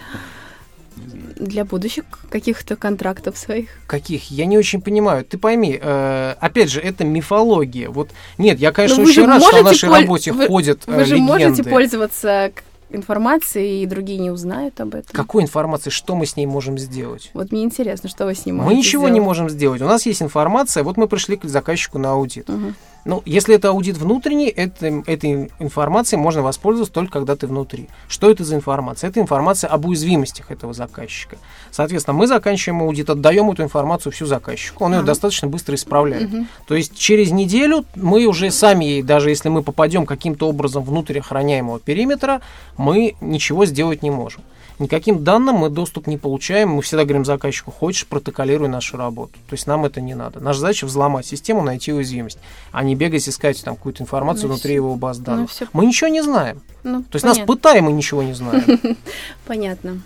для 1.40 1.66
будущих 1.66 2.04
каких-то 2.30 2.76
контрактов 2.76 3.38
своих. 3.38 3.70
Каких? 3.88 4.30
Я 4.30 4.46
не 4.46 4.58
очень 4.58 4.82
понимаю. 4.82 5.24
Ты 5.26 5.38
пойми, 5.38 5.80
э, 5.82 6.36
опять 6.40 6.70
же, 6.70 6.82
это 6.82 7.04
мифология. 7.06 7.90
Вот 7.90 8.10
нет, 8.38 8.60
я, 8.60 8.72
конечно, 8.72 8.98
Но 8.98 9.04
вы 9.04 9.10
очень 9.10 9.26
рад, 9.26 9.42
что 9.42 9.50
в 9.50 9.54
можете 9.54 9.64
нашей 9.72 9.90
поль- 9.90 10.02
работе 10.02 10.32
вы- 10.34 10.48
ходят 10.48 10.82
э, 10.88 10.92
Вы 10.96 11.06
же 11.06 11.18
можете 11.18 11.50
легенды. 11.50 11.70
пользоваться 11.70 12.52
к- 12.54 12.64
информацией, 12.94 13.84
и 13.84 13.86
другие 13.86 14.20
не 14.20 14.32
узнают 14.32 14.80
об 14.82 14.96
этом. 14.96 15.12
Какой 15.14 15.44
информации, 15.44 15.92
что 15.92 16.16
мы 16.16 16.26
с 16.26 16.36
ней 16.36 16.46
можем 16.48 16.78
сделать? 16.80 17.30
Вот 17.34 17.52
мне 17.52 17.64
интересно, 17.64 18.10
что 18.10 18.26
вы 18.26 18.34
с 18.36 18.46
Мы 18.48 18.54
можете 18.54 18.76
ничего 18.78 19.04
не 19.08 19.14
сделать. 19.14 19.26
можем 19.28 19.50
сделать. 19.50 19.82
У 19.82 19.86
нас 19.86 20.06
есть 20.08 20.22
информация, 20.24 20.84
вот 20.84 20.98
мы 20.98 21.08
пришли 21.08 21.38
к 21.38 21.46
заказчику 21.46 22.00
на 22.00 22.14
аудит. 22.14 22.50
Мгм. 22.50 22.76
Ну, 23.06 23.22
если 23.26 23.56
это 23.56 23.70
аудит 23.70 23.98
внутренний, 23.98 24.50
это, 24.50 25.04
этой 25.08 25.52
информацией 25.60 26.20
можно 26.20 26.42
воспользоваться 26.42 26.94
только 26.94 27.14
когда 27.14 27.36
ты 27.36 27.48
внутри. 27.48 27.88
Что 28.08 28.30
это 28.30 28.44
за 28.44 28.56
информация? 28.56 29.10
Это 29.10 29.20
информация 29.20 29.70
об 29.70 29.86
уязвимостях 29.86 30.52
этого 30.52 30.74
заказчика. 30.74 31.38
Соответственно, 31.72 32.18
мы 32.18 32.28
заканчиваем 32.28 32.82
аудит, 32.84 33.10
отдаем 33.10 33.50
эту 33.52 33.64
информацию 33.64 34.12
всю 34.12 34.26
заказчику. 34.26 34.84
Он 34.84 34.94
ее 34.94 35.00
Ага. 35.00 35.08
достаточно 35.08 35.48
быстро 35.48 35.76
исправляет. 35.76 36.32
Мгм. 36.32 36.48
То 36.68 36.76
есть 36.76 36.98
через 36.98 37.32
неделю 37.32 37.86
мы 37.96 38.26
уже 38.26 38.52
сами, 38.52 39.02
даже 39.02 39.30
если 39.30 39.50
мы 39.50 39.64
попадем 39.64 40.06
каким-то 40.06 40.48
образом 40.50 40.84
внутрь 40.84 41.20
охраняемого 41.20 41.80
периметра, 41.80 42.42
мы 42.78 43.16
ничего 43.22 43.66
сделать 43.66 44.04
не 44.04 44.12
можем. 44.12 44.42
Никаким 44.80 45.24
данным 45.26 45.56
мы 45.58 45.70
доступ 45.70 46.08
не 46.08 46.18
получаем. 46.18 46.70
Мы 46.70 46.82
всегда 46.82 47.04
говорим 47.04 47.26
заказчику, 47.26 47.70
хочешь, 47.70 48.08
протоколируй 48.08 48.70
нашу 48.70 48.96
работу. 48.96 49.34
То 49.50 49.54
есть 49.54 49.68
нам 49.68 49.84
это 49.84 50.00
не 50.00 50.16
надо. 50.16 50.40
Наша 50.40 50.60
задача 50.62 50.86
взломать 50.86 51.26
систему, 51.26 51.62
найти 51.62 51.92
уязвимость, 51.92 52.40
а 52.72 52.82
не 52.84 52.96
бегать 52.96 53.28
искать 53.28 53.62
там 53.64 53.76
какую-то 53.76 54.04
информацию 54.04 54.48
Ну, 54.48 54.54
внутри 54.54 54.72
всё. 54.72 54.76
его 54.76 54.96
баз 54.96 55.18
данных. 55.20 55.50
всё. 55.52 55.68
Мы 55.74 55.86
ничего 55.86 56.08
не 56.10 56.22
знаем. 56.24 56.62
Ну, 56.84 57.04
То 57.04 57.16
есть 57.18 57.26
нас 57.26 57.40
пытаем 57.40 57.90
и 57.90 57.94
ничего 57.94 58.24
не 58.24 58.34
знаем. 58.34 58.80
Понятно. 59.46 60.02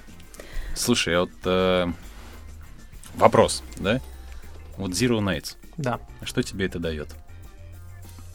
Слушай, 0.76 1.18
а 1.18 1.20
вот 1.22 1.30
э, 1.46 1.88
вопрос, 3.16 3.62
да? 3.78 4.02
Вот 4.78 4.92
Zero 4.92 5.20
Nights, 5.20 5.56
Да. 5.78 6.00
что 6.24 6.42
тебе 6.42 6.66
это 6.66 6.80
дает? 6.80 7.10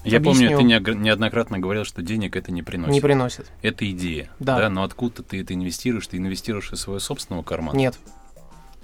Я 0.05 0.19
Объясню. 0.19 0.57
помню, 0.57 0.81
ты 0.81 0.95
неоднократно 0.95 1.59
говорил, 1.59 1.85
что 1.85 2.03
денег 2.03 2.37
это 2.37 2.53
не 2.53 2.63
приносит. 2.63 2.93
Не 2.93 3.01
приносит. 3.01 3.51
Это 3.63 3.91
идея. 3.91 4.31
Да. 4.39 4.69
Но 4.69 4.85
откуда 4.85 5.23
ты 5.23 5.41
это 5.41 5.55
инвестируешь? 5.55 6.07
Ты 6.07 6.19
инвестируешь 6.19 6.73
из 6.73 6.81
своего 6.81 7.01
собственного 7.01 7.43
кармана? 7.43 7.77
Нет. 7.77 7.99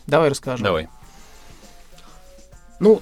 Давай 0.06 0.30
расскажу. 0.30 0.62
Давай. 0.62 0.88
Ну, 2.80 3.00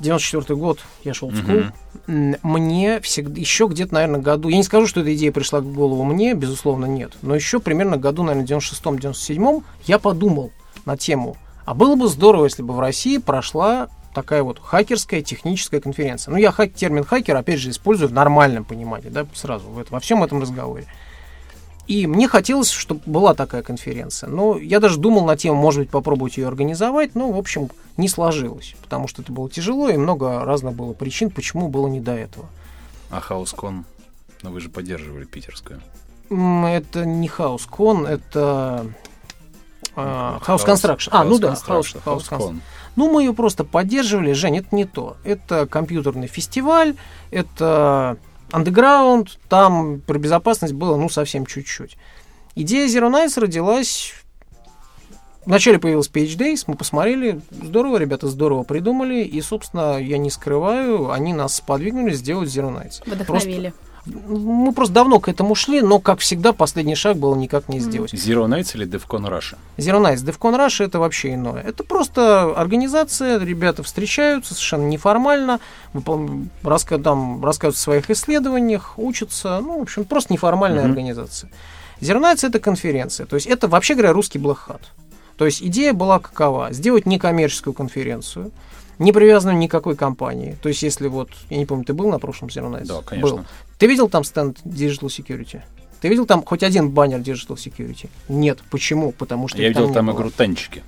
94 0.00 0.58
год, 0.58 0.80
я 1.04 1.14
шел 1.14 1.30
в 1.30 1.36
школу. 1.36 1.64
Мне 2.06 3.00
всегда, 3.00 3.40
еще 3.40 3.66
где-то, 3.66 3.94
наверное, 3.94 4.20
году, 4.20 4.48
я 4.48 4.56
не 4.56 4.62
скажу, 4.62 4.86
что 4.86 5.00
эта 5.00 5.14
идея 5.14 5.32
пришла 5.32 5.60
в 5.60 5.72
голову 5.72 6.04
мне, 6.04 6.34
безусловно, 6.34 6.86
нет, 6.86 7.12
но 7.22 7.34
еще 7.34 7.60
примерно 7.60 7.96
году, 7.96 8.22
наверное, 8.22 8.46
96-97 8.46 9.62
я 9.86 9.98
подумал 9.98 10.52
на 10.84 10.96
тему, 10.96 11.36
а 11.64 11.74
было 11.74 11.96
бы 11.96 12.08
здорово, 12.08 12.44
если 12.44 12.62
бы 12.62 12.74
в 12.74 12.80
России 12.80 13.18
прошла 13.18 13.88
такая 14.16 14.42
вот 14.42 14.58
хакерская 14.58 15.20
техническая 15.20 15.78
конференция. 15.78 16.32
Ну, 16.32 16.38
я 16.38 16.50
хак, 16.50 16.72
термин 16.72 17.04
хакер, 17.04 17.36
опять 17.36 17.60
же, 17.60 17.68
использую 17.68 18.08
в 18.08 18.14
нормальном 18.14 18.64
понимании, 18.64 19.10
да, 19.10 19.26
сразу, 19.34 19.68
в 19.68 19.84
во 19.90 20.00
всем 20.00 20.24
этом 20.24 20.40
разговоре. 20.40 20.86
И 21.86 22.06
мне 22.06 22.26
хотелось, 22.26 22.70
чтобы 22.70 23.02
была 23.04 23.34
такая 23.34 23.62
конференция. 23.62 24.30
Но 24.30 24.58
я 24.58 24.80
даже 24.80 24.98
думал 24.98 25.26
на 25.26 25.36
тему, 25.36 25.60
может 25.60 25.80
быть, 25.80 25.90
попробовать 25.90 26.38
ее 26.38 26.48
организовать, 26.48 27.14
но, 27.14 27.30
в 27.30 27.36
общем, 27.36 27.68
не 27.98 28.08
сложилось, 28.08 28.74
потому 28.82 29.06
что 29.06 29.20
это 29.20 29.32
было 29.32 29.50
тяжело, 29.50 29.90
и 29.90 29.98
много 29.98 30.46
разных 30.46 30.72
было 30.74 30.94
причин, 30.94 31.30
почему 31.30 31.68
было 31.68 31.86
не 31.86 32.00
до 32.00 32.12
этого. 32.12 32.46
А 33.10 33.20
HouseCon? 33.20 33.84
Ну 34.42 34.50
вы 34.50 34.60
же 34.60 34.70
поддерживали 34.70 35.26
питерскую. 35.26 35.82
Это 36.30 37.04
не 37.04 37.28
Con, 37.28 38.08
это 38.08 38.86
House 39.96 40.42
House- 40.46 40.66
Construction. 40.66 41.08
А, 41.10 41.24
ну 41.24 41.38
да, 41.38 41.54
House, 41.54 41.96
House 42.04 42.04
Construction. 42.04 42.60
Ну, 42.96 43.12
мы 43.12 43.22
ее 43.22 43.34
просто 43.34 43.64
поддерживали. 43.64 44.32
Жень, 44.32 44.58
это 44.58 44.74
не 44.74 44.84
то. 44.84 45.16
Это 45.24 45.66
компьютерный 45.66 46.28
фестиваль, 46.28 46.94
это 47.30 48.16
андеграунд, 48.52 49.38
там 49.48 50.00
про 50.00 50.18
безопасность 50.18 50.72
было, 50.72 50.96
ну, 50.96 51.08
совсем 51.08 51.46
чуть-чуть. 51.46 51.96
Идея 52.54 52.86
Zero 52.86 53.10
Nights 53.10 53.38
родилась... 53.40 54.14
Вначале 55.44 55.78
появился 55.78 56.10
Page 56.10 56.36
Days, 56.36 56.64
мы 56.66 56.74
посмотрели, 56.74 57.40
здорово, 57.50 57.98
ребята 57.98 58.26
здорово 58.26 58.64
придумали, 58.64 59.22
и, 59.22 59.40
собственно, 59.40 59.96
я 59.96 60.18
не 60.18 60.28
скрываю, 60.28 61.12
они 61.12 61.32
нас 61.32 61.54
сподвигнули 61.54 62.14
сделать 62.14 62.48
Zero 62.48 62.74
Nights. 62.74 63.08
Вдохновили. 63.08 63.72
Мы 64.06 64.72
просто 64.72 64.94
давно 64.94 65.18
к 65.18 65.28
этому 65.28 65.54
шли, 65.54 65.80
но, 65.80 65.98
как 65.98 66.20
всегда, 66.20 66.52
последний 66.52 66.94
шаг 66.94 67.16
было 67.16 67.34
никак 67.34 67.68
не 67.68 67.80
сделать. 67.80 68.14
Zero 68.14 68.46
Nights 68.46 68.74
или 68.74 68.86
DevCon 68.86 69.28
Russia? 69.28 69.58
Zero 69.76 70.00
Nights, 70.00 70.24
DevCon 70.24 70.56
Russia 70.56 70.84
это 70.84 70.98
вообще 70.98 71.34
иное. 71.34 71.62
Это 71.62 71.82
просто 71.82 72.54
организация, 72.56 73.38
ребята 73.38 73.82
встречаются 73.82 74.54
совершенно 74.54 74.86
неформально, 74.86 75.60
раска, 76.62 76.98
там, 76.98 77.44
рассказывают 77.44 77.76
о 77.76 77.80
своих 77.80 78.10
исследованиях, 78.10 78.98
учатся, 78.98 79.60
ну, 79.60 79.80
в 79.80 79.82
общем, 79.82 80.04
просто 80.04 80.32
неформальная 80.32 80.84
mm-hmm. 80.84 80.88
организация. 80.88 81.50
Zero 82.00 82.20
Nights 82.20 82.46
это 82.46 82.60
конференция, 82.60 83.26
то 83.26 83.36
есть 83.36 83.46
это, 83.46 83.68
вообще 83.68 83.94
говоря, 83.94 84.12
русский 84.12 84.38
Hat. 84.38 84.82
То 85.36 85.44
есть 85.44 85.62
идея 85.62 85.92
была 85.92 86.18
какова? 86.18 86.72
Сделать 86.72 87.06
некоммерческую 87.06 87.74
конференцию, 87.74 88.52
не 88.98 89.12
привязанную 89.12 89.58
ни 89.58 89.66
к 89.66 89.70
какой 89.70 89.96
компании. 89.96 90.56
То 90.62 90.68
есть, 90.68 90.82
если 90.82 91.08
вот, 91.08 91.28
я 91.50 91.58
не 91.58 91.66
помню, 91.66 91.84
ты 91.84 91.92
был 91.92 92.08
на 92.08 92.18
прошлом 92.18 92.48
Zero 92.48 92.70
Nights? 92.70 92.86
Да, 92.86 93.02
конечно. 93.04 93.36
Был. 93.36 93.44
Ты 93.78 93.86
видел 93.86 94.08
там 94.08 94.24
стенд 94.24 94.58
Digital 94.64 95.08
Security? 95.08 95.60
Ты 96.00 96.08
видел 96.08 96.26
там 96.26 96.42
хоть 96.44 96.62
один 96.62 96.90
баннер 96.90 97.18
Digital 97.20 97.56
Security? 97.56 98.08
Нет. 98.28 98.58
Почему? 98.70 99.12
Потому 99.12 99.48
что 99.48 99.60
Я 99.60 99.68
видел 99.68 99.86
там, 99.86 100.06
там 100.06 100.12
игру 100.16 100.30
танчики, 100.30 100.82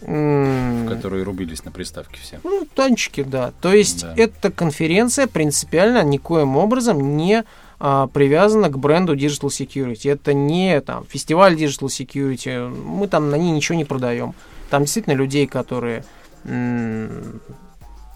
в 0.00 0.86
которые 0.88 1.22
рубились 1.24 1.64
на 1.64 1.70
приставке 1.70 2.18
все. 2.20 2.40
Ну, 2.44 2.66
танчики, 2.74 3.22
да. 3.22 3.52
То 3.60 3.72
есть, 3.72 4.02
Да. 4.02 4.14
эта 4.16 4.50
конференция 4.50 5.26
принципиально 5.26 6.02
никоим 6.02 6.56
образом 6.56 7.16
не 7.16 7.44
а, 7.80 8.08
привязана 8.08 8.68
к 8.70 8.78
бренду 8.78 9.14
Digital 9.14 9.48
Security. 9.48 10.10
Это 10.10 10.32
не 10.34 10.80
там 10.80 11.04
фестиваль 11.08 11.54
Digital 11.54 11.86
Security. 11.88 12.68
Мы 12.68 13.06
там 13.08 13.30
на 13.30 13.36
ней 13.36 13.52
ничего 13.52 13.76
не 13.78 13.84
продаем. 13.84 14.34
Там 14.70 14.82
действительно 14.82 15.14
людей, 15.14 15.46
которые 15.46 16.04
м, 16.44 17.40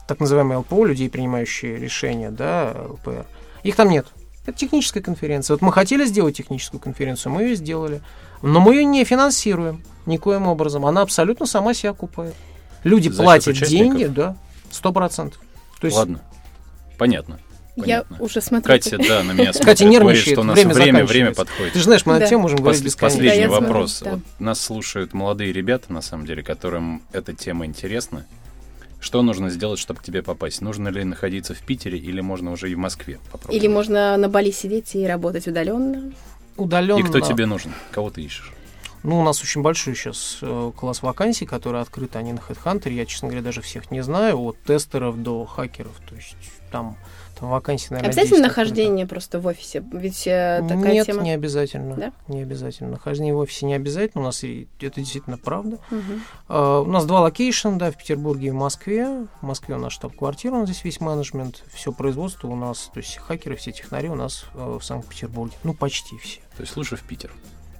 так 0.08 0.18
называемые 0.20 0.58
ЛПО, 0.58 0.84
людей, 0.84 1.08
принимающие 1.08 1.76
решения, 1.78 2.30
да, 2.30 2.74
ЛПР. 2.90 3.24
Их 3.62 3.76
там 3.76 3.88
нет. 3.88 4.06
Это 4.46 4.58
техническая 4.58 5.02
конференция. 5.02 5.54
Вот 5.54 5.62
мы 5.62 5.72
хотели 5.72 6.04
сделать 6.04 6.36
техническую 6.36 6.80
конференцию, 6.80 7.32
мы 7.32 7.42
ее 7.42 7.54
сделали. 7.56 8.00
Но 8.42 8.58
мы 8.60 8.74
ее 8.74 8.84
не 8.84 9.04
финансируем 9.04 9.84
никоим 10.04 10.48
образом. 10.48 10.84
Она 10.84 11.02
абсолютно 11.02 11.46
сама 11.46 11.74
себя 11.74 11.90
окупает. 11.90 12.34
Люди 12.82 13.08
За 13.08 13.22
платят 13.22 13.54
деньги, 13.68 14.04
да, 14.06 14.36
сто 14.70 14.92
процентов. 14.92 15.40
То 15.80 15.86
есть 15.86 15.96
Ладно, 15.96 16.20
понятно. 16.98 17.38
Я 17.74 18.02
Понятно. 18.02 18.16
уже 18.20 18.40
смотрю. 18.42 18.66
Катя, 18.66 18.98
да, 18.98 19.22
на 19.22 19.32
меня 19.32 19.52
смотрит. 19.54 19.64
Катя 19.64 19.84
говорит, 19.84 20.00
нервничает, 20.02 20.28
что 20.34 20.40
у 20.42 20.44
нас 20.44 20.58
время 20.62 21.04
время, 21.06 21.32
подходит. 21.32 21.72
Ты 21.72 21.78
же 21.78 21.84
знаешь, 21.86 22.04
мы 22.04 22.12
на 22.14 22.18
Да. 22.18 22.26
тему 22.26 22.42
можем 22.42 22.58
говорить 22.58 22.82
Пос- 22.82 22.84
бесконечно. 22.84 23.16
Последний 23.18 23.28
Да, 23.38 23.42
я 23.44 23.48
смотрю, 23.48 23.66
вопрос. 23.72 24.00
да. 24.04 24.10
Вот 24.10 24.20
нас 24.40 24.60
слушают 24.60 25.14
молодые 25.14 25.52
ребята, 25.54 25.90
на 25.90 26.02
самом 26.02 26.26
деле, 26.26 26.42
которым 26.42 27.02
эта 27.12 27.32
тема 27.32 27.64
интересна. 27.64 28.26
Что 29.03 29.20
нужно 29.22 29.50
сделать, 29.50 29.80
чтобы 29.80 29.98
к 29.98 30.05
тебе 30.05 30.22
попасть? 30.22 30.61
Нужно 30.61 30.88
ли 30.88 31.03
находиться 31.03 31.55
в 31.55 31.59
Питере 31.59 31.98
или 31.98 32.20
можно 32.20 32.53
уже 32.53 32.70
и 32.70 32.76
в 32.76 32.78
Москве 32.78 33.18
попробовать? 33.32 33.61
Или 33.61 33.66
можно 33.66 34.16
на 34.16 34.28
Бали 34.28 34.53
сидеть 34.53 34.94
и 34.94 35.05
работать 35.05 35.48
удаленно. 35.48 36.12
Удаленно. 36.57 37.00
И 37.00 37.03
кто 37.03 37.18
тебе 37.18 37.46
нужен? 37.46 37.72
Кого 37.90 38.11
ты 38.11 38.22
ищешь? 38.22 38.53
Ну, 39.03 39.18
у 39.18 39.24
нас 39.24 39.42
очень 39.42 39.61
большой 39.61 39.96
сейчас 39.96 40.38
э, 40.40 40.70
класс 40.76 41.03
вакансий, 41.03 41.46
которые 41.46 41.82
открыты, 41.82 42.16
они 42.16 42.32
на 42.32 42.38
HeadHunter. 42.38 42.92
Я, 42.92 43.05
честно 43.05 43.26
говоря, 43.26 43.42
даже 43.42 43.61
всех 43.61 43.90
не 43.90 44.05
знаю, 44.05 44.38
от 44.38 44.62
тестеров 44.62 45.20
до 45.20 45.44
хакеров. 45.46 46.00
То 46.09 46.14
есть 46.14 46.36
там, 46.70 46.96
там 47.43 47.51
вакансий, 47.51 47.88
наверное, 47.90 48.11
Обязательно 48.11 48.36
10 48.36 48.47
открыто. 48.47 48.61
нахождение 48.61 49.07
просто 49.09 49.40
в 49.40 49.47
офисе? 49.49 49.84
Ведь 49.93 50.28
э, 50.28 50.64
такая 50.68 50.93
Нет, 50.93 51.07
тема... 51.07 51.22
не 51.22 51.32
обязательно. 51.32 51.97
Да? 51.97 52.12
Не 52.28 52.43
обязательно. 52.43 52.90
Нахождение 52.90 53.34
в 53.34 53.38
офисе 53.38 53.66
не 53.66 53.74
обязательно. 53.74 54.22
У 54.22 54.26
нас 54.26 54.45
и 54.45 54.68
это 54.80 55.01
действительно 55.01 55.38
правда. 55.38 55.78
Мгм. 55.90 56.22
А, 56.49 56.82
у 56.82 56.86
нас 56.86 57.05
два 57.05 57.20
location, 57.20 57.78
да, 57.78 57.90
в 57.90 57.97
Петербурге 57.97 58.47
и 58.47 58.51
в 58.51 58.55
Москве. 58.55 59.26
В 59.40 59.43
Москве 59.43 59.74
у 59.74 59.78
нас 59.78 59.93
штаб-квартира, 59.93 60.55
у 60.55 60.61
нас 60.61 60.68
здесь 60.68 60.84
весь 60.84 61.01
менеджмент, 61.01 61.64
все 61.74 61.90
производство 61.90 62.47
у 62.47 62.55
нас, 62.55 62.90
то 62.95 63.01
есть 63.01 63.16
хакеры, 63.16 63.57
все 63.57 63.72
технари 63.72 64.09
у 64.09 64.14
нас 64.14 64.45
э, 64.55 64.78
в 64.80 64.84
Санкт-Петербурге. 64.84 65.55
Ну, 65.64 65.74
почти 65.74 66.16
все. 66.18 66.38
То 66.57 66.61
есть 66.61 66.76
лучше 66.76 66.95
в 66.95 67.03
Питер. 67.03 67.32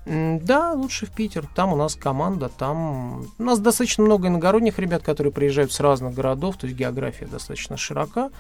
Да, 0.07 0.73
лучше 0.73 1.07
в 1.07 1.11
Питер. 1.11 1.47
Там 1.55 1.73
у 1.73 1.77
нас 1.77 1.95
команда, 1.95 2.49
там... 2.49 3.29
У 3.39 3.43
нас 3.45 3.61
достаточно 3.61 4.03
много 4.03 4.27
иногородних 4.27 4.81
ребят, 4.81 5.05
которые 5.05 5.33
приезжают 5.33 5.73
с 5.73 5.79
разных 5.79 6.15
городов, 6.15 6.57
то 6.57 6.67
есть 6.67 6.77
география 6.77 7.27
достаточно 7.27 7.77
широка. 7.77 8.31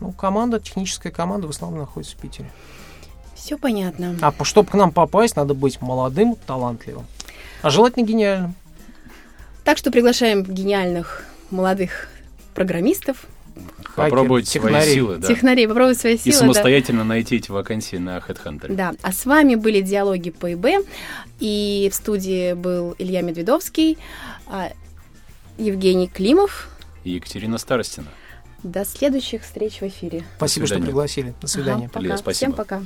Ну, 0.00 0.12
команда, 0.12 0.60
техническая 0.60 1.12
команда 1.12 1.46
в 1.46 1.50
основном 1.50 1.80
находится 1.80 2.16
в 2.16 2.20
Питере. 2.20 2.50
Все 3.34 3.56
понятно. 3.58 4.16
А 4.20 4.32
чтобы 4.44 4.70
к 4.70 4.74
нам 4.74 4.90
попасть, 4.92 5.36
надо 5.36 5.54
быть 5.54 5.80
молодым, 5.80 6.36
талантливым. 6.46 7.06
А 7.62 7.70
желательно 7.70 8.04
гениальным. 8.04 8.54
Так 9.64 9.78
что 9.78 9.90
приглашаем 9.90 10.42
гениальных 10.42 11.24
молодых 11.50 12.08
программистов, 12.54 13.26
Попробовать 13.96 14.46
Хакеры, 14.46 14.60
свои 14.62 14.72
технарей. 14.72 14.94
силы, 14.94 15.16
да. 15.16 15.26
технарей, 15.26 15.66
попробовать 15.66 15.98
свои 15.98 16.14
И 16.14 16.18
силы. 16.18 16.32
да. 16.32 16.38
самостоятельно 16.38 17.02
найти 17.04 17.36
эти 17.36 17.50
вакансии 17.50 17.96
на 17.96 18.18
HeadHunter. 18.18 18.72
Да, 18.74 18.94
а 19.02 19.12
с 19.12 19.26
вами 19.26 19.56
были 19.56 19.80
диалоги 19.80 20.30
по 20.30 20.52
ИБ, 20.52 20.86
и 21.40 21.88
в 21.90 21.94
студии 21.96 22.52
был 22.52 22.94
Илья 22.98 23.22
Медведовский, 23.22 23.98
а, 24.46 24.70
Евгений 25.58 26.06
Климов. 26.06 26.68
И 27.02 27.10
Екатерина 27.10 27.58
Старостина. 27.58 28.06
До 28.62 28.84
следующих 28.84 29.42
встреч 29.42 29.80
в 29.80 29.84
эфире. 29.84 30.24
Спасибо, 30.36 30.66
что 30.66 30.80
пригласили. 30.80 31.34
До 31.40 31.46
свидания. 31.46 31.84
Ага, 31.84 31.92
пока. 31.92 32.00
Лида, 32.00 32.16
спасибо. 32.16 32.34
Всем 32.34 32.52
пока. 32.52 32.82